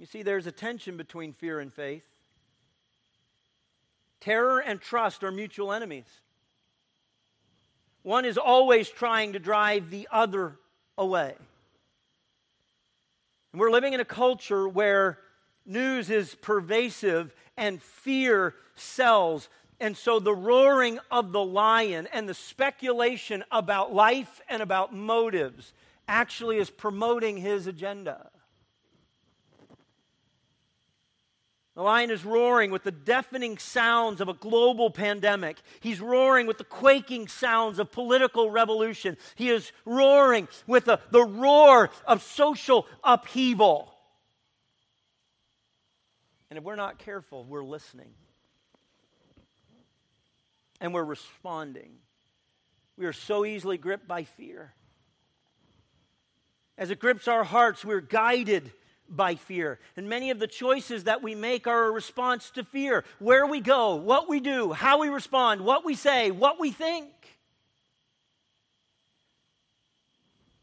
You 0.00 0.06
see, 0.06 0.22
there's 0.22 0.46
a 0.46 0.52
tension 0.52 0.96
between 0.96 1.34
fear 1.34 1.60
and 1.60 1.70
faith. 1.70 2.06
Terror 4.18 4.58
and 4.58 4.80
trust 4.80 5.22
are 5.22 5.30
mutual 5.30 5.74
enemies. 5.74 6.06
One 8.02 8.24
is 8.24 8.38
always 8.38 8.88
trying 8.88 9.34
to 9.34 9.38
drive 9.38 9.90
the 9.90 10.08
other 10.10 10.56
away. 10.96 11.34
And 13.52 13.60
we're 13.60 13.70
living 13.70 13.92
in 13.92 14.00
a 14.00 14.06
culture 14.06 14.66
where 14.66 15.18
news 15.66 16.08
is 16.08 16.34
pervasive 16.34 17.34
and 17.58 17.82
fear 17.82 18.54
sells. 18.76 19.50
And 19.80 19.94
so 19.94 20.18
the 20.18 20.34
roaring 20.34 20.98
of 21.10 21.32
the 21.32 21.44
lion 21.44 22.08
and 22.10 22.26
the 22.26 22.32
speculation 22.32 23.44
about 23.50 23.92
life 23.92 24.40
and 24.48 24.62
about 24.62 24.94
motives 24.94 25.74
actually 26.08 26.56
is 26.56 26.70
promoting 26.70 27.36
his 27.36 27.66
agenda. 27.66 28.30
The 31.76 31.82
lion 31.82 32.10
is 32.10 32.24
roaring 32.24 32.72
with 32.72 32.82
the 32.82 32.90
deafening 32.90 33.56
sounds 33.56 34.20
of 34.20 34.28
a 34.28 34.34
global 34.34 34.90
pandemic. 34.90 35.56
He's 35.78 36.00
roaring 36.00 36.46
with 36.46 36.58
the 36.58 36.64
quaking 36.64 37.28
sounds 37.28 37.78
of 37.78 37.92
political 37.92 38.50
revolution. 38.50 39.16
He 39.36 39.50
is 39.50 39.70
roaring 39.84 40.48
with 40.66 40.86
the, 40.86 40.98
the 41.10 41.24
roar 41.24 41.90
of 42.06 42.22
social 42.22 42.86
upheaval. 43.04 43.94
And 46.50 46.58
if 46.58 46.64
we're 46.64 46.74
not 46.76 46.98
careful, 46.98 47.44
we're 47.44 47.62
listening. 47.62 48.10
And 50.80 50.92
we're 50.92 51.04
responding. 51.04 51.92
We 52.96 53.06
are 53.06 53.12
so 53.12 53.44
easily 53.44 53.78
gripped 53.78 54.08
by 54.08 54.24
fear. 54.24 54.74
As 56.76 56.90
it 56.90 56.98
grips 56.98 57.28
our 57.28 57.44
hearts, 57.44 57.84
we're 57.84 58.00
guided 58.00 58.72
by 59.10 59.34
fear. 59.34 59.78
And 59.96 60.08
many 60.08 60.30
of 60.30 60.38
the 60.38 60.46
choices 60.46 61.04
that 61.04 61.22
we 61.22 61.34
make 61.34 61.66
are 61.66 61.86
a 61.86 61.90
response 61.90 62.50
to 62.52 62.64
fear. 62.64 63.04
Where 63.18 63.46
we 63.46 63.60
go, 63.60 63.96
what 63.96 64.28
we 64.28 64.40
do, 64.40 64.72
how 64.72 65.00
we 65.00 65.08
respond, 65.08 65.60
what 65.62 65.84
we 65.84 65.94
say, 65.94 66.30
what 66.30 66.60
we 66.60 66.70
think. 66.70 67.08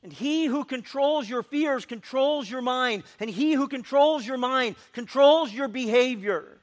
And 0.04 0.14
he 0.14 0.46
who 0.46 0.64
controls 0.64 1.30
your 1.30 1.44
fears 1.44 1.86
controls 1.86 2.50
your 2.50 2.62
mind. 2.62 3.04
And 3.20 3.30
he 3.30 3.54
who 3.54 3.68
controls 3.68 4.26
your 4.26 4.38
mind 4.38 4.76
controls 4.94 5.52
your 5.52 5.68
behavior. 5.68 6.58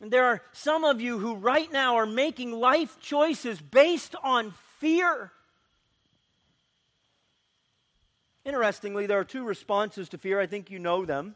And 0.00 0.10
there 0.10 0.26
are 0.26 0.42
some 0.52 0.84
of 0.84 1.00
you 1.00 1.18
who 1.18 1.34
right 1.36 1.72
now 1.72 1.96
are 1.96 2.06
making 2.06 2.52
life 2.52 3.00
choices 3.00 3.60
based 3.60 4.14
on 4.22 4.52
fear. 4.78 5.32
Interestingly, 8.46 9.06
there 9.06 9.18
are 9.18 9.24
two 9.24 9.44
responses 9.44 10.08
to 10.10 10.18
fear. 10.18 10.40
I 10.40 10.46
think 10.46 10.70
you 10.70 10.78
know 10.78 11.04
them. 11.04 11.34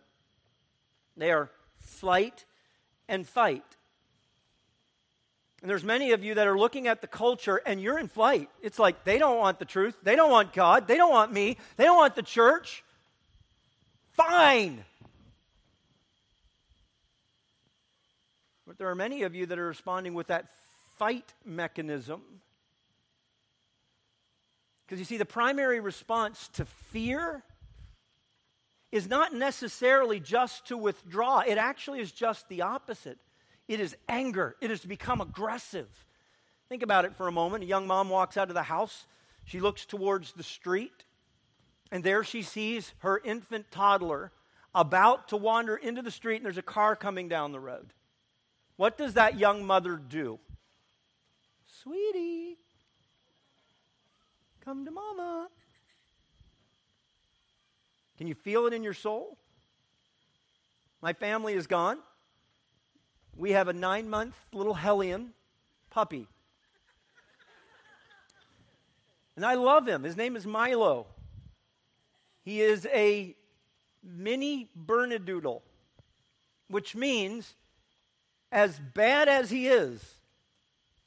They 1.17 1.33
are 1.33 1.51
flight 1.81 2.45
and 3.09 3.27
fight. 3.27 3.65
And 5.61 5.69
there's 5.69 5.83
many 5.83 6.13
of 6.13 6.23
you 6.23 6.37
that 6.37 6.47
are 6.47 6.57
looking 6.57 6.87
at 6.87 7.01
the 7.01 7.09
culture 7.09 7.61
and 7.67 7.83
you're 7.83 7.99
in 7.99 8.07
flight. 8.07 8.49
It's 8.63 8.79
like 8.79 9.03
they 9.03 9.19
don't 9.19 9.39
want 9.39 9.59
the 9.59 9.65
truth. 9.65 9.97
They 10.05 10.15
don't 10.15 10.31
want 10.31 10.53
God. 10.53 10.87
They 10.87 10.97
don't 10.97 11.11
want 11.11 11.33
me. 11.33 11.57
They 11.77 11.85
don't 11.85 11.97
want 11.97 12.15
the 12.15 12.23
church. 12.23 12.85
Fine. 14.13 14.85
But 18.69 18.79
there 18.79 18.89
are 18.89 18.95
many 18.95 19.23
of 19.23 19.35
you 19.35 19.47
that 19.47 19.59
are 19.59 19.67
responding 19.67 20.15
with 20.15 20.29
that 20.29 20.47
fight 20.97 21.35
mechanism. 21.45 22.23
Because 24.91 24.99
you 24.99 25.05
see, 25.05 25.19
the 25.19 25.25
primary 25.25 25.79
response 25.79 26.49
to 26.55 26.65
fear 26.65 27.45
is 28.91 29.09
not 29.09 29.33
necessarily 29.33 30.19
just 30.19 30.67
to 30.67 30.77
withdraw, 30.77 31.45
it 31.47 31.59
actually 31.59 32.01
is 32.01 32.11
just 32.11 32.49
the 32.49 32.63
opposite. 32.63 33.17
It 33.69 33.79
is 33.79 33.97
anger, 34.09 34.57
it 34.61 34.73
is 34.73 34.81
to 34.81 34.89
become 34.89 35.21
aggressive. 35.21 35.87
Think 36.69 36.83
about 36.83 37.05
it 37.05 37.15
for 37.15 37.29
a 37.29 37.33
moment. 37.33 37.63
A 37.63 37.69
young 37.69 37.87
mom 37.87 38.09
walks 38.09 38.37
out 38.37 38.49
of 38.49 38.55
the 38.55 38.65
house, 38.65 39.07
she 39.45 39.61
looks 39.61 39.87
towards 39.87 40.33
the 40.33 40.43
street, 40.43 41.05
and 41.93 42.03
there 42.03 42.25
she 42.25 42.43
sees 42.43 42.93
her 42.99 43.21
infant 43.25 43.71
toddler 43.71 44.33
about 44.75 45.29
to 45.29 45.37
wander 45.37 45.77
into 45.77 46.03
the 46.03 46.11
street, 46.11 46.39
and 46.39 46.45
there's 46.45 46.59
a 46.59 46.63
car 46.63 46.97
coming 46.97 47.29
down 47.29 47.53
the 47.53 47.61
road. 47.61 47.93
What 48.75 48.99
does 48.99 49.15
that 49.15 49.39
young 49.39 49.65
mother 49.65 49.95
do? 49.95 50.41
Sweetie, 51.81 52.59
Come 54.65 54.85
to 54.85 54.91
mama. 54.91 55.49
Can 58.19 58.27
you 58.27 58.35
feel 58.35 58.67
it 58.67 58.75
in 58.75 58.83
your 58.83 58.95
soul? 58.95 59.39
My 61.01 61.15
family 61.15 61.55
is 61.55 61.67
gone. 61.67 61.99
We 63.37 63.53
have 63.53 63.69
a 63.69 63.73
nine 63.73 64.11
month 64.11 64.37
little 64.53 64.75
Hellion 64.75 65.33
puppy. 65.89 66.29
And 69.37 69.47
I 69.47 69.55
love 69.55 69.89
him. 69.89 70.03
His 70.03 70.19
name 70.19 70.37
is 70.37 70.47
Milo. 70.47 71.07
He 72.43 72.61
is 72.61 72.87
a 72.93 73.35
mini 74.03 74.69
Bernedoodle, 74.79 75.63
which 76.69 76.95
means, 76.95 77.55
as 78.53 78.79
bad 78.79 79.29
as 79.29 79.49
he 79.49 79.69
is, 79.69 80.17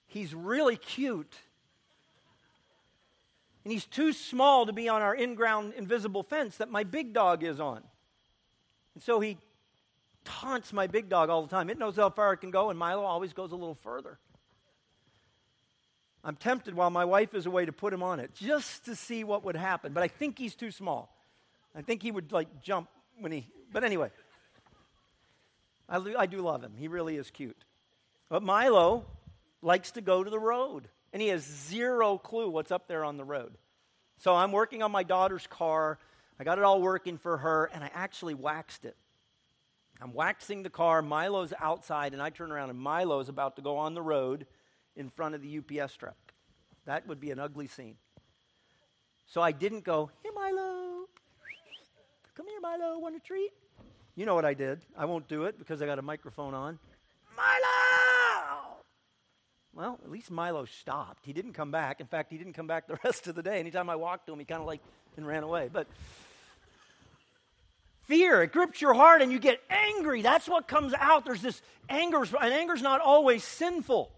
he's 0.08 0.34
really 0.34 0.78
cute 0.78 1.36
and 3.64 3.72
he's 3.72 3.86
too 3.86 4.14
small 4.14 4.66
to 4.66 4.74
be 4.74 4.90
on 4.90 5.02
our 5.02 5.16
in 5.16 5.36
ground 5.36 5.74
invisible 5.78 6.24
fence 6.24 6.58
that 6.58 6.70
my 6.70 6.84
big 6.84 7.14
dog 7.14 7.44
is 7.44 7.60
on. 7.60 7.82
And 8.94 9.04
so 9.04 9.20
he 9.20 9.38
taunts 10.26 10.74
my 10.74 10.88
big 10.88 11.10
dog 11.10 11.30
all 11.30 11.42
the 11.42 11.50
time. 11.50 11.70
It 11.70 11.80
knows 11.80 11.96
how 11.96 12.10
far 12.10 12.34
it 12.34 12.38
can 12.38 12.52
go, 12.52 12.70
and 12.70 12.78
Milo 12.78 13.04
always 13.04 13.34
goes 13.34 13.52
a 13.52 13.56
little 13.56 13.76
further. 13.76 14.20
I'm 16.24 16.36
tempted 16.36 16.74
while 16.74 16.90
my 16.90 17.04
wife 17.04 17.34
is 17.34 17.46
away 17.46 17.66
to 17.66 17.74
put 17.74 17.94
him 17.94 18.02
on 18.02 18.20
it 18.20 18.34
just 18.34 18.86
to 18.86 18.96
see 18.96 19.24
what 19.24 19.44
would 19.44 19.58
happen, 19.58 19.94
but 19.94 20.04
I 20.04 20.08
think 20.08 20.38
he's 20.38 20.56
too 20.56 20.72
small. 20.72 21.14
I 21.76 21.82
think 21.82 22.02
he 22.02 22.12
would 22.12 22.32
like 22.32 22.62
jump 22.62 22.88
when 23.20 23.32
he, 23.32 23.48
but 23.72 23.84
anyway. 23.84 24.10
I, 25.90 25.98
I 26.18 26.26
do 26.26 26.40
love 26.40 26.64
him. 26.64 26.74
He 26.78 26.88
really 26.88 27.18
is 27.18 27.30
cute. 27.30 27.66
But 28.30 28.42
Milo 28.42 29.06
likes 29.62 29.92
to 29.92 30.02
go 30.02 30.24
to 30.24 30.30
the 30.30 30.40
road 30.40 30.88
and 31.14 31.22
he 31.22 31.30
has 31.30 31.44
zero 31.44 32.18
clue 32.18 32.50
what's 32.50 32.72
up 32.72 32.88
there 32.88 33.06
on 33.06 33.18
the 33.18 33.24
road. 33.24 33.54
So 34.18 34.36
I'm 34.36 34.52
working 34.52 34.82
on 34.82 34.92
my 34.92 35.04
daughter's 35.04 35.48
car. 35.48 36.00
I 36.40 36.44
got 36.44 36.58
it 36.58 36.64
all 36.64 36.82
working 36.82 37.18
for 37.18 37.38
her, 37.38 37.70
and 37.74 37.84
I 37.84 37.92
actually 37.94 38.34
waxed 38.34 38.84
it. 38.84 38.98
I'm 40.02 40.14
waxing 40.14 40.64
the 40.64 40.70
car. 40.70 41.02
Milo's 41.02 41.54
outside, 41.60 42.14
and 42.14 42.22
I 42.22 42.32
turn 42.32 42.52
around, 42.52 42.72
and 42.72 42.80
Milo's 42.80 43.30
about 43.30 43.56
to 43.58 43.62
go 43.62 43.78
on 43.78 43.94
the 43.94 44.02
road 44.02 44.48
in 44.96 45.10
front 45.10 45.36
of 45.36 45.42
the 45.42 45.60
UPS 45.60 45.96
truck. 45.96 46.18
That 46.86 47.08
would 47.08 47.20
be 47.20 47.32
an 47.32 47.40
ugly 47.40 47.68
scene. 47.68 47.96
So 49.28 49.42
I 49.42 49.52
didn't 49.52 49.84
go, 49.84 50.10
Here, 50.22 50.34
Milo. 50.34 51.06
Come 52.36 52.48
here, 52.48 52.60
Milo. 52.60 52.98
Want 52.98 53.16
a 53.16 53.20
treat? 53.20 53.52
You 54.16 54.26
know 54.26 54.36
what 54.36 54.46
I 54.46 54.54
did. 54.54 54.82
I 54.98 55.06
won't 55.06 55.28
do 55.28 55.46
it 55.46 55.58
because 55.58 55.82
I 55.82 55.86
got 55.86 56.00
a 56.00 56.04
microphone 56.04 56.54
on. 56.54 56.80
Milo! 57.36 57.83
At 60.04 60.12
least 60.12 60.30
Milo 60.30 60.66
stopped. 60.66 61.26
He 61.26 61.32
didn't 61.32 61.54
come 61.54 61.72
back. 61.72 62.02
In 62.02 62.08
fact, 62.08 62.32
he 62.32 62.38
didn't 62.38 62.54
come 62.54 62.68
back 62.68 62.88
the 62.88 63.00
rest 63.04 63.28
of 63.28 63.36
the 63.36 63.44
day. 63.44 63.60
Anytime 63.60 63.90
I 63.90 63.96
walked 63.96 64.28
to 64.28 64.34
him, 64.34 64.40
he 64.40 64.46
kind 64.46 64.62
of 64.62 64.68
like 64.68 64.82
and 65.16 65.26
ran 65.26 65.44
away. 65.44 65.70
But 65.72 65.88
fear, 68.04 68.42
it 68.44 68.52
grips 68.52 68.82
your 68.82 68.94
heart 68.94 69.22
and 69.22 69.32
you 69.32 69.40
get 69.40 69.62
angry. 69.70 70.22
That's 70.22 70.48
what 70.48 70.68
comes 70.68 70.94
out. 70.94 71.26
There's 71.26 71.42
this 71.42 71.62
anger, 71.90 72.26
and 72.42 72.54
anger's 72.54 72.82
not 72.82 73.00
always 73.00 73.44
sinful. 73.44 74.12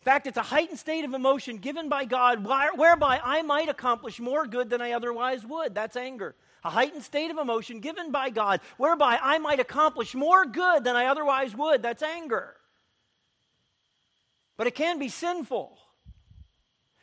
In 0.00 0.04
fact, 0.04 0.26
it's 0.26 0.36
a 0.36 0.42
heightened 0.42 0.80
state 0.80 1.04
of 1.04 1.14
emotion 1.14 1.58
given 1.58 1.88
by 1.88 2.04
God 2.04 2.44
whereby 2.76 3.20
I 3.22 3.42
might 3.42 3.68
accomplish 3.68 4.18
more 4.18 4.46
good 4.46 4.68
than 4.68 4.82
I 4.82 4.92
otherwise 4.92 5.46
would. 5.46 5.74
That's 5.76 5.96
anger. 5.96 6.34
A 6.64 6.70
heightened 6.70 7.04
state 7.04 7.30
of 7.30 7.38
emotion 7.38 7.80
given 7.80 8.10
by 8.10 8.30
God 8.30 8.60
whereby 8.78 9.18
I 9.22 9.38
might 9.38 9.60
accomplish 9.60 10.14
more 10.14 10.44
good 10.44 10.82
than 10.84 10.96
I 10.96 11.06
otherwise 11.06 11.54
would. 11.54 11.82
That's 11.82 12.02
anger. 12.02 12.56
But 14.62 14.68
it 14.68 14.76
can 14.76 15.00
be 15.00 15.08
sinful. 15.08 15.76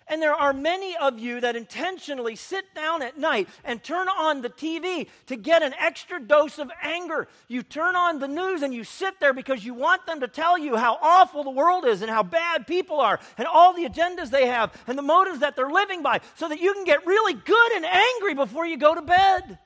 And 0.08 0.22
there 0.22 0.34
are 0.34 0.54
many 0.54 0.96
of 0.96 1.20
you 1.20 1.42
that 1.42 1.58
intentionally 1.58 2.38
sit 2.38 2.74
down 2.74 3.02
at 3.02 3.18
night 3.18 3.50
and 3.66 3.84
turn 3.84 4.08
on 4.08 4.42
the 4.42 4.50
TV 4.50 5.10
to 5.26 5.36
get 5.36 5.62
an 5.62 5.74
extra 5.78 6.22
dose 6.22 6.58
of 6.58 6.72
anger. 6.82 7.28
You 7.50 7.64
turn 7.64 7.98
on 7.98 8.20
the 8.20 8.30
news 8.30 8.62
and 8.62 8.74
you 8.74 8.86
sit 8.86 9.20
there 9.20 9.34
because 9.34 9.66
you 9.66 9.74
want 9.74 10.06
them 10.06 10.22
to 10.22 10.30
tell 10.30 10.58
you 10.58 10.78
how 10.78 11.00
awful 11.02 11.44
the 11.44 11.50
world 11.50 11.86
is 11.86 12.02
and 12.02 12.10
how 12.10 12.24
bad 12.24 12.66
people 12.66 13.02
are 13.02 13.20
and 13.38 13.46
all 13.46 13.74
the 13.74 13.84
agendas 13.84 14.30
they 14.30 14.48
have 14.48 14.72
and 14.88 14.98
the 14.98 15.02
motives 15.02 15.40
that 15.40 15.58
they're 15.58 15.70
living 15.70 16.02
by 16.02 16.22
so 16.36 16.48
that 16.48 16.62
you 16.62 16.74
can 16.74 16.86
get 16.86 17.06
really 17.06 17.34
good 17.34 17.72
and 17.74 17.84
angry 17.84 18.36
before 18.36 18.66
you 18.66 18.78
go 18.78 18.96
to 18.96 19.02
bed. 19.02 19.44
You 19.50 19.58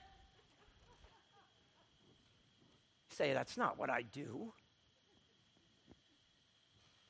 say, 3.11 3.33
that's 3.33 3.55
not 3.55 3.77
what 3.77 3.91
I 3.91 4.01
do. 4.01 4.51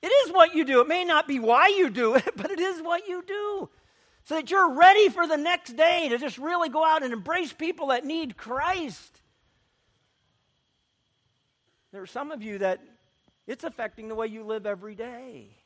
It 0.03 0.07
is 0.07 0.33
what 0.33 0.53
you 0.53 0.65
do. 0.65 0.81
It 0.81 0.89
may 0.89 1.05
not 1.05 1.29
be 1.29 1.39
why 1.39 1.69
you 1.69 1.89
do 1.89 2.15
it, 2.15 2.29
but 2.35 2.51
it 2.51 2.59
is 2.59 2.81
what 2.81 3.07
you 3.07 3.23
do. 3.25 3.69
So 4.25 4.35
that 4.35 4.51
you're 4.51 4.73
ready 4.73 5.09
for 5.09 5.25
the 5.25 5.37
next 5.37 5.75
day 5.75 6.09
to 6.09 6.17
just 6.17 6.37
really 6.37 6.69
go 6.69 6.85
out 6.85 7.03
and 7.03 7.13
embrace 7.13 7.53
people 7.53 7.87
that 7.87 8.05
need 8.05 8.37
Christ. 8.37 9.21
There 11.93 12.01
are 12.01 12.07
some 12.07 12.31
of 12.31 12.43
you 12.43 12.57
that 12.59 12.81
it's 13.47 13.63
affecting 13.63 14.09
the 14.09 14.15
way 14.15 14.27
you 14.27 14.43
live 14.43 14.65
every 14.65 14.95
day. 14.95 15.57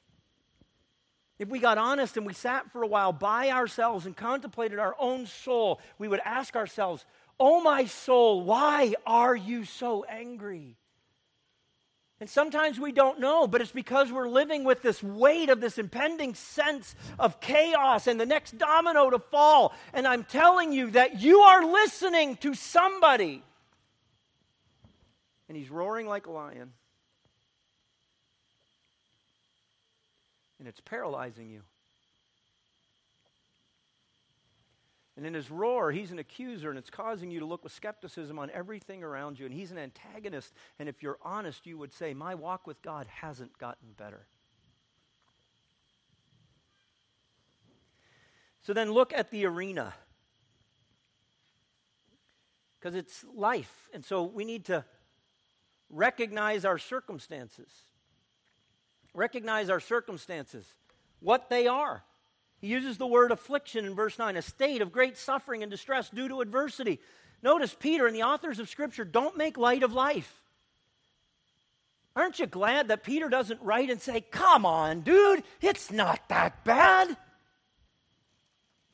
If 1.40 1.50
we 1.50 1.60
got 1.60 1.78
honest 1.78 2.18
and 2.18 2.26
we 2.26 2.34
sat 2.34 2.72
for 2.72 2.82
a 2.82 2.88
while 2.88 3.14
by 3.14 3.50
ourselves 3.50 4.06
and 4.06 4.16
contemplated 4.16 4.80
our 4.80 4.96
own 5.00 5.28
soul, 5.28 5.80
we 5.98 6.08
would 6.08 6.22
ask 6.24 6.56
ourselves, 6.56 7.06
Oh, 7.40 7.62
my 7.62 7.86
soul, 7.86 8.42
why 8.42 8.96
are 9.06 9.36
you 9.36 9.64
so 9.64 10.04
angry? 10.04 10.78
And 12.20 12.28
sometimes 12.28 12.80
we 12.80 12.92
don't 12.92 13.20
know, 13.20 13.46
but 13.46 13.62
it's 13.62 13.72
because 13.72 14.12
we're 14.12 14.28
living 14.28 14.64
with 14.64 14.82
this 14.82 15.04
weight 15.04 15.50
of 15.50 15.62
this 15.62 15.78
impending 15.78 16.34
sense 16.34 16.96
of 17.20 17.40
chaos 17.40 18.08
and 18.08 18.20
the 18.20 18.26
next 18.26 18.58
domino 18.58 19.12
to 19.12 19.20
fall. 19.20 19.76
And 19.94 20.08
I'm 20.08 20.24
telling 20.24 20.74
you 20.74 20.90
that 20.92 21.22
you 21.22 21.42
are 21.42 21.64
listening 21.64 22.38
to 22.38 22.56
somebody. 22.56 23.44
And 25.48 25.56
he's 25.56 25.70
roaring 25.70 26.08
like 26.08 26.26
a 26.26 26.32
lion. 26.32 26.74
And 30.58 30.68
it's 30.68 30.82
paralyzing 30.82 31.52
you. 31.52 31.62
And 35.18 35.26
in 35.26 35.34
his 35.34 35.50
roar, 35.50 35.92
he's 35.92 36.12
an 36.12 36.20
accuser, 36.20 36.70
and 36.70 36.78
it's 36.78 36.92
causing 36.92 37.32
you 37.32 37.40
to 37.40 37.46
look 37.46 37.64
with 37.64 37.74
skepticism 37.74 38.38
on 38.38 38.52
everything 38.52 39.04
around 39.04 39.40
you. 39.40 39.48
And 39.48 39.54
he's 39.54 39.72
an 39.72 39.80
antagonist. 39.80 40.54
And 40.78 40.88
if 40.88 41.02
you're 41.02 41.18
honest, 41.24 41.66
you 41.66 41.76
would 41.80 41.92
say, 41.92 42.14
My 42.14 42.36
walk 42.36 42.68
with 42.68 42.80
God 42.84 43.08
hasn't 43.08 43.58
gotten 43.58 43.94
better. 43.98 44.28
So 48.62 48.74
then 48.74 48.92
look 48.92 49.12
at 49.12 49.32
the 49.32 49.48
arena. 49.48 49.96
Because 52.80 52.94
it's 52.94 53.26
life. 53.34 53.90
And 53.94 54.06
so 54.06 54.22
we 54.22 54.46
need 54.46 54.66
to 54.66 54.86
recognize 55.90 56.64
our 56.64 56.78
circumstances. 56.78 57.70
Recognize 59.16 59.72
our 59.72 59.80
circumstances, 59.80 60.68
what 61.22 61.50
they 61.50 61.66
are. 61.66 62.04
He 62.60 62.68
uses 62.68 62.98
the 62.98 63.08
word 63.08 63.32
affliction 63.32 63.86
in 63.86 63.96
verse 63.96 64.18
9, 64.18 64.36
a 64.36 64.42
state 64.42 64.82
of 64.82 64.92
great 64.92 65.18
suffering 65.18 65.62
and 65.62 65.70
distress 65.70 66.10
due 66.10 66.28
to 66.28 66.42
adversity. 66.42 67.00
Notice 67.44 67.76
Peter 67.80 68.08
and 68.08 68.16
the 68.16 68.24
authors 68.24 68.60
of 68.60 68.70
Scripture 68.70 69.06
don't 69.06 69.38
make 69.38 69.58
light 69.58 69.84
of 69.84 69.94
life. 69.94 70.42
Aren't 72.16 72.40
you 72.40 72.48
glad 72.48 72.88
that 72.88 73.04
Peter 73.04 73.30
doesn't 73.30 73.62
write 73.62 73.92
and 73.92 74.02
say, 74.02 74.22
Come 74.22 74.66
on, 74.66 75.02
dude, 75.02 75.44
it's 75.62 75.92
not 75.92 76.28
that 76.30 76.64
bad? 76.64 77.16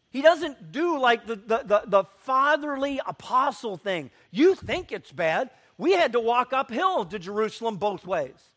He 0.09 0.21
doesn't 0.21 0.71
do 0.71 0.99
like 0.99 1.25
the, 1.25 1.37
the, 1.37 1.63
the, 1.63 1.81
the, 1.87 2.03
fatherly 2.19 2.99
apostle 3.03 3.77
thing. 3.77 4.11
You 4.29 4.53
think 4.53 4.91
it's 4.91 5.11
bad. 5.11 5.49
We 5.77 5.93
had 5.93 6.11
to 6.11 6.19
walk 6.19 6.53
uphill 6.53 7.05
to 7.05 7.17
Jerusalem 7.17 7.77
both 7.77 8.05
ways. 8.05 8.51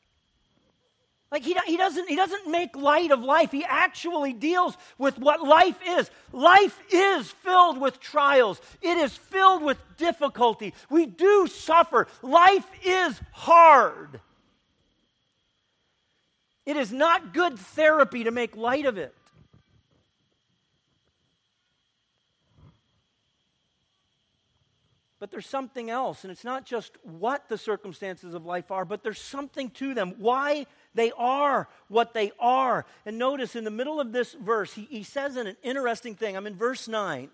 Like 1.36 1.44
he, 1.44 1.54
he, 1.66 1.76
doesn't, 1.76 2.08
he 2.08 2.16
doesn't 2.16 2.50
make 2.50 2.74
light 2.74 3.10
of 3.10 3.22
life. 3.22 3.52
He 3.52 3.62
actually 3.62 4.32
deals 4.32 4.74
with 4.96 5.18
what 5.18 5.42
life 5.42 5.78
is. 5.86 6.10
Life 6.32 6.80
is 6.90 7.30
filled 7.30 7.78
with 7.78 8.00
trials, 8.00 8.58
it 8.80 8.96
is 8.96 9.14
filled 9.14 9.62
with 9.62 9.76
difficulty. 9.98 10.72
We 10.88 11.04
do 11.04 11.46
suffer. 11.46 12.08
Life 12.22 12.64
is 12.82 13.20
hard. 13.32 14.18
It 16.64 16.78
is 16.78 16.90
not 16.90 17.34
good 17.34 17.58
therapy 17.58 18.24
to 18.24 18.30
make 18.30 18.56
light 18.56 18.86
of 18.86 18.96
it. 18.96 19.14
But 25.18 25.30
there's 25.30 25.46
something 25.46 25.88
else, 25.88 26.24
and 26.24 26.30
it's 26.30 26.44
not 26.44 26.66
just 26.66 26.92
what 27.02 27.48
the 27.48 27.56
circumstances 27.56 28.34
of 28.34 28.44
life 28.44 28.70
are, 28.70 28.84
but 28.84 29.02
there's 29.02 29.20
something 29.20 29.70
to 29.70 29.94
them. 29.94 30.14
Why 30.18 30.66
they 30.96 31.12
are 31.16 31.68
what 31.88 32.12
they 32.14 32.32
are. 32.40 32.84
And 33.04 33.18
notice 33.18 33.54
in 33.54 33.64
the 33.64 33.70
middle 33.70 34.00
of 34.00 34.12
this 34.12 34.32
verse, 34.32 34.72
he, 34.72 34.82
he 34.90 35.02
says 35.04 35.36
an 35.36 35.56
interesting 35.62 36.16
thing. 36.16 36.36
I'm 36.36 36.46
in 36.46 36.56
verse 36.56 36.88
9 36.88 37.30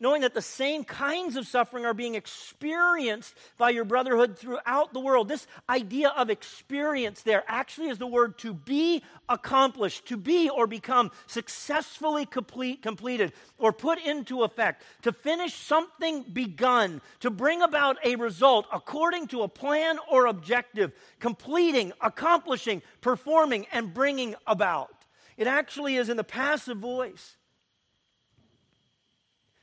knowing 0.00 0.22
that 0.22 0.34
the 0.34 0.42
same 0.42 0.82
kinds 0.82 1.36
of 1.36 1.46
suffering 1.46 1.84
are 1.84 1.94
being 1.94 2.14
experienced 2.14 3.34
by 3.58 3.70
your 3.70 3.84
brotherhood 3.84 4.38
throughout 4.38 4.92
the 4.92 5.00
world. 5.00 5.28
This 5.28 5.46
idea 5.68 6.08
of 6.08 6.30
experience 6.30 7.22
there 7.22 7.44
actually 7.46 7.88
is 7.88 7.98
the 7.98 8.06
word 8.06 8.38
to 8.38 8.54
be 8.54 9.02
accomplished, 9.28 10.06
to 10.06 10.16
be 10.16 10.48
or 10.48 10.66
become 10.66 11.10
successfully 11.26 12.24
complete, 12.24 12.82
completed 12.82 13.32
or 13.58 13.72
put 13.72 14.00
into 14.00 14.42
effect, 14.42 14.82
to 15.02 15.12
finish 15.12 15.54
something 15.54 16.24
begun, 16.32 17.02
to 17.20 17.30
bring 17.30 17.60
about 17.62 17.98
a 18.04 18.16
result 18.16 18.66
according 18.72 19.26
to 19.28 19.42
a 19.42 19.48
plan 19.48 19.98
or 20.10 20.26
objective, 20.26 20.92
completing, 21.18 21.92
accomplishing, 22.00 22.82
performing, 23.02 23.66
and 23.70 23.92
bringing 23.92 24.34
about. 24.46 24.94
It 25.36 25.46
actually 25.46 25.96
is 25.96 26.08
in 26.08 26.16
the 26.16 26.24
passive 26.24 26.78
voice. 26.78 27.36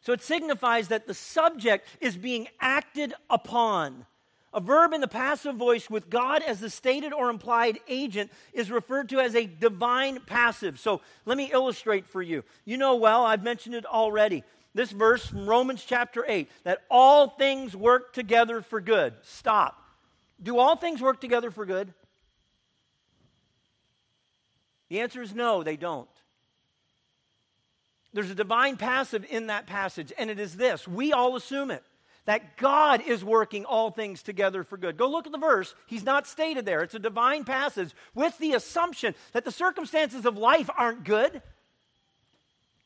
So 0.07 0.13
it 0.13 0.21
signifies 0.21 0.87
that 0.87 1.05
the 1.05 1.13
subject 1.13 1.85
is 1.99 2.15
being 2.15 2.47
acted 2.61 3.13
upon. 3.29 4.05
A 4.53 4.61
verb 4.61 4.93
in 4.93 5.01
the 5.01 5.07
passive 5.09 5.57
voice 5.57 5.89
with 5.89 6.09
God 6.09 6.41
as 6.43 6.61
the 6.61 6.69
stated 6.69 7.11
or 7.11 7.29
implied 7.29 7.79
agent 7.89 8.31
is 8.53 8.71
referred 8.71 9.09
to 9.09 9.19
as 9.19 9.35
a 9.35 9.47
divine 9.47 10.21
passive. 10.21 10.79
So 10.79 11.01
let 11.25 11.37
me 11.37 11.51
illustrate 11.51 12.05
for 12.05 12.21
you. 12.21 12.45
You 12.63 12.77
know 12.77 12.95
well, 12.95 13.25
I've 13.25 13.43
mentioned 13.43 13.75
it 13.75 13.85
already. 13.85 14.45
This 14.73 14.91
verse 14.91 15.25
from 15.25 15.45
Romans 15.45 15.83
chapter 15.85 16.23
8 16.25 16.49
that 16.63 16.83
all 16.89 17.27
things 17.31 17.75
work 17.75 18.13
together 18.13 18.61
for 18.61 18.79
good. 18.79 19.13
Stop. 19.23 19.77
Do 20.41 20.57
all 20.57 20.77
things 20.77 21.01
work 21.01 21.19
together 21.19 21.51
for 21.51 21.65
good? 21.65 21.93
The 24.87 25.01
answer 25.01 25.21
is 25.21 25.35
no, 25.35 25.63
they 25.63 25.75
don't. 25.75 26.07
There's 28.13 28.31
a 28.31 28.35
divine 28.35 28.77
passive 28.77 29.25
in 29.29 29.47
that 29.47 29.67
passage, 29.67 30.13
and 30.17 30.29
it 30.29 30.39
is 30.39 30.55
this 30.55 30.87
we 30.87 31.13
all 31.13 31.35
assume 31.35 31.71
it 31.71 31.83
that 32.27 32.57
God 32.57 33.01
is 33.07 33.23
working 33.23 33.63
all 33.63 33.89
things 33.89 34.21
together 34.21 34.63
for 34.63 34.77
good. 34.77 34.97
Go 34.97 35.09
look 35.09 35.25
at 35.25 35.31
the 35.31 35.37
verse. 35.37 35.73
He's 35.87 36.03
not 36.03 36.27
stated 36.27 36.65
there. 36.65 36.83
It's 36.83 36.93
a 36.93 36.99
divine 36.99 37.45
passage 37.45 37.95
with 38.13 38.37
the 38.37 38.53
assumption 38.53 39.15
that 39.31 39.45
the 39.45 39.51
circumstances 39.51 40.25
of 40.25 40.37
life 40.37 40.69
aren't 40.77 41.05
good. 41.05 41.41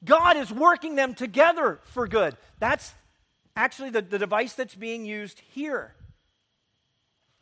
God 0.06 0.38
is 0.38 0.52
working 0.52 0.96
them 0.96 1.16
together 1.16 1.80
for 1.86 2.08
good. 2.08 2.38
That's 2.60 2.94
actually 3.56 3.90
the, 3.90 4.04
the 4.04 4.20
device 4.20 4.54
that's 4.54 4.76
being 4.76 5.06
used 5.06 5.40
here. 5.40 5.96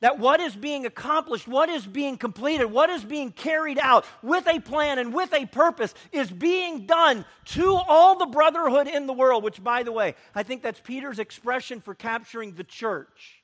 That 0.02 0.18
what 0.18 0.40
is 0.40 0.56
being 0.56 0.86
accomplished, 0.86 1.48
what 1.48 1.68
is 1.68 1.86
being 1.86 2.18
completed, 2.18 2.66
what 2.66 2.90
is 2.90 3.04
being 3.04 3.32
carried 3.32 3.78
out 3.78 4.06
with 4.24 4.48
a 4.48 4.60
plan 4.62 4.98
and 4.98 5.14
with 5.14 5.34
a 5.34 5.46
purpose 5.46 5.94
is 6.12 6.32
being 6.32 6.86
done 6.86 7.26
to 7.46 7.76
all 7.76 8.18
the 8.18 8.26
brotherhood 8.26 8.88
in 8.88 9.08
the 9.08 9.14
world, 9.14 9.44
which, 9.44 9.62
by 9.62 9.84
the 9.84 9.92
way, 9.92 10.16
I 10.34 10.44
think 10.44 10.64
that's 10.64 10.80
Peter's 10.80 11.20
expression 11.20 11.82
for 11.82 11.94
capturing 11.94 12.54
the 12.54 12.64
church. 12.64 13.40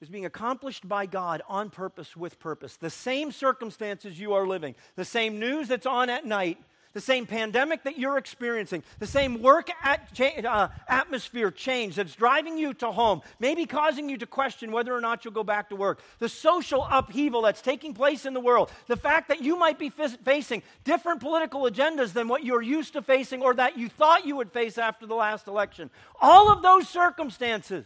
is 0.00 0.08
being 0.08 0.24
accomplished 0.24 0.88
by 0.88 1.06
God 1.06 1.42
on 1.48 1.68
purpose 1.68 2.16
with 2.16 2.38
purpose. 2.38 2.76
The 2.76 2.90
same 2.90 3.32
circumstances 3.32 4.18
you 4.18 4.32
are 4.32 4.46
living, 4.46 4.74
the 4.96 5.04
same 5.04 5.38
news 5.38 5.68
that's 5.68 5.86
on 5.86 6.08
at 6.08 6.24
night, 6.24 6.58
the 6.92 7.00
same 7.00 7.26
pandemic 7.26 7.84
that 7.84 7.98
you're 7.98 8.18
experiencing, 8.18 8.82
the 8.98 9.06
same 9.06 9.40
work 9.42 9.70
at, 9.82 10.08
uh, 10.44 10.68
atmosphere 10.88 11.50
change 11.50 11.96
that's 11.96 12.14
driving 12.14 12.58
you 12.58 12.74
to 12.74 12.90
home, 12.90 13.22
maybe 13.38 13.66
causing 13.66 14.08
you 14.08 14.16
to 14.16 14.26
question 14.26 14.72
whether 14.72 14.94
or 14.94 15.00
not 15.00 15.24
you'll 15.24 15.34
go 15.34 15.44
back 15.44 15.68
to 15.68 15.76
work, 15.76 16.00
the 16.18 16.28
social 16.28 16.86
upheaval 16.90 17.42
that's 17.42 17.62
taking 17.62 17.94
place 17.94 18.26
in 18.26 18.34
the 18.34 18.40
world, 18.40 18.70
the 18.86 18.96
fact 18.96 19.28
that 19.28 19.42
you 19.42 19.56
might 19.56 19.78
be 19.78 19.92
f- 19.98 20.18
facing 20.24 20.62
different 20.84 21.20
political 21.20 21.62
agendas 21.62 22.12
than 22.12 22.28
what 22.28 22.44
you're 22.44 22.62
used 22.62 22.92
to 22.94 23.02
facing 23.02 23.42
or 23.42 23.54
that 23.54 23.78
you 23.78 23.88
thought 23.88 24.26
you 24.26 24.36
would 24.36 24.52
face 24.52 24.78
after 24.78 25.06
the 25.06 25.14
last 25.14 25.46
election. 25.46 25.90
All 26.20 26.50
of 26.50 26.62
those 26.62 26.88
circumstances 26.88 27.84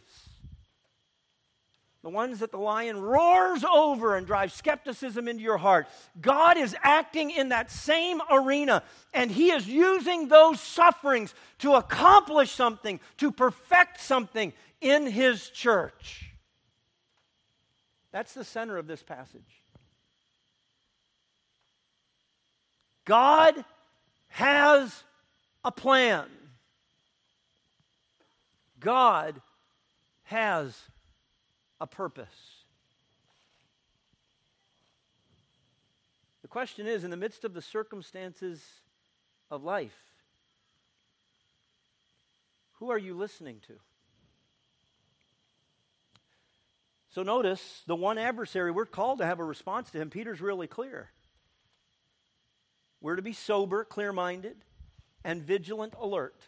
the 2.04 2.10
ones 2.10 2.40
that 2.40 2.50
the 2.50 2.58
lion 2.58 3.00
roars 3.00 3.64
over 3.64 4.14
and 4.14 4.26
drives 4.26 4.52
skepticism 4.52 5.26
into 5.26 5.42
your 5.42 5.56
heart. 5.56 5.88
God 6.20 6.58
is 6.58 6.76
acting 6.82 7.30
in 7.30 7.48
that 7.48 7.70
same 7.70 8.20
arena, 8.30 8.82
and 9.14 9.30
He 9.30 9.50
is 9.50 9.66
using 9.66 10.28
those 10.28 10.60
sufferings 10.60 11.34
to 11.60 11.72
accomplish 11.72 12.50
something, 12.50 13.00
to 13.16 13.32
perfect 13.32 14.02
something 14.02 14.52
in 14.82 15.06
His 15.06 15.48
church. 15.48 16.30
That's 18.12 18.34
the 18.34 18.44
center 18.44 18.76
of 18.76 18.86
this 18.86 19.02
passage. 19.02 19.62
God 23.06 23.64
has 24.28 25.04
a 25.64 25.72
plan. 25.72 26.26
God 28.78 29.40
has 30.24 30.78
a 31.80 31.86
purpose. 31.86 32.64
The 36.42 36.48
question 36.48 36.86
is 36.86 37.04
in 37.04 37.10
the 37.10 37.16
midst 37.16 37.44
of 37.44 37.54
the 37.54 37.62
circumstances 37.62 38.62
of 39.50 39.64
life, 39.64 39.96
who 42.74 42.90
are 42.90 42.98
you 42.98 43.14
listening 43.14 43.60
to? 43.66 43.74
So 47.14 47.22
notice 47.22 47.82
the 47.86 47.94
one 47.94 48.18
adversary, 48.18 48.72
we're 48.72 48.86
called 48.86 49.20
to 49.20 49.24
have 49.24 49.38
a 49.38 49.44
response 49.44 49.90
to 49.92 49.98
him. 49.98 50.10
Peter's 50.10 50.40
really 50.40 50.66
clear. 50.66 51.10
We're 53.00 53.16
to 53.16 53.22
be 53.22 53.32
sober, 53.32 53.84
clear 53.84 54.12
minded, 54.12 54.56
and 55.24 55.42
vigilant, 55.42 55.94
alert. 56.00 56.40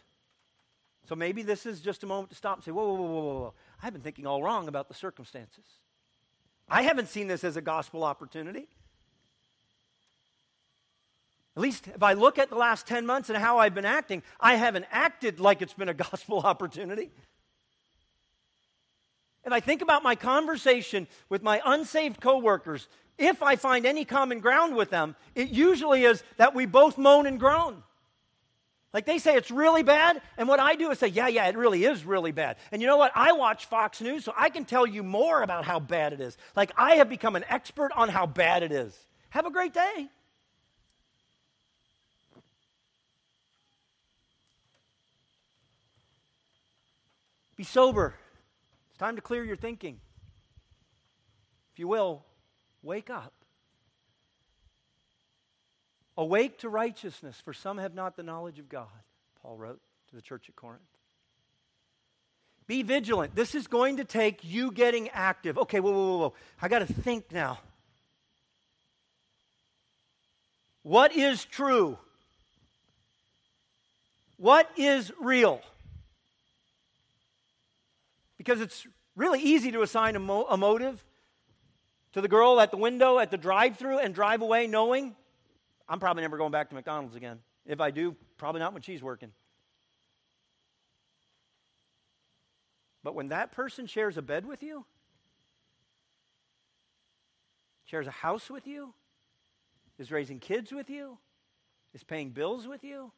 So 1.07 1.15
maybe 1.15 1.41
this 1.41 1.65
is 1.65 1.79
just 1.79 2.03
a 2.03 2.05
moment 2.05 2.29
to 2.31 2.35
stop 2.35 2.57
and 2.57 2.65
say, 2.65 2.71
whoa, 2.71 2.85
whoa, 2.85 2.95
whoa, 2.95 3.07
whoa, 3.07 3.39
whoa. 3.39 3.53
I've 3.81 3.93
been 3.93 4.01
thinking 4.01 4.25
all 4.25 4.41
wrong 4.41 4.67
about 4.67 4.87
the 4.87 4.93
circumstances. 4.93 5.65
I 6.69 6.81
haven't 6.81 7.09
seen 7.09 7.27
this 7.27 7.43
as 7.43 7.57
a 7.57 7.61
gospel 7.61 8.03
opportunity. 8.03 8.67
At 11.55 11.61
least 11.61 11.87
if 11.87 12.03
I 12.03 12.13
look 12.13 12.37
at 12.37 12.49
the 12.49 12.55
last 12.55 12.85
10 12.87 13.05
months 13.05 13.29
and 13.29 13.37
how 13.37 13.57
I've 13.57 13.73
been 13.73 13.85
acting, 13.85 14.21
I 14.39 14.55
haven't 14.55 14.85
acted 14.91 15.39
like 15.39 15.61
it's 15.61 15.73
been 15.73 15.89
a 15.89 15.93
gospel 16.11 16.39
opportunity. 16.39 17.11
If 19.43 19.53
I 19.53 19.59
think 19.59 19.81
about 19.81 20.03
my 20.03 20.15
conversation 20.15 21.07
with 21.29 21.41
my 21.41 21.61
unsaved 21.65 22.19
coworkers, 22.19 22.87
if 23.17 23.41
I 23.41 23.55
find 23.55 23.85
any 23.85 24.05
common 24.05 24.39
ground 24.39 24.75
with 24.75 24.89
them, 24.89 25.15
it 25.35 25.49
usually 25.49 26.03
is 26.03 26.21
that 26.35 26.53
we 26.53 26.65
both 26.65 26.97
moan 26.97 27.25
and 27.25 27.39
groan. 27.39 27.81
Like 28.93 29.05
they 29.05 29.17
say 29.17 29.35
it's 29.35 29.51
really 29.51 29.83
bad, 29.83 30.21
and 30.37 30.47
what 30.47 30.59
I 30.59 30.75
do 30.75 30.89
is 30.91 30.99
say, 30.99 31.07
yeah, 31.07 31.27
yeah, 31.27 31.47
it 31.47 31.57
really 31.57 31.83
is 31.83 32.05
really 32.05 32.31
bad. 32.31 32.55
And 32.71 32.81
you 32.81 32.87
know 32.87 32.97
what? 32.97 33.11
I 33.15 33.33
watch 33.33 33.65
Fox 33.65 34.01
News, 34.01 34.23
so 34.23 34.33
I 34.35 34.49
can 34.49 34.65
tell 34.65 34.87
you 34.87 35.03
more 35.03 35.41
about 35.41 35.65
how 35.65 35.79
bad 35.79 36.13
it 36.13 36.21
is. 36.21 36.37
Like 36.55 36.71
I 36.77 36.95
have 36.95 37.09
become 37.09 37.35
an 37.35 37.43
expert 37.49 37.91
on 37.95 38.09
how 38.09 38.25
bad 38.25 38.63
it 38.63 38.71
is. 38.71 38.97
Have 39.29 39.45
a 39.45 39.51
great 39.51 39.73
day. 39.73 40.07
Be 47.57 47.63
sober. 47.63 48.13
It's 48.89 48.97
time 48.99 49.15
to 49.15 49.21
clear 49.21 49.43
your 49.43 49.55
thinking. 49.55 49.99
If 51.73 51.79
you 51.79 51.87
will, 51.87 52.23
wake 52.83 53.09
up. 53.09 53.33
Awake 56.17 56.59
to 56.59 56.69
righteousness, 56.69 57.39
for 57.43 57.53
some 57.53 57.77
have 57.77 57.93
not 57.93 58.17
the 58.17 58.23
knowledge 58.23 58.57
of 58.57 58.67
God, 58.67 58.87
Paul 59.41 59.55
wrote 59.55 59.79
to 60.09 60.15
the 60.15 60.21
church 60.21 60.49
at 60.49 60.55
Corinth. 60.55 60.81
Be 62.65 62.81
vigilant. 62.81 63.35
This 63.35 63.55
is 63.55 63.67
going 63.67 63.97
to 63.97 64.03
take 64.03 64.43
you 64.43 64.71
getting 64.71 65.09
active. 65.09 65.57
Okay, 65.57 65.79
whoa, 65.79 65.91
whoa, 65.91 66.07
whoa, 66.07 66.17
whoa. 66.17 66.33
I 66.61 66.67
got 66.67 66.79
to 66.79 66.91
think 66.91 67.31
now. 67.31 67.59
What 70.83 71.15
is 71.15 71.45
true? 71.45 71.97
What 74.37 74.69
is 74.75 75.11
real? 75.19 75.61
Because 78.37 78.59
it's 78.59 78.85
really 79.15 79.41
easy 79.41 79.71
to 79.71 79.81
assign 79.81 80.15
a, 80.15 80.19
mo- 80.19 80.47
a 80.49 80.57
motive 80.57 81.03
to 82.13 82.21
the 82.21 82.27
girl 82.27 82.59
at 82.59 82.71
the 82.71 82.77
window 82.77 83.19
at 83.19 83.31
the 83.31 83.37
drive 83.37 83.77
through 83.77 83.99
and 83.99 84.13
drive 84.13 84.41
away 84.41 84.67
knowing 84.67 85.15
I'm 85.89 85.99
probably 85.99 86.21
never 86.21 86.37
going 86.37 86.51
back 86.51 86.69
to 86.69 86.75
McDonald's 86.75 87.15
again. 87.15 87.39
If 87.65 87.79
I 87.81 87.91
do, 87.91 88.15
probably 88.37 88.59
not 88.59 88.73
when 88.73 88.81
she's 88.81 89.01
working. 89.01 89.31
But 93.03 93.15
when 93.15 93.29
that 93.29 93.51
person 93.51 93.87
shares 93.87 94.17
a 94.17 94.21
bed 94.21 94.45
with 94.45 94.63
you, 94.63 94.85
shares 97.85 98.07
a 98.07 98.11
house 98.11 98.49
with 98.49 98.67
you, 98.67 98.93
is 99.97 100.11
raising 100.11 100.39
kids 100.39 100.71
with 100.71 100.89
you, 100.89 101.17
is 101.93 102.03
paying 102.03 102.31
bills 102.31 102.67
with 102.67 102.83
you, 102.83 103.11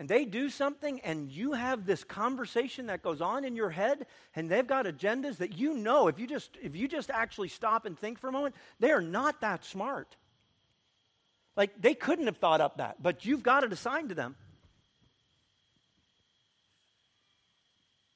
and 0.00 0.08
they 0.08 0.24
do 0.24 0.48
something 0.48 0.98
and 1.02 1.30
you 1.30 1.52
have 1.52 1.84
this 1.84 2.04
conversation 2.04 2.86
that 2.86 3.02
goes 3.02 3.20
on 3.20 3.44
in 3.44 3.54
your 3.54 3.68
head 3.68 4.06
and 4.34 4.48
they've 4.48 4.66
got 4.66 4.86
agendas 4.86 5.36
that 5.36 5.58
you 5.58 5.74
know 5.74 6.08
if 6.08 6.18
you 6.18 6.26
just 6.26 6.56
if 6.62 6.74
you 6.74 6.88
just 6.88 7.10
actually 7.10 7.48
stop 7.48 7.84
and 7.84 7.98
think 7.98 8.18
for 8.18 8.26
a 8.26 8.32
moment 8.32 8.54
they 8.78 8.92
are 8.92 9.02
not 9.02 9.42
that 9.42 9.62
smart. 9.62 10.16
Like 11.54 11.78
they 11.78 11.92
couldn't 11.92 12.24
have 12.26 12.38
thought 12.38 12.62
up 12.62 12.78
that 12.78 13.02
but 13.02 13.26
you've 13.26 13.42
got 13.42 13.62
it 13.62 13.74
assigned 13.74 14.08
to 14.08 14.14
them. 14.14 14.36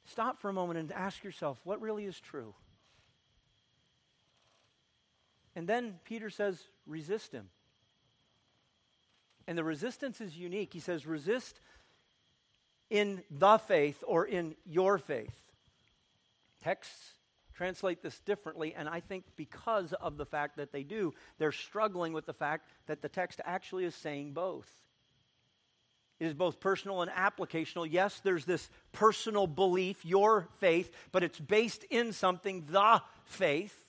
Stop 0.07 0.41
for 0.41 0.49
a 0.49 0.55
moment 0.55 0.79
and 0.79 0.91
ask 0.91 1.23
yourself 1.23 1.61
what 1.65 1.83
really 1.83 2.07
is 2.07 2.19
true? 2.19 2.55
And 5.55 5.69
then 5.69 5.97
peter 6.07 6.31
says 6.31 6.59
resist 6.87 7.33
him 7.33 7.51
and 9.47 9.57
the 9.57 9.65
resistance 9.65 10.21
is 10.21 10.37
unique. 10.37 10.73
He 10.73 10.81
says, 10.81 11.07
resist 11.07 11.61
in 12.91 13.23
the 13.31 13.59
faith 13.59 14.03
or 14.07 14.25
in 14.25 14.55
your 14.65 14.99
faith. 14.99 15.37
Texts 16.63 17.13
translate 17.55 18.03
this 18.03 18.19
differently, 18.21 18.75
and 18.75 18.89
I 18.89 19.01
think 19.01 19.25
because 19.37 19.93
of 19.93 20.17
the 20.17 20.27
fact 20.27 20.57
that 20.57 20.73
they 20.73 20.83
do, 20.83 21.15
they're 21.39 21.53
struggling 21.53 22.13
with 22.13 22.27
the 22.27 22.33
fact 22.33 22.69
that 22.87 23.01
the 23.01 23.09
text 23.09 23.41
actually 23.45 23.85
is 23.85 23.95
saying 23.95 24.33
both. 24.33 24.69
It 26.21 26.27
is 26.27 26.35
both 26.35 26.61
personal 26.61 27.03
and 27.03 27.11
applicational. 27.11 27.89
Yes, 27.91 28.21
there's 28.25 28.45
this 28.45 28.69
personal 28.93 29.47
belief, 29.47 30.05
your 30.05 30.49
faith, 30.59 30.91
but 31.13 31.23
it's 31.23 31.39
based 31.39 31.85
in 31.91 32.13
something, 32.13 32.65
the 32.71 33.03
faith. 33.25 33.84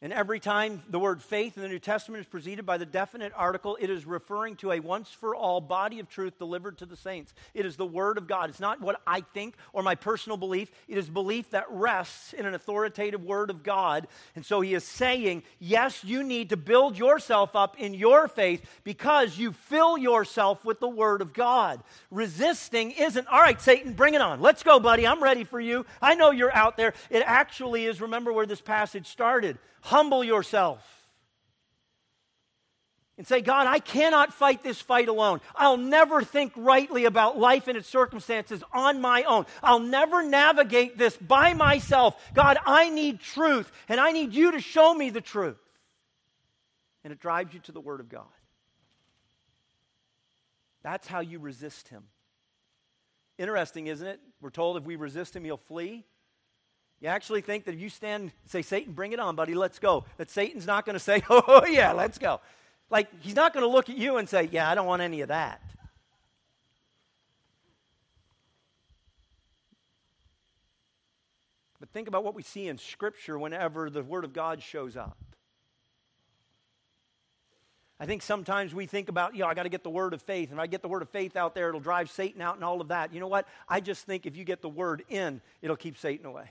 And 0.00 0.12
every 0.12 0.38
time 0.38 0.80
the 0.88 1.00
word 1.00 1.20
faith 1.20 1.56
in 1.56 1.62
the 1.64 1.68
New 1.68 1.80
Testament 1.80 2.20
is 2.20 2.28
preceded 2.28 2.64
by 2.64 2.78
the 2.78 2.86
definite 2.86 3.32
article, 3.34 3.76
it 3.80 3.90
is 3.90 4.06
referring 4.06 4.54
to 4.56 4.70
a 4.70 4.78
once 4.78 5.10
for 5.10 5.34
all 5.34 5.60
body 5.60 5.98
of 5.98 6.08
truth 6.08 6.38
delivered 6.38 6.78
to 6.78 6.86
the 6.86 6.94
saints. 6.96 7.34
It 7.52 7.66
is 7.66 7.74
the 7.74 7.84
Word 7.84 8.16
of 8.16 8.28
God. 8.28 8.48
It's 8.48 8.60
not 8.60 8.80
what 8.80 9.00
I 9.08 9.22
think 9.22 9.56
or 9.72 9.82
my 9.82 9.96
personal 9.96 10.36
belief, 10.36 10.70
it 10.86 10.98
is 10.98 11.08
belief 11.08 11.50
that 11.50 11.66
rests 11.68 12.32
in 12.32 12.46
an 12.46 12.54
authoritative 12.54 13.24
Word 13.24 13.50
of 13.50 13.64
God. 13.64 14.06
And 14.36 14.46
so 14.46 14.60
he 14.60 14.72
is 14.72 14.84
saying, 14.84 15.42
yes, 15.58 16.04
you 16.04 16.22
need 16.22 16.50
to 16.50 16.56
build 16.56 16.96
yourself 16.96 17.56
up 17.56 17.80
in 17.80 17.92
your 17.92 18.28
faith 18.28 18.64
because 18.84 19.36
you 19.36 19.50
fill 19.50 19.98
yourself 19.98 20.64
with 20.64 20.78
the 20.78 20.88
Word 20.88 21.22
of 21.22 21.32
God. 21.32 21.82
Resisting 22.12 22.92
isn't, 22.92 23.26
all 23.26 23.40
right, 23.40 23.60
Satan, 23.60 23.94
bring 23.94 24.14
it 24.14 24.20
on. 24.20 24.40
Let's 24.40 24.62
go, 24.62 24.78
buddy. 24.78 25.08
I'm 25.08 25.20
ready 25.20 25.42
for 25.42 25.58
you. 25.58 25.84
I 26.00 26.14
know 26.14 26.30
you're 26.30 26.54
out 26.54 26.76
there. 26.76 26.94
It 27.10 27.24
actually 27.26 27.86
is, 27.86 28.00
remember 28.00 28.32
where 28.32 28.46
this 28.46 28.60
passage 28.60 29.08
started 29.08 29.58
Humble 29.88 30.22
yourself. 30.22 30.84
and 33.16 33.26
say, 33.26 33.40
God, 33.40 33.66
I 33.66 33.78
cannot 33.78 34.34
fight 34.34 34.62
this 34.62 34.78
fight 34.78 35.08
alone. 35.08 35.40
I'll 35.56 35.78
never 35.78 36.22
think 36.22 36.52
rightly 36.56 37.06
about 37.06 37.38
life 37.38 37.68
and 37.68 37.76
its 37.76 37.88
circumstances 37.88 38.62
on 38.70 39.00
my 39.00 39.22
own. 39.22 39.46
I'll 39.62 39.80
never 39.80 40.22
navigate 40.22 40.98
this 40.98 41.16
by 41.16 41.54
myself. 41.54 42.14
God, 42.34 42.58
I 42.66 42.90
need 42.90 43.20
truth, 43.20 43.72
and 43.88 43.98
I 43.98 44.12
need 44.12 44.34
you 44.34 44.52
to 44.52 44.60
show 44.60 44.92
me 44.92 45.08
the 45.08 45.22
truth. 45.22 45.56
And 47.02 47.10
it 47.10 47.18
drives 47.18 47.54
you 47.54 47.60
to 47.60 47.72
the 47.72 47.80
Word 47.80 48.00
of 48.00 48.10
God. 48.10 48.26
That's 50.82 51.08
how 51.08 51.20
you 51.20 51.38
resist 51.38 51.88
Him. 51.88 52.04
Interesting, 53.38 53.86
isn't 53.86 54.06
it? 54.06 54.20
We're 54.42 54.50
told 54.50 54.76
if 54.76 54.84
we 54.84 54.96
resist 54.96 55.34
Him, 55.34 55.44
He'll 55.44 55.56
flee. 55.56 56.04
You 57.00 57.08
actually 57.08 57.42
think 57.42 57.64
that 57.64 57.74
if 57.74 57.80
you 57.80 57.88
stand, 57.88 58.32
say, 58.46 58.62
Satan, 58.62 58.92
bring 58.92 59.12
it 59.12 59.20
on, 59.20 59.36
buddy, 59.36 59.54
let's 59.54 59.78
go, 59.78 60.04
that 60.16 60.30
Satan's 60.30 60.66
not 60.66 60.84
going 60.84 60.94
to 60.94 61.00
say, 61.00 61.22
oh, 61.30 61.64
yeah, 61.66 61.92
let's 61.92 62.18
go. 62.18 62.40
Like, 62.90 63.08
he's 63.20 63.36
not 63.36 63.52
going 63.52 63.64
to 63.64 63.70
look 63.70 63.88
at 63.88 63.96
you 63.96 64.16
and 64.16 64.28
say, 64.28 64.48
Yeah, 64.50 64.68
I 64.68 64.74
don't 64.74 64.86
want 64.86 65.02
any 65.02 65.20
of 65.20 65.28
that. 65.28 65.62
But 71.78 71.90
think 71.90 72.08
about 72.08 72.24
what 72.24 72.34
we 72.34 72.42
see 72.42 72.66
in 72.66 72.78
Scripture 72.78 73.38
whenever 73.38 73.90
the 73.90 74.02
Word 74.02 74.24
of 74.24 74.32
God 74.32 74.62
shows 74.62 74.96
up. 74.96 75.16
I 78.00 78.06
think 78.06 78.22
sometimes 78.22 78.74
we 78.74 78.86
think 78.86 79.08
about, 79.08 79.34
you 79.34 79.40
know, 79.40 79.48
I 79.48 79.54
got 79.54 79.64
to 79.64 79.68
get 79.68 79.82
the 79.82 79.90
word 79.90 80.14
of 80.14 80.22
faith. 80.22 80.50
And 80.50 80.58
if 80.60 80.62
I 80.62 80.68
get 80.68 80.82
the 80.82 80.88
word 80.88 81.02
of 81.02 81.08
faith 81.08 81.34
out 81.34 81.56
there, 81.56 81.68
it'll 81.68 81.80
drive 81.80 82.08
Satan 82.10 82.40
out 82.40 82.54
and 82.54 82.62
all 82.62 82.80
of 82.80 82.88
that. 82.88 83.12
You 83.12 83.18
know 83.18 83.26
what? 83.26 83.48
I 83.68 83.80
just 83.80 84.06
think 84.06 84.24
if 84.24 84.36
you 84.36 84.44
get 84.44 84.62
the 84.62 84.68
word 84.68 85.02
in, 85.08 85.40
it'll 85.62 85.76
keep 85.76 85.98
Satan 85.98 86.24
away. 86.24 86.48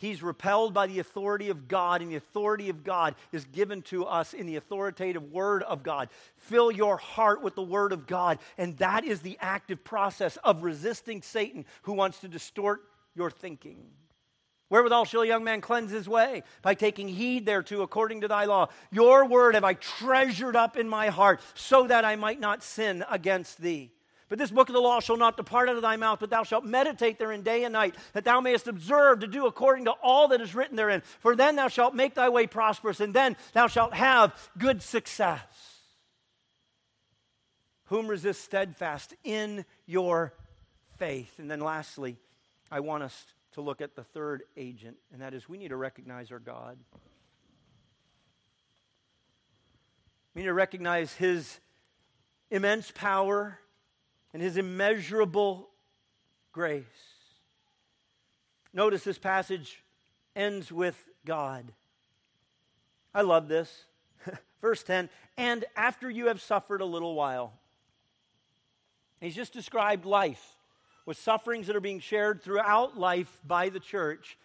He's 0.00 0.22
repelled 0.22 0.72
by 0.72 0.86
the 0.86 0.98
authority 0.98 1.50
of 1.50 1.68
God, 1.68 2.00
and 2.00 2.10
the 2.10 2.16
authority 2.16 2.70
of 2.70 2.84
God 2.84 3.16
is 3.32 3.44
given 3.44 3.82
to 3.82 4.06
us 4.06 4.32
in 4.32 4.46
the 4.46 4.56
authoritative 4.56 5.30
Word 5.30 5.62
of 5.62 5.82
God. 5.82 6.08
Fill 6.38 6.72
your 6.72 6.96
heart 6.96 7.42
with 7.42 7.54
the 7.54 7.62
Word 7.62 7.92
of 7.92 8.06
God, 8.06 8.38
and 8.56 8.78
that 8.78 9.04
is 9.04 9.20
the 9.20 9.36
active 9.42 9.84
process 9.84 10.38
of 10.38 10.62
resisting 10.62 11.20
Satan 11.20 11.66
who 11.82 11.92
wants 11.92 12.20
to 12.20 12.28
distort 12.28 12.80
your 13.14 13.30
thinking. 13.30 13.76
Wherewithal 14.70 15.04
shall 15.04 15.20
a 15.20 15.26
young 15.26 15.44
man 15.44 15.60
cleanse 15.60 15.90
his 15.90 16.08
way? 16.08 16.44
By 16.62 16.72
taking 16.72 17.06
heed 17.06 17.44
thereto 17.44 17.82
according 17.82 18.22
to 18.22 18.28
thy 18.28 18.46
law. 18.46 18.68
Your 18.90 19.26
word 19.26 19.54
have 19.54 19.64
I 19.64 19.74
treasured 19.74 20.56
up 20.56 20.78
in 20.78 20.88
my 20.88 21.08
heart, 21.08 21.42
so 21.52 21.86
that 21.88 22.06
I 22.06 22.16
might 22.16 22.40
not 22.40 22.62
sin 22.62 23.04
against 23.10 23.60
thee. 23.60 23.92
But 24.30 24.38
this 24.38 24.52
book 24.52 24.68
of 24.68 24.74
the 24.74 24.80
law 24.80 25.00
shall 25.00 25.16
not 25.16 25.36
depart 25.36 25.68
out 25.68 25.74
of 25.74 25.82
thy 25.82 25.96
mouth, 25.96 26.20
but 26.20 26.30
thou 26.30 26.44
shalt 26.44 26.64
meditate 26.64 27.18
therein 27.18 27.42
day 27.42 27.64
and 27.64 27.72
night, 27.72 27.96
that 28.12 28.24
thou 28.24 28.40
mayest 28.40 28.68
observe 28.68 29.20
to 29.20 29.26
do 29.26 29.46
according 29.46 29.86
to 29.86 29.90
all 29.90 30.28
that 30.28 30.40
is 30.40 30.54
written 30.54 30.76
therein. 30.76 31.02
For 31.18 31.34
then 31.34 31.56
thou 31.56 31.66
shalt 31.66 31.96
make 31.96 32.14
thy 32.14 32.28
way 32.28 32.46
prosperous, 32.46 33.00
and 33.00 33.12
then 33.12 33.36
thou 33.54 33.66
shalt 33.66 33.92
have 33.92 34.32
good 34.56 34.82
success. 34.82 35.42
Whom 37.86 38.06
resist 38.06 38.44
steadfast 38.44 39.14
in 39.24 39.64
your 39.84 40.32
faith. 40.96 41.40
And 41.40 41.50
then 41.50 41.60
lastly, 41.60 42.16
I 42.70 42.78
want 42.78 43.02
us 43.02 43.26
to 43.54 43.62
look 43.62 43.80
at 43.80 43.96
the 43.96 44.04
third 44.04 44.44
agent, 44.56 44.96
and 45.12 45.22
that 45.22 45.34
is 45.34 45.48
we 45.48 45.58
need 45.58 45.68
to 45.68 45.76
recognize 45.76 46.30
our 46.30 46.38
God. 46.38 46.78
We 50.36 50.42
need 50.42 50.46
to 50.46 50.54
recognize 50.54 51.12
his 51.14 51.58
immense 52.48 52.92
power 52.92 53.58
and 54.32 54.42
his 54.42 54.56
immeasurable 54.56 55.68
grace. 56.52 56.84
Notice 58.72 59.04
this 59.04 59.18
passage 59.18 59.82
ends 60.36 60.70
with 60.70 60.96
God. 61.24 61.72
I 63.14 63.22
love 63.22 63.48
this. 63.48 63.84
Verse 64.60 64.82
10 64.82 65.08
And 65.36 65.64
after 65.76 66.08
you 66.08 66.26
have 66.26 66.40
suffered 66.40 66.80
a 66.80 66.86
little 66.86 67.14
while, 67.14 67.52
he's 69.20 69.34
just 69.34 69.52
described 69.52 70.04
life 70.04 70.56
with 71.06 71.18
sufferings 71.18 71.66
that 71.66 71.76
are 71.76 71.80
being 71.80 72.00
shared 72.00 72.42
throughout 72.42 72.96
life 72.96 73.40
by 73.44 73.68
the 73.68 73.80
church. 73.80 74.38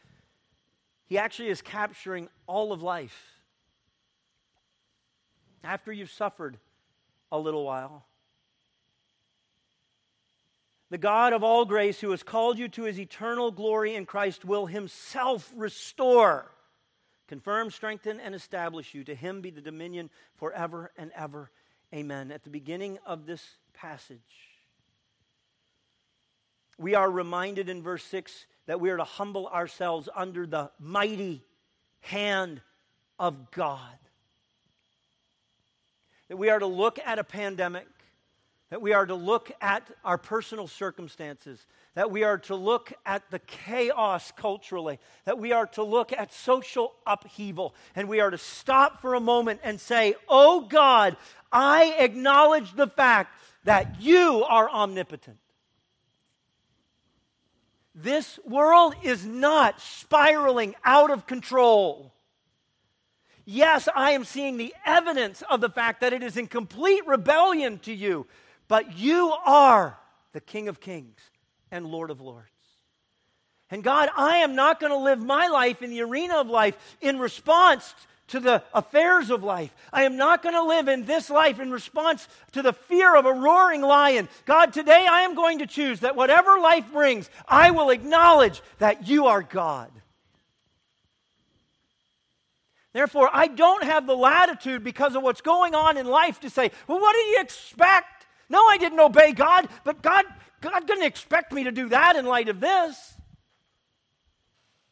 He 1.06 1.18
actually 1.18 1.50
is 1.50 1.62
capturing 1.62 2.28
all 2.48 2.74
of 2.74 2.82
life. 2.82 3.34
After 5.64 5.92
you've 5.92 6.12
suffered 6.12 6.58
a 7.32 7.38
little 7.38 7.64
while, 7.64 8.06
the 10.96 11.00
God 11.00 11.34
of 11.34 11.44
all 11.44 11.66
grace, 11.66 12.00
who 12.00 12.12
has 12.12 12.24
called 12.24 12.58
you 12.58 12.70
to 12.70 12.84
his 12.84 12.98
eternal 12.98 13.52
glory 13.52 13.96
in 13.96 14.06
Christ, 14.06 14.46
will 14.46 14.66
himself 14.66 15.52
restore, 15.54 16.50
confirm, 17.28 17.70
strengthen, 17.70 18.22
and 18.22 18.34
establish 18.34 18.94
you. 18.94 19.04
To 19.04 19.14
him 19.14 19.42
be 19.42 19.50
the 19.50 19.60
dominion 19.60 20.10
forever 20.38 20.94
and 20.98 21.12
ever. 21.14 21.52
Amen. 21.94 22.32
At 22.32 22.46
the 22.46 22.50
beginning 22.50 22.98
of 23.06 23.26
this 23.26 23.46
passage, 23.74 24.22
we 26.78 26.96
are 26.96 27.12
reminded 27.12 27.68
in 27.68 27.84
verse 27.84 28.06
6 28.06 28.46
that 28.66 28.80
we 28.80 28.90
are 28.90 28.96
to 28.96 29.04
humble 29.04 29.48
ourselves 29.48 30.08
under 30.16 30.48
the 30.48 30.72
mighty 30.80 31.44
hand 32.00 32.62
of 33.20 33.52
God. 33.52 34.00
That 36.30 36.38
we 36.38 36.50
are 36.50 36.60
to 36.60 36.68
look 36.68 37.00
at 37.06 37.20
a 37.20 37.26
pandemic 37.26 37.86
that 38.70 38.82
we 38.82 38.94
are 38.94 39.06
to 39.06 39.16
look 39.16 39.52
at 39.62 39.84
our 40.04 40.18
personal 40.18 40.68
circumstances, 40.68 41.66
that 41.94 42.10
we 42.10 42.24
are 42.24 42.40
to 42.40 42.56
look 42.56 42.92
at 43.06 43.30
the 43.30 43.40
chaos 43.40 44.32
culturally, 44.36 45.00
that 45.26 45.38
we 45.38 45.52
are 45.52 45.68
to 45.68 45.84
look 45.84 46.12
at 46.12 46.34
social 46.34 46.94
upheaval, 47.06 47.76
and 47.96 48.10
we 48.10 48.20
are 48.20 48.32
to 48.32 48.38
stop 48.38 49.02
for 49.02 49.14
a 49.14 49.20
moment 49.20 49.60
and 49.64 49.80
say, 49.80 50.16
Oh 50.28 50.62
God, 50.62 51.16
I 51.52 51.96
acknowledge 52.00 52.76
the 52.76 52.88
fact 52.88 53.40
that 53.66 54.02
you 54.02 54.44
are 54.48 54.70
omnipotent. 54.70 55.38
This 57.94 58.40
world 58.46 58.94
is 59.04 59.26
not 59.26 59.80
spiraling 59.80 60.76
out 60.84 61.12
of 61.12 61.26
control. 61.26 62.14
Yes, 63.46 63.88
I 63.96 64.12
am 64.12 64.26
seeing 64.26 64.58
the 64.58 64.74
evidence 64.86 65.44
of 65.50 65.62
the 65.62 65.70
fact 65.70 66.02
that 66.02 66.12
it 66.12 66.24
is 66.24 66.36
in 66.36 66.48
complete 66.48 67.06
rebellion 67.08 67.78
to 67.80 67.94
you. 67.94 68.26
But 68.68 68.98
you 68.98 69.34
are 69.46 69.98
the 70.34 70.42
King 70.42 70.68
of 70.68 70.80
Kings 70.80 71.20
and 71.72 71.86
Lord 71.86 72.10
of 72.10 72.22
Lords. 72.22 72.50
And 73.72 73.84
God, 73.84 74.10
I 74.16 74.38
am 74.38 74.56
not 74.56 74.80
going 74.80 74.92
to 74.92 74.98
live 74.98 75.20
my 75.20 75.48
life 75.48 75.82
in 75.82 75.90
the 75.90 76.02
arena 76.02 76.36
of 76.36 76.48
life 76.48 76.78
in 77.02 77.20
response 77.20 77.94
to 78.28 78.40
the 78.40 78.64
affairs 78.74 79.30
of 79.30 79.44
life. 79.44 79.76
I 79.94 80.04
am 80.04 80.18
not 80.18 80.42
going 80.42 80.56
to 80.56 80.64
live 80.64 80.88
in 80.88 81.06
this 81.06 81.30
life 81.30 81.60
in 81.60 81.72
response 81.72 82.28
to 82.54 82.62
the 82.62 82.74
fear 82.74 83.16
of 83.16 83.26
a 83.26 83.34
roaring 83.34 83.82
lion. 83.82 84.30
God, 84.46 84.74
today 84.74 85.06
I 85.10 85.22
am 85.22 85.36
going 85.36 85.60
to 85.60 85.68
choose 85.68 86.00
that 86.00 86.16
whatever 86.16 86.60
life 86.60 86.92
brings, 86.92 87.30
I 87.48 87.72
will 87.72 87.90
acknowledge 87.92 88.62
that 88.80 89.08
you 89.08 89.28
are 89.28 89.44
God. 89.44 89.92
Therefore, 92.94 93.30
I 93.32 93.48
don't 93.48 93.84
have 93.84 94.08
the 94.08 94.16
latitude 94.16 94.84
because 94.84 95.16
of 95.16 95.24
what's 95.24 95.42
going 95.42 95.76
on 95.76 95.98
in 95.98 96.06
life 96.06 96.40
to 96.40 96.50
say, 96.50 96.72
well, 96.88 97.00
what 97.00 97.14
do 97.14 97.20
you 97.20 97.42
expect? 97.42 98.15
No, 98.50 98.66
I 98.66 98.78
didn't 98.78 99.00
obey 99.00 99.34
God, 99.34 99.68
but 99.84 100.02
God, 100.02 100.26
God 100.62 100.86
didn't 100.88 101.06
expect 101.06 101.52
me 101.52 101.64
to 101.64 101.72
do 101.72 101.90
that 101.90 102.16
in 102.16 102.26
light 102.26 102.50
of 102.50 102.60
this. 102.60 103.14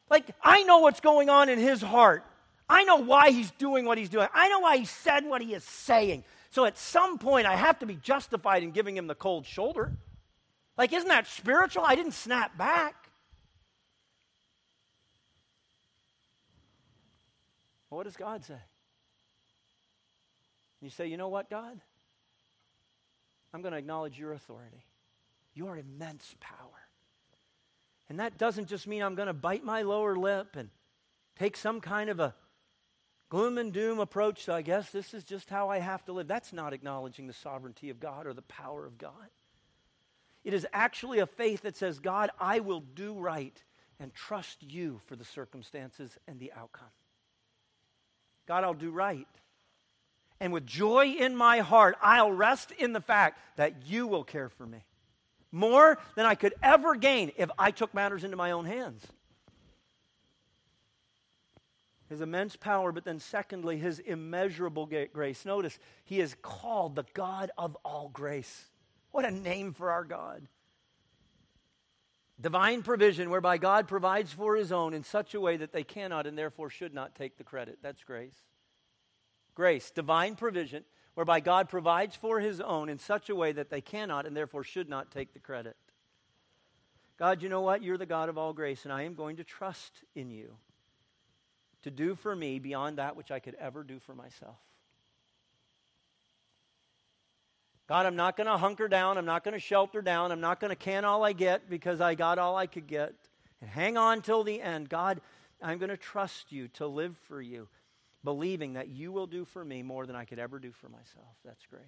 Like, 0.10 0.26
I 0.44 0.64
know 0.64 0.80
what's 0.80 1.00
going 1.00 1.30
on 1.30 1.50
in 1.50 1.60
his 1.60 1.82
heart. 1.82 2.24
I 2.70 2.84
know 2.84 2.98
why 2.98 3.32
he's 3.32 3.52
doing 3.52 3.86
what 3.86 3.98
he's 3.98 4.10
doing. 4.10 4.28
I 4.34 4.50
know 4.50 4.60
why 4.60 4.78
he 4.78 4.86
said 4.86 5.26
what 5.26 5.42
he 5.42 5.54
is 5.54 5.64
saying. 5.64 6.24
So 6.52 6.66
at 6.66 6.78
some 6.78 7.18
point, 7.18 7.48
I 7.48 7.56
have 7.56 7.80
to 7.80 7.86
be 7.86 7.96
justified 7.96 8.64
in 8.64 8.72
giving 8.72 8.96
him 8.96 9.08
the 9.08 9.16
cold 9.16 9.46
shoulder. 9.46 9.92
Like, 10.78 10.94
isn't 10.94 11.10
that 11.10 11.28
spiritual? 11.28 11.84
I 11.86 11.96
didn't 11.96 12.14
snap 12.14 12.58
back. 12.58 12.96
What 17.90 18.06
does 18.06 18.16
God 18.16 18.44
say? 18.44 18.58
You 20.82 20.90
say, 20.90 21.08
you 21.08 21.18
know 21.18 21.30
what, 21.30 21.50
God? 21.50 21.80
I'm 23.54 23.62
going 23.62 23.74
to 23.74 23.78
acknowledge 23.78 24.18
your 24.18 24.34
authority, 24.34 24.84
your 25.54 25.78
immense 25.78 26.36
power. 26.40 26.58
And 28.10 28.20
that 28.20 28.38
doesn't 28.38 28.68
just 28.68 28.88
mean 28.88 29.02
I'm 29.02 29.16
going 29.16 29.28
to 29.28 29.34
bite 29.34 29.64
my 29.64 29.84
lower 29.84 30.16
lip 30.16 30.56
and 30.56 30.70
take 31.38 31.56
some 31.56 31.80
kind 31.80 32.10
of 32.10 32.20
a 32.20 32.36
gloom 33.30 33.58
and 33.58 33.72
doom 33.72 34.00
approach 34.00 34.46
to, 34.46 34.54
I 34.54 34.62
guess 34.62 34.90
this 34.92 35.14
is 35.14 35.24
just 35.24 35.50
how 35.50 35.70
I 35.70 35.80
have 35.80 36.04
to 36.06 36.14
live. 36.14 36.28
That's 36.28 36.54
not 36.54 36.74
acknowledging 36.74 37.28
the 37.28 37.34
sovereignty 37.34 37.90
of 37.90 38.00
God 38.00 38.28
or 38.28 38.34
the 38.34 38.42
power 38.44 38.86
of 38.86 38.98
God. 38.98 39.30
It 40.44 40.54
is 40.54 40.68
actually 40.74 41.20
a 41.20 41.26
faith 41.26 41.62
that 41.62 41.78
says, 41.78 42.00
God, 42.00 42.30
I 42.40 42.60
will 42.60 42.82
do 42.82 43.14
right 43.14 43.64
and 44.00 44.14
trust 44.14 44.62
you 44.62 45.00
for 45.06 45.16
the 45.16 45.24
circumstances 45.24 46.18
and 46.28 46.40
the 46.40 46.52
outcome. 46.52 46.88
God, 48.46 48.64
I'll 48.64 48.74
do 48.74 48.92
right. 48.92 49.28
And 50.40 50.52
with 50.52 50.66
joy 50.66 51.16
in 51.18 51.36
my 51.36 51.60
heart, 51.60 51.96
I'll 52.02 52.32
rest 52.32 52.72
in 52.72 52.94
the 52.94 53.02
fact 53.02 53.40
that 53.56 53.86
you 53.86 54.08
will 54.08 54.24
care 54.24 54.50
for 54.50 54.66
me 54.66 54.84
more 55.52 56.00
than 56.16 56.26
I 56.26 56.36
could 56.36 56.56
ever 56.64 56.96
gain 56.96 57.32
if 57.38 57.50
I 57.58 57.72
took 57.72 57.94
matters 57.94 58.24
into 58.24 58.36
my 58.36 58.52
own 58.52 58.66
hands. 58.66 59.06
his 62.14 62.22
immense 62.22 62.56
power, 62.56 62.92
but 62.92 63.04
then 63.04 63.20
secondly, 63.20 63.78
his 63.78 64.00
immeasurable 64.00 64.88
grace. 65.12 65.46
Notice, 65.46 65.78
he 66.06 66.22
is 66.22 66.36
called 66.42 66.96
the 66.96 67.06
God 67.14 67.52
of 67.58 67.76
all 67.84 68.10
grace. 68.10 68.66
What 69.12 69.26
a 69.26 69.32
name 69.32 69.74
for 69.74 69.92
our 69.92 70.04
God. 70.04 70.48
Divine 72.40 72.84
provision 72.84 73.30
whereby 73.30 73.58
God 73.58 73.88
provides 73.88 74.32
for 74.32 74.56
his 74.56 74.72
own 74.72 74.94
in 74.94 75.04
such 75.04 75.34
a 75.34 75.42
way 75.42 75.58
that 75.58 75.72
they 75.72 75.84
cannot 75.84 76.28
and 76.28 76.38
therefore 76.38 76.70
should 76.70 76.94
not 76.94 77.16
take 77.16 77.38
the 77.38 77.44
credit. 77.44 77.80
That's 77.82 78.04
grace. 78.04 78.36
Grace, 79.56 79.92
divine 79.92 80.36
provision 80.36 80.84
whereby 81.14 81.40
God 81.40 81.70
provides 81.70 82.16
for 82.16 82.40
his 82.40 82.60
own 82.60 82.90
in 82.90 82.98
such 82.98 83.30
a 83.30 83.36
way 83.36 83.52
that 83.52 83.70
they 83.70 83.82
cannot 83.82 84.26
and 84.26 84.36
therefore 84.36 84.64
should 84.64 84.90
not 84.90 85.12
take 85.12 85.34
the 85.34 85.40
credit. 85.40 85.76
God, 87.18 87.44
you 87.44 87.50
know 87.50 87.62
what? 87.62 87.84
You're 87.84 87.98
the 87.98 88.06
God 88.06 88.30
of 88.30 88.38
all 88.38 88.54
grace, 88.54 88.84
and 88.84 88.92
I 88.92 89.04
am 89.04 89.14
going 89.14 89.38
to 89.38 89.44
trust 89.44 89.92
in 90.16 90.32
you 90.32 90.56
to 91.84 91.92
do 91.92 92.16
for 92.16 92.36
me 92.36 92.60
beyond 92.60 92.98
that 92.98 93.16
which 93.16 93.30
I 93.30 93.40
could 93.40 93.56
ever 93.56 93.84
do 93.84 94.00
for 94.00 94.16
myself. 94.16 94.58
God, 97.88 98.06
I'm 98.06 98.16
not 98.16 98.38
going 98.38 98.48
to 98.48 98.58
hunker 98.58 98.88
down. 98.88 99.18
I'm 99.18 99.26
not 99.26 99.44
going 99.44 99.54
to 99.54 99.60
shelter 99.60 100.02
down. 100.02 100.32
I'm 100.32 100.42
not 100.42 100.60
going 100.60 100.70
to 100.70 100.76
can 100.76 101.06
all 101.06 101.24
I 101.24 101.34
get 101.34 101.70
because 101.70 102.02
I 102.02 102.16
got 102.16 102.40
all 102.40 102.56
I 102.56 102.66
could 102.66 102.88
get 102.88 103.14
and 103.62 103.70
hang 103.70 103.98
on 103.98 104.22
till 104.22 104.44
the 104.44 104.62
end. 104.62 104.90
God, 104.90 105.22
I'm 105.62 105.78
going 105.78 105.90
to 105.90 105.98
trust 105.98 106.52
you 106.52 106.70
to 106.70 106.88
live 106.88 107.16
for 107.28 107.42
you, 107.42 107.68
believing 108.24 108.74
that 108.74 108.88
you 108.88 109.12
will 109.12 109.28
do 109.28 109.46
for 109.46 109.64
me 109.64 109.84
more 109.84 110.06
than 110.06 110.16
I 110.16 110.26
could 110.26 110.40
ever 110.40 110.60
do 110.60 110.72
for 110.72 110.90
myself. 110.90 111.36
That's 111.44 111.66
grace. 111.66 111.82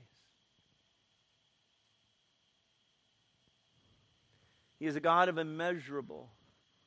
He 4.80 4.86
is 4.86 4.96
a 4.96 5.00
God 5.00 5.30
of 5.30 5.38
immeasurable 5.38 6.30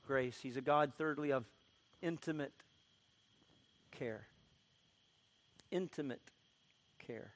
grace. 0.06 0.38
He's 0.42 0.56
a 0.56 0.60
God, 0.60 0.92
thirdly, 0.96 1.32
of 1.32 1.44
intimate 2.02 2.52
care. 3.90 4.26
Intimate 5.70 6.20
care. 6.98 7.32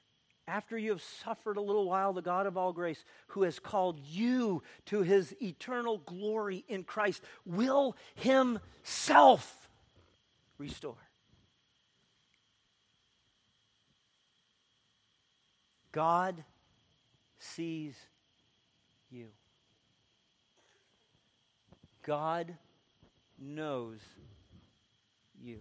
After 0.47 0.77
you 0.77 0.91
have 0.91 1.03
suffered 1.03 1.57
a 1.57 1.63
little 1.63 1.89
while, 1.89 2.13
the 2.13 2.21
God 2.21 2.47
of 2.47 2.57
all 2.57 2.73
grace, 2.73 3.03
who 3.29 3.45
has 3.45 3.59
called 3.59 4.01
you 4.01 4.63
to 4.87 5.03
his 5.03 5.35
eternal 5.41 5.99
glory 5.99 6.65
in 6.69 6.85
Christ, 6.85 7.23
will 7.47 7.97
himself 8.17 9.69
restore. 10.59 10.97
God 15.93 16.43
sees 17.38 17.95
you. 19.11 19.28
God 22.03 22.55
knows 23.38 24.01
you. 25.40 25.59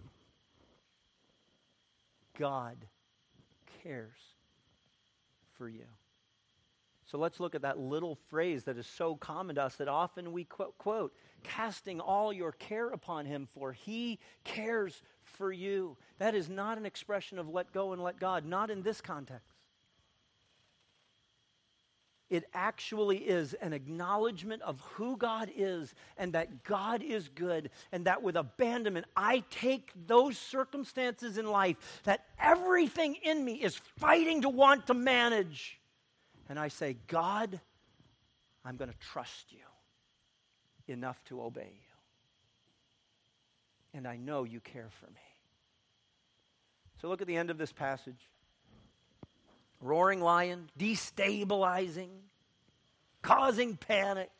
God 2.38 2.76
cares 3.82 4.16
for 5.56 5.68
you. 5.68 5.84
So 7.04 7.18
let's 7.18 7.40
look 7.40 7.54
at 7.54 7.62
that 7.62 7.78
little 7.78 8.14
phrase 8.14 8.64
that 8.64 8.78
is 8.78 8.86
so 8.86 9.16
common 9.16 9.56
to 9.56 9.64
us 9.64 9.76
that 9.76 9.86
often 9.86 10.32
we 10.32 10.44
quote, 10.44 10.78
quote, 10.78 11.12
casting 11.42 12.00
all 12.00 12.32
your 12.32 12.52
care 12.52 12.88
upon 12.88 13.26
him, 13.26 13.46
for 13.46 13.72
he 13.72 14.18
cares 14.44 15.02
for 15.22 15.52
you. 15.52 15.98
That 16.18 16.34
is 16.34 16.48
not 16.48 16.78
an 16.78 16.86
expression 16.86 17.38
of 17.38 17.50
let 17.50 17.72
go 17.72 17.92
and 17.92 18.02
let 18.02 18.18
God, 18.18 18.46
not 18.46 18.70
in 18.70 18.82
this 18.82 19.02
context. 19.02 19.51
It 22.32 22.48
actually 22.54 23.18
is 23.18 23.52
an 23.52 23.74
acknowledgement 23.74 24.62
of 24.62 24.80
who 24.94 25.18
God 25.18 25.50
is 25.54 25.94
and 26.16 26.32
that 26.32 26.64
God 26.64 27.02
is 27.02 27.28
good, 27.28 27.68
and 27.92 28.06
that 28.06 28.22
with 28.22 28.36
abandonment, 28.36 29.04
I 29.14 29.44
take 29.50 29.90
those 30.06 30.38
circumstances 30.38 31.36
in 31.36 31.44
life 31.44 32.00
that 32.04 32.24
everything 32.40 33.16
in 33.22 33.44
me 33.44 33.56
is 33.56 33.76
fighting 33.98 34.40
to 34.42 34.48
want 34.48 34.86
to 34.86 34.94
manage. 34.94 35.78
And 36.48 36.58
I 36.58 36.68
say, 36.68 36.96
God, 37.06 37.60
I'm 38.64 38.78
going 38.78 38.90
to 38.90 38.98
trust 38.98 39.52
you 39.52 39.58
enough 40.90 41.22
to 41.26 41.42
obey 41.42 41.70
you. 41.74 41.92
And 43.92 44.08
I 44.08 44.16
know 44.16 44.44
you 44.44 44.60
care 44.60 44.88
for 45.00 45.10
me. 45.10 45.20
So 47.02 47.08
look 47.08 47.20
at 47.20 47.26
the 47.26 47.36
end 47.36 47.50
of 47.50 47.58
this 47.58 47.72
passage 47.72 48.30
roaring 49.82 50.20
lion, 50.20 50.70
destabilizing, 50.78 52.10
causing 53.20 53.76
panic, 53.76 54.30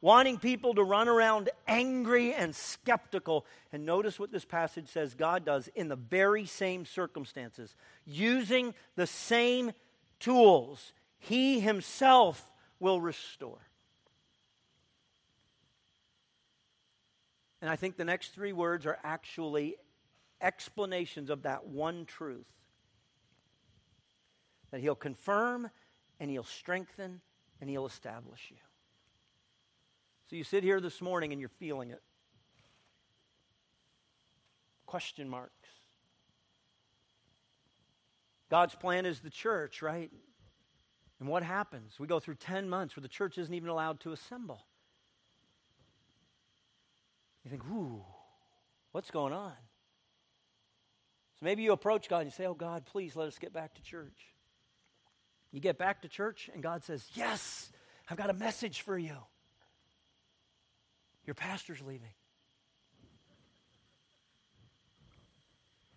wanting 0.00 0.38
people 0.38 0.74
to 0.74 0.82
run 0.82 1.08
around 1.08 1.50
angry 1.66 2.34
and 2.34 2.54
skeptical. 2.54 3.46
And 3.72 3.86
notice 3.86 4.18
what 4.18 4.32
this 4.32 4.44
passage 4.44 4.88
says 4.88 5.14
God 5.14 5.44
does 5.44 5.68
in 5.68 5.88
the 5.88 5.96
very 5.96 6.46
same 6.46 6.84
circumstances, 6.84 7.74
using 8.04 8.74
the 8.96 9.06
same 9.06 9.72
tools. 10.18 10.92
He 11.18 11.60
himself 11.60 12.50
will 12.78 13.00
restore. 13.00 13.58
And 17.60 17.70
I 17.70 17.76
think 17.76 17.96
the 17.96 18.06
next 18.06 18.34
three 18.34 18.54
words 18.54 18.86
are 18.86 18.98
actually 19.04 19.76
explanations 20.40 21.28
of 21.28 21.42
that 21.42 21.66
one 21.66 22.06
truth 22.06 22.46
that 24.70 24.80
He'll 24.80 24.94
confirm 24.94 25.70
and 26.18 26.30
He'll 26.30 26.44
strengthen 26.44 27.20
and 27.60 27.70
He'll 27.70 27.86
establish 27.86 28.48
you. 28.50 28.56
So 30.28 30.36
you 30.36 30.44
sit 30.44 30.62
here 30.62 30.80
this 30.80 31.00
morning 31.00 31.32
and 31.32 31.40
you're 31.40 31.48
feeling 31.48 31.90
it. 31.90 32.02
Question 34.86 35.28
marks. 35.28 35.68
God's 38.48 38.74
plan 38.74 39.06
is 39.06 39.20
the 39.20 39.30
church, 39.30 39.82
right? 39.82 40.10
And 41.20 41.28
what 41.28 41.42
happens? 41.42 41.98
We 42.00 42.06
go 42.06 42.18
through 42.18 42.36
10 42.36 42.68
months 42.68 42.96
where 42.96 43.02
the 43.02 43.08
church 43.08 43.38
isn't 43.38 43.54
even 43.54 43.68
allowed 43.68 44.00
to 44.00 44.12
assemble. 44.12 44.66
You 47.44 47.50
think, 47.50 47.64
ooh, 47.66 48.04
what's 48.92 49.10
going 49.10 49.32
on? 49.32 49.52
So 51.38 51.44
maybe 51.44 51.62
you 51.62 51.72
approach 51.72 52.08
God 52.08 52.18
and 52.18 52.26
you 52.26 52.32
say, 52.32 52.46
oh, 52.46 52.54
God, 52.54 52.84
please 52.86 53.16
let 53.16 53.28
us 53.28 53.38
get 53.38 53.52
back 53.52 53.74
to 53.74 53.82
church. 53.82 54.34
You 55.52 55.60
get 55.60 55.78
back 55.78 56.02
to 56.02 56.08
church, 56.08 56.48
and 56.52 56.62
God 56.62 56.84
says, 56.84 57.08
Yes, 57.14 57.70
I've 58.08 58.16
got 58.16 58.30
a 58.30 58.34
message 58.34 58.82
for 58.82 58.98
you. 58.98 59.16
Your 61.26 61.34
pastor's 61.34 61.80
leaving. 61.80 62.10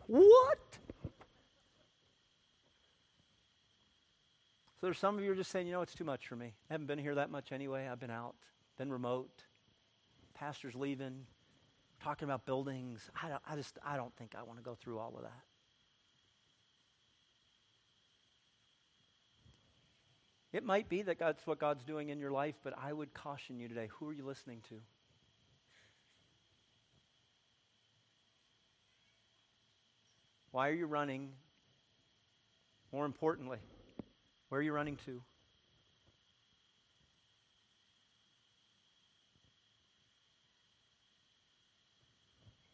What? 0.07 0.59
So 4.75 4.87
there's 4.87 4.97
some 4.97 5.17
of 5.17 5.23
you 5.23 5.31
are 5.31 5.35
just 5.35 5.49
saying, 5.49 5.65
you 5.65 5.71
know, 5.71 5.81
it's 5.81 5.95
too 5.95 6.03
much 6.03 6.27
for 6.27 6.35
me. 6.35 6.53
I 6.69 6.73
haven't 6.73 6.87
been 6.87 6.99
here 6.99 7.15
that 7.15 7.31
much 7.31 7.53
anyway. 7.53 7.87
I've 7.89 8.01
been 8.01 8.11
out, 8.11 8.35
been 8.77 8.91
remote. 8.91 9.43
Pastor's 10.33 10.75
leaving, 10.75 11.25
talking 12.03 12.25
about 12.25 12.45
buildings. 12.45 13.09
I, 13.15 13.37
I 13.49 13.55
just, 13.55 13.77
I 13.85 13.95
don't 13.95 14.13
think 14.17 14.35
I 14.37 14.43
want 14.43 14.59
to 14.59 14.63
go 14.63 14.75
through 14.75 14.99
all 14.99 15.13
of 15.15 15.23
that. 15.23 15.52
It 20.53 20.63
might 20.63 20.87
be 20.87 21.01
that 21.01 21.17
that's 21.17 21.45
what 21.47 21.59
God's 21.59 21.83
doing 21.83 22.09
in 22.09 22.19
your 22.19 22.29
life, 22.31 22.53
but 22.63 22.75
I 22.77 22.93
would 22.93 23.13
caution 23.15 23.59
you 23.59 23.67
today 23.67 23.89
who 23.97 24.07
are 24.07 24.13
you 24.13 24.23
listening 24.23 24.61
to? 24.69 24.75
Why 30.51 30.69
are 30.69 30.73
you 30.73 30.85
running? 30.85 31.31
More 32.91 33.07
importantly, 33.07 33.57
where 34.49 34.59
are 34.59 34.63
you 34.63 34.71
running 34.71 34.97
to? 35.07 35.19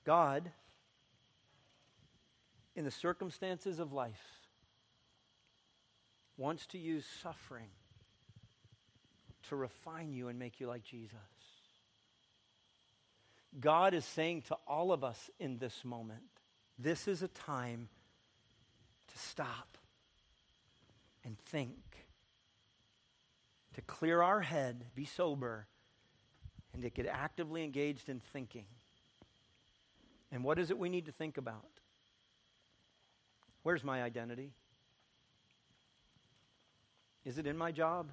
God, 0.05 0.51
in 2.75 2.83
the 2.83 2.91
circumstances 2.91 3.79
of 3.79 3.93
life, 3.93 4.38
wants 6.39 6.65
to 6.67 6.77
use 6.77 7.05
suffering 7.21 7.67
to 9.49 9.55
refine 9.55 10.13
you 10.13 10.29
and 10.29 10.39
make 10.39 10.59
you 10.59 10.67
like 10.67 10.83
Jesus. 10.83 11.17
God 13.59 13.93
is 13.93 14.05
saying 14.05 14.43
to 14.43 14.57
all 14.65 14.91
of 14.91 15.03
us 15.03 15.29
in 15.39 15.57
this 15.57 15.83
moment, 15.83 16.21
this 16.77 17.07
is 17.07 17.21
a 17.21 17.27
time 17.27 17.89
to 19.07 19.17
stop 19.17 19.77
and 21.25 21.37
think, 21.37 21.77
to 23.73 23.81
clear 23.81 24.21
our 24.21 24.39
head, 24.39 24.85
be 24.95 25.05
sober, 25.05 25.67
and 26.73 26.83
to 26.83 26.89
get 26.89 27.05
actively 27.05 27.63
engaged 27.63 28.07
in 28.07 28.21
thinking. 28.31 28.65
And 30.31 30.43
what 30.43 30.59
is 30.59 30.69
it 30.69 30.77
we 30.77 30.89
need 30.89 31.07
to 31.07 31.11
think 31.11 31.37
about? 31.37 31.65
Where's 33.63 33.83
my 33.83 34.01
identity? 34.03 34.53
Is 37.25 37.37
it 37.37 37.47
in 37.47 37.57
my 37.57 37.71
job? 37.71 38.11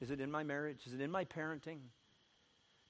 Is 0.00 0.10
it 0.10 0.20
in 0.20 0.30
my 0.30 0.42
marriage? 0.42 0.80
Is 0.86 0.94
it 0.94 1.00
in 1.00 1.10
my 1.10 1.24
parenting? 1.24 1.78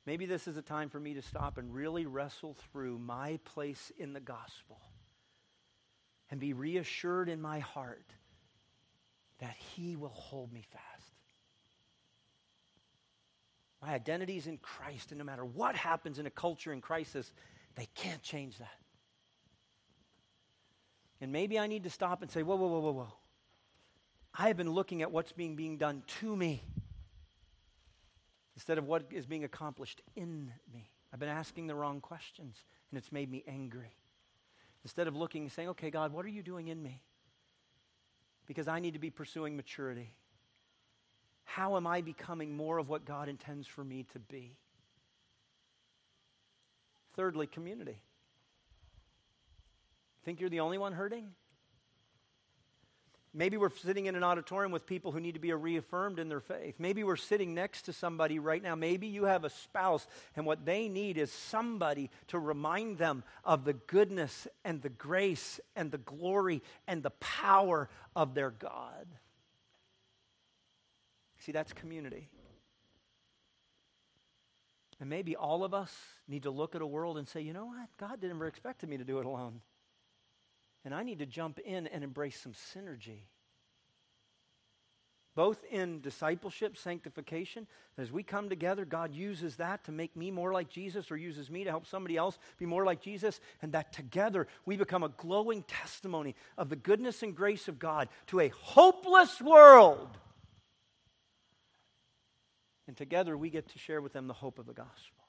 Maybe 0.07 0.27
this 0.27 0.49
is 0.49 0.57
a 0.57 0.63
time 0.63 0.89
for 0.89 0.99
me 0.99 1.15
to 1.15 1.23
stop 1.23 1.59
and 1.59 1.75
really 1.75 2.07
wrestle 2.07 2.57
through 2.73 2.99
my 2.99 3.39
place 3.45 3.93
in 3.99 4.13
the 4.13 4.21
gospel 4.21 4.81
and 6.31 6.41
be 6.41 6.53
reassured 6.53 7.29
in 7.29 7.41
my 7.41 7.59
heart 7.59 8.07
that 9.41 9.57
He 9.57 9.97
will 9.97 10.09
hold 10.09 10.53
me 10.53 10.65
fast. 10.73 10.85
My 13.83 13.95
identity 13.95 14.37
is 14.37 14.47
in 14.47 14.59
Christ, 14.59 15.11
and 15.11 15.19
no 15.19 15.25
matter 15.25 15.45
what 15.45 15.75
happens 15.75 16.19
in 16.19 16.27
a 16.27 16.31
culture 16.31 16.73
in 16.73 16.81
crisis, 16.81 17.33
they 17.77 17.89
can't 17.95 18.23
change 18.23 18.59
that. 18.59 18.69
And 21.21 21.33
maybe 21.33 21.59
I 21.59 21.67
need 21.67 21.85
to 21.85 21.91
stop 21.91 22.23
and 22.23 22.31
say, 22.31 22.43
whoa, 22.43 22.57
whoa, 22.57 22.69
whoa, 22.69 22.81
whoa, 22.81 22.93
whoa. 22.93 23.13
I 24.35 24.49
have 24.49 24.57
been 24.57 24.71
looking 24.71 25.03
at 25.03 25.11
what's 25.11 25.33
being, 25.33 25.57
being 25.57 25.77
done 25.77 26.03
to 26.21 26.37
me 26.37 26.63
instead 28.55 28.79
of 28.79 28.87
what 28.87 29.05
is 29.11 29.27
being 29.27 29.45
accomplished 29.45 30.03
in 30.17 30.53
me. 30.73 30.91
I've 31.13 31.19
been 31.19 31.29
asking 31.29 31.67
the 31.67 31.75
wrong 31.75 32.01
questions, 32.01 32.57
and 32.91 32.99
it's 32.99 33.11
made 33.11 33.31
me 33.31 33.43
angry. 33.49 33.97
Instead 34.85 35.09
of 35.09 35.17
looking 35.17 35.43
and 35.43 35.53
saying, 35.53 35.71
okay, 35.71 35.91
God, 35.91 36.13
what 36.13 36.25
are 36.25 36.29
you 36.29 36.43
doing 36.43 36.69
in 36.69 36.83
me? 36.83 37.03
Because 38.47 38.69
I 38.69 38.79
need 38.79 38.95
to 38.95 38.99
be 39.01 39.11
pursuing 39.11 39.57
maturity. 39.57 40.15
How 41.45 41.77
am 41.77 41.87
I 41.87 42.01
becoming 42.01 42.57
more 42.57 42.79
of 42.79 42.89
what 42.89 43.05
God 43.05 43.29
intends 43.29 43.67
for 43.67 43.83
me 43.83 44.07
to 44.13 44.19
be? 44.19 44.57
Thirdly, 47.17 47.47
community. 47.47 48.01
Think 50.25 50.41
you're 50.41 50.51
the 50.51 50.61
only 50.61 50.79
one 50.79 50.93
hurting? 50.93 51.31
Maybe 53.33 53.57
we're 53.57 53.71
sitting 53.71 54.07
in 54.07 54.17
an 54.17 54.25
auditorium 54.25 54.73
with 54.73 54.87
people 54.87 55.13
who 55.13 55.21
need 55.21 55.35
to 55.35 55.41
be 55.41 55.53
reaffirmed 55.53 56.19
in 56.19 56.29
their 56.29 56.41
faith. 56.41 56.75
Maybe 56.81 57.05
we're 57.05 57.15
sitting 57.15 57.55
next 57.55 57.83
to 57.83 57.93
somebody 57.93 58.41
right 58.41 58.61
now. 58.61 58.75
Maybe 58.75 59.07
you 59.07 59.25
have 59.25 59.45
a 59.45 59.51
spouse, 59.51 60.09
and 60.35 60.45
what 60.45 60.65
they 60.65 60.89
need 60.89 61.17
is 61.17 61.31
somebody 61.31 62.11
to 62.29 62.41
remind 62.41 62.99
them 62.99 63.23
of 63.45 63.65
the 63.65 63.75
goodness 63.75 64.49
and 64.65 64.83
the 64.83 64.89
grace 64.89 65.61
and 65.77 65.93
the 65.93 65.99
glory 65.99 66.61
and 66.89 67.05
the 67.05 67.11
power 67.11 67.89
of 68.17 68.35
their 68.35 68.51
God. 68.51 69.07
See, 71.39 71.53
that's 71.53 71.73
community. 71.73 72.29
And 74.99 75.09
maybe 75.09 75.37
all 75.37 75.63
of 75.63 75.73
us 75.73 75.97
need 76.29 76.43
to 76.43 76.51
look 76.51 76.75
at 76.75 76.83
a 76.83 76.87
world 76.87 77.17
and 77.17 77.29
say, 77.29 77.41
you 77.41 77.53
know 77.53 77.67
what? 77.67 77.89
God 77.97 78.21
didn't 78.21 78.37
ever 78.37 78.47
expect 78.47 78.87
me 78.87 78.99
to 78.99 79.05
do 79.05 79.21
it 79.21 79.25
alone. 79.25 79.61
And 80.85 80.95
I 80.95 81.03
need 81.03 81.19
to 81.19 81.27
jump 81.27 81.59
in 81.59 81.87
and 81.87 82.03
embrace 82.03 82.41
some 82.41 82.53
synergy. 82.53 83.25
Both 85.37 85.63
in 85.71 86.01
discipleship, 86.01 86.77
sanctification, 86.77 87.67
as 87.97 88.11
we 88.11 88.23
come 88.23 88.49
together, 88.49 88.85
God 88.85 89.15
uses 89.15 89.57
that 89.57 89.85
to 89.85 89.93
make 89.93 90.17
me 90.17 90.31
more 90.31 90.53
like 90.53 90.69
Jesus 90.69 91.11
or 91.11 91.17
uses 91.17 91.49
me 91.49 91.65
to 91.65 91.71
help 91.71 91.87
somebody 91.87 92.17
else 92.17 92.37
be 92.59 92.67
more 92.67 92.85
like 92.85 93.01
Jesus, 93.01 93.41
and 93.63 93.73
that 93.73 93.93
together 93.93 94.49
we 94.67 94.77
become 94.77 95.05
a 95.05 95.09
glowing 95.09 95.63
testimony 95.63 96.35
of 96.59 96.69
the 96.69 96.77
goodness 96.77 97.23
and 97.23 97.37
grace 97.37 97.69
of 97.69 97.79
God 97.79 98.09
to 98.27 98.41
a 98.41 98.49
hopeless 98.49 99.41
world. 99.41 100.19
And 102.89 102.97
together 102.97 103.37
we 103.37 103.51
get 103.51 103.69
to 103.69 103.79
share 103.79 104.01
with 104.01 104.13
them 104.13 104.27
the 104.27 104.35
hope 104.35 104.59
of 104.59 104.67
the 104.67 104.75
gospel. 104.75 105.20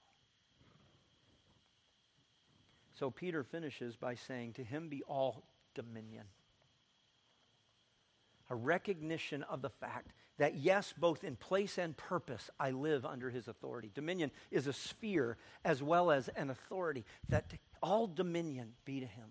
So 3.01 3.09
Peter 3.09 3.43
finishes 3.43 3.95
by 3.95 4.13
saying, 4.13 4.53
To 4.53 4.63
him 4.63 4.87
be 4.87 5.01
all 5.07 5.43
dominion. 5.73 6.25
A 8.51 8.55
recognition 8.55 9.41
of 9.41 9.63
the 9.63 9.71
fact 9.71 10.11
that, 10.37 10.53
yes, 10.53 10.93
both 10.95 11.23
in 11.23 11.35
place 11.35 11.79
and 11.79 11.97
purpose, 11.97 12.51
I 12.59 12.69
live 12.69 13.03
under 13.03 13.31
his 13.31 13.47
authority. 13.47 13.89
Dominion 13.95 14.29
is 14.51 14.67
a 14.67 14.73
sphere 14.73 15.37
as 15.65 15.81
well 15.81 16.11
as 16.11 16.27
an 16.27 16.51
authority, 16.51 17.03
that 17.29 17.51
all 17.81 18.05
dominion 18.05 18.73
be 18.85 18.99
to 18.99 19.07
him, 19.07 19.29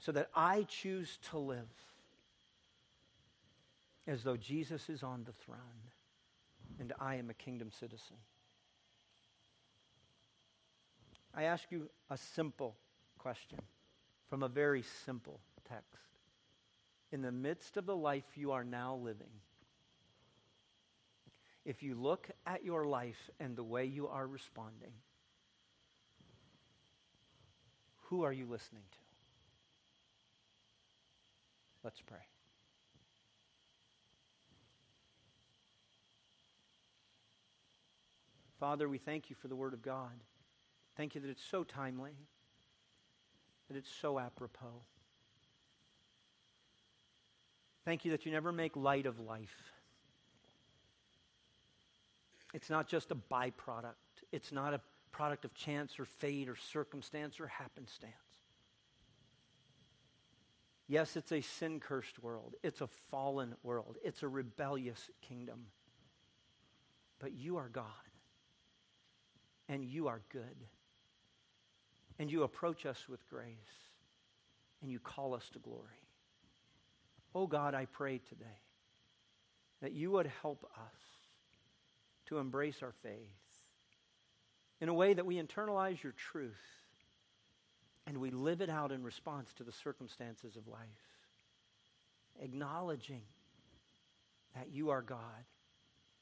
so 0.00 0.10
that 0.10 0.28
I 0.34 0.64
choose 0.64 1.20
to 1.30 1.38
live 1.38 1.70
as 4.08 4.24
though 4.24 4.36
Jesus 4.36 4.88
is 4.88 5.04
on 5.04 5.22
the 5.22 5.32
throne 5.32 5.60
and 6.80 6.92
I 6.98 7.14
am 7.14 7.30
a 7.30 7.34
kingdom 7.34 7.70
citizen. 7.70 8.16
I 11.34 11.44
ask 11.44 11.64
you 11.70 11.88
a 12.10 12.16
simple 12.16 12.76
question 13.18 13.58
from 14.28 14.42
a 14.42 14.48
very 14.48 14.82
simple 15.04 15.40
text. 15.68 16.08
In 17.10 17.22
the 17.22 17.32
midst 17.32 17.76
of 17.76 17.86
the 17.86 17.96
life 17.96 18.24
you 18.34 18.52
are 18.52 18.64
now 18.64 18.96
living, 18.96 19.32
if 21.64 21.82
you 21.82 21.94
look 21.94 22.28
at 22.46 22.64
your 22.64 22.86
life 22.86 23.30
and 23.38 23.56
the 23.56 23.62
way 23.62 23.84
you 23.84 24.08
are 24.08 24.26
responding, 24.26 24.92
who 28.08 28.24
are 28.24 28.32
you 28.32 28.46
listening 28.46 28.82
to? 28.90 28.98
Let's 31.84 32.00
pray. 32.02 32.18
Father, 38.60 38.88
we 38.88 38.98
thank 38.98 39.28
you 39.28 39.34
for 39.34 39.48
the 39.48 39.56
Word 39.56 39.72
of 39.72 39.82
God. 39.82 40.12
Thank 40.96 41.14
you 41.14 41.20
that 41.22 41.30
it's 41.30 41.44
so 41.44 41.64
timely, 41.64 42.12
that 43.68 43.76
it's 43.76 43.90
so 43.90 44.18
apropos. 44.18 44.82
Thank 47.84 48.04
you 48.04 48.10
that 48.12 48.26
you 48.26 48.32
never 48.32 48.52
make 48.52 48.76
light 48.76 49.06
of 49.06 49.18
life. 49.18 49.72
It's 52.54 52.68
not 52.68 52.86
just 52.86 53.10
a 53.10 53.14
byproduct, 53.14 53.94
it's 54.30 54.52
not 54.52 54.74
a 54.74 54.80
product 55.10 55.44
of 55.44 55.54
chance 55.54 55.98
or 55.98 56.04
fate 56.04 56.48
or 56.48 56.56
circumstance 56.56 57.40
or 57.40 57.46
happenstance. 57.46 58.12
Yes, 60.88 61.16
it's 61.16 61.32
a 61.32 61.40
sin 61.40 61.80
cursed 61.80 62.22
world, 62.22 62.54
it's 62.62 62.82
a 62.82 62.86
fallen 62.86 63.54
world, 63.62 63.96
it's 64.04 64.22
a 64.22 64.28
rebellious 64.28 65.10
kingdom. 65.22 65.66
But 67.18 67.32
you 67.32 67.56
are 67.56 67.70
God, 67.70 67.86
and 69.68 69.82
you 69.82 70.08
are 70.08 70.20
good 70.30 70.66
and 72.18 72.30
you 72.30 72.42
approach 72.42 72.86
us 72.86 73.08
with 73.08 73.28
grace 73.28 73.56
and 74.82 74.90
you 74.90 74.98
call 74.98 75.34
us 75.34 75.48
to 75.52 75.58
glory. 75.58 75.88
Oh 77.34 77.46
God, 77.46 77.74
I 77.74 77.86
pray 77.86 78.18
today 78.18 78.60
that 79.80 79.92
you 79.92 80.10
would 80.12 80.30
help 80.42 80.64
us 80.76 81.00
to 82.26 82.38
embrace 82.38 82.82
our 82.82 82.94
faith 83.02 83.12
in 84.80 84.88
a 84.88 84.94
way 84.94 85.14
that 85.14 85.26
we 85.26 85.40
internalize 85.42 86.02
your 86.02 86.12
truth 86.12 86.52
and 88.06 88.18
we 88.18 88.30
live 88.30 88.60
it 88.60 88.68
out 88.68 88.92
in 88.92 89.02
response 89.02 89.52
to 89.54 89.64
the 89.64 89.72
circumstances 89.72 90.56
of 90.56 90.66
life, 90.66 90.80
acknowledging 92.40 93.22
that 94.54 94.70
you 94.72 94.90
are 94.90 95.02
God 95.02 95.18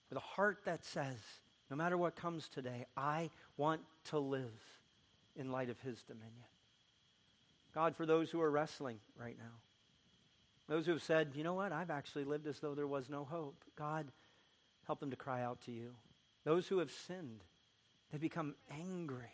with 0.08 0.18
a 0.18 0.20
heart 0.20 0.58
that 0.66 0.84
says, 0.84 1.16
no 1.70 1.76
matter 1.76 1.96
what 1.96 2.16
comes 2.16 2.48
today, 2.48 2.86
I 2.96 3.30
want 3.56 3.80
to 4.06 4.18
live 4.18 4.79
in 5.40 5.50
light 5.50 5.70
of 5.70 5.80
his 5.80 6.02
dominion. 6.02 6.44
God, 7.74 7.96
for 7.96 8.06
those 8.06 8.30
who 8.30 8.40
are 8.40 8.50
wrestling 8.50 8.98
right 9.18 9.36
now, 9.38 9.58
those 10.68 10.86
who 10.86 10.92
have 10.92 11.02
said, 11.02 11.32
you 11.34 11.42
know 11.42 11.54
what, 11.54 11.72
I've 11.72 11.90
actually 11.90 12.24
lived 12.24 12.46
as 12.46 12.60
though 12.60 12.74
there 12.74 12.86
was 12.86 13.08
no 13.08 13.24
hope. 13.24 13.64
God, 13.76 14.06
help 14.86 15.00
them 15.00 15.10
to 15.10 15.16
cry 15.16 15.42
out 15.42 15.60
to 15.62 15.72
you. 15.72 15.90
Those 16.44 16.68
who 16.68 16.78
have 16.78 16.92
sinned, 16.92 17.42
they 18.12 18.18
become 18.18 18.54
angry, 18.70 19.32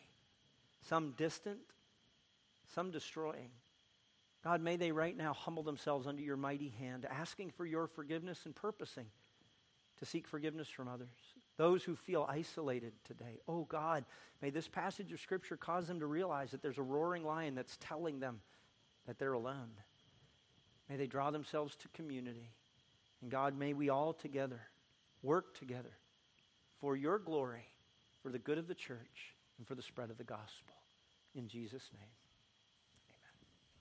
some 0.89 1.13
distant, 1.17 1.61
some 2.75 2.91
destroying. 2.91 3.51
God, 4.45 4.61
may 4.61 4.77
they 4.77 4.93
right 4.93 5.17
now 5.17 5.33
humble 5.33 5.63
themselves 5.63 6.07
under 6.07 6.23
your 6.23 6.37
mighty 6.37 6.73
hand, 6.79 7.07
asking 7.11 7.51
for 7.51 7.67
your 7.67 7.87
forgiveness 7.87 8.43
and 8.45 8.55
purposing 8.55 9.07
to 9.99 10.07
seek 10.07 10.29
forgiveness 10.29 10.69
from 10.69 10.89
others. 10.89 11.09
Those 11.57 11.83
who 11.83 11.97
feel 11.97 12.27
isolated 12.29 12.93
today, 13.05 13.41
oh 13.49 13.65
God, 13.65 14.05
may 14.43 14.51
this 14.51 14.69
passage 14.69 15.13
of 15.13 15.21
Scripture 15.21 15.57
cause 15.57 15.87
them 15.87 16.01
to 16.01 16.07
realize 16.07 16.51
that 16.51 16.63
there's 16.63 16.79
a 16.79 16.83
roaring 16.83 17.25
lion 17.25 17.55
that's 17.55 17.79
telling 17.81 18.21
them 18.21 18.41
that 19.07 19.19
they're 19.19 19.33
alone. 19.33 19.71
May 20.89 20.97
they 20.97 21.07
draw 21.07 21.31
themselves 21.31 21.75
to 21.77 21.89
community. 21.89 22.51
And 23.23 23.31
God, 23.31 23.59
may 23.59 23.73
we 23.73 23.89
all 23.89 24.13
together 24.13 24.61
work 25.23 25.59
together 25.59 25.97
for 26.81 26.95
your 26.95 27.19
glory, 27.19 27.67
for 28.23 28.31
the 28.31 28.39
good 28.39 28.59
of 28.59 28.69
the 28.69 28.75
church, 28.75 29.35
and 29.59 29.67
for 29.67 29.75
the 29.75 29.83
spread 29.83 30.11
of 30.11 30.19
the 30.19 30.25
gospel. 30.25 30.75
In 31.35 31.49
Jesus' 31.49 31.91
name. 31.99 32.26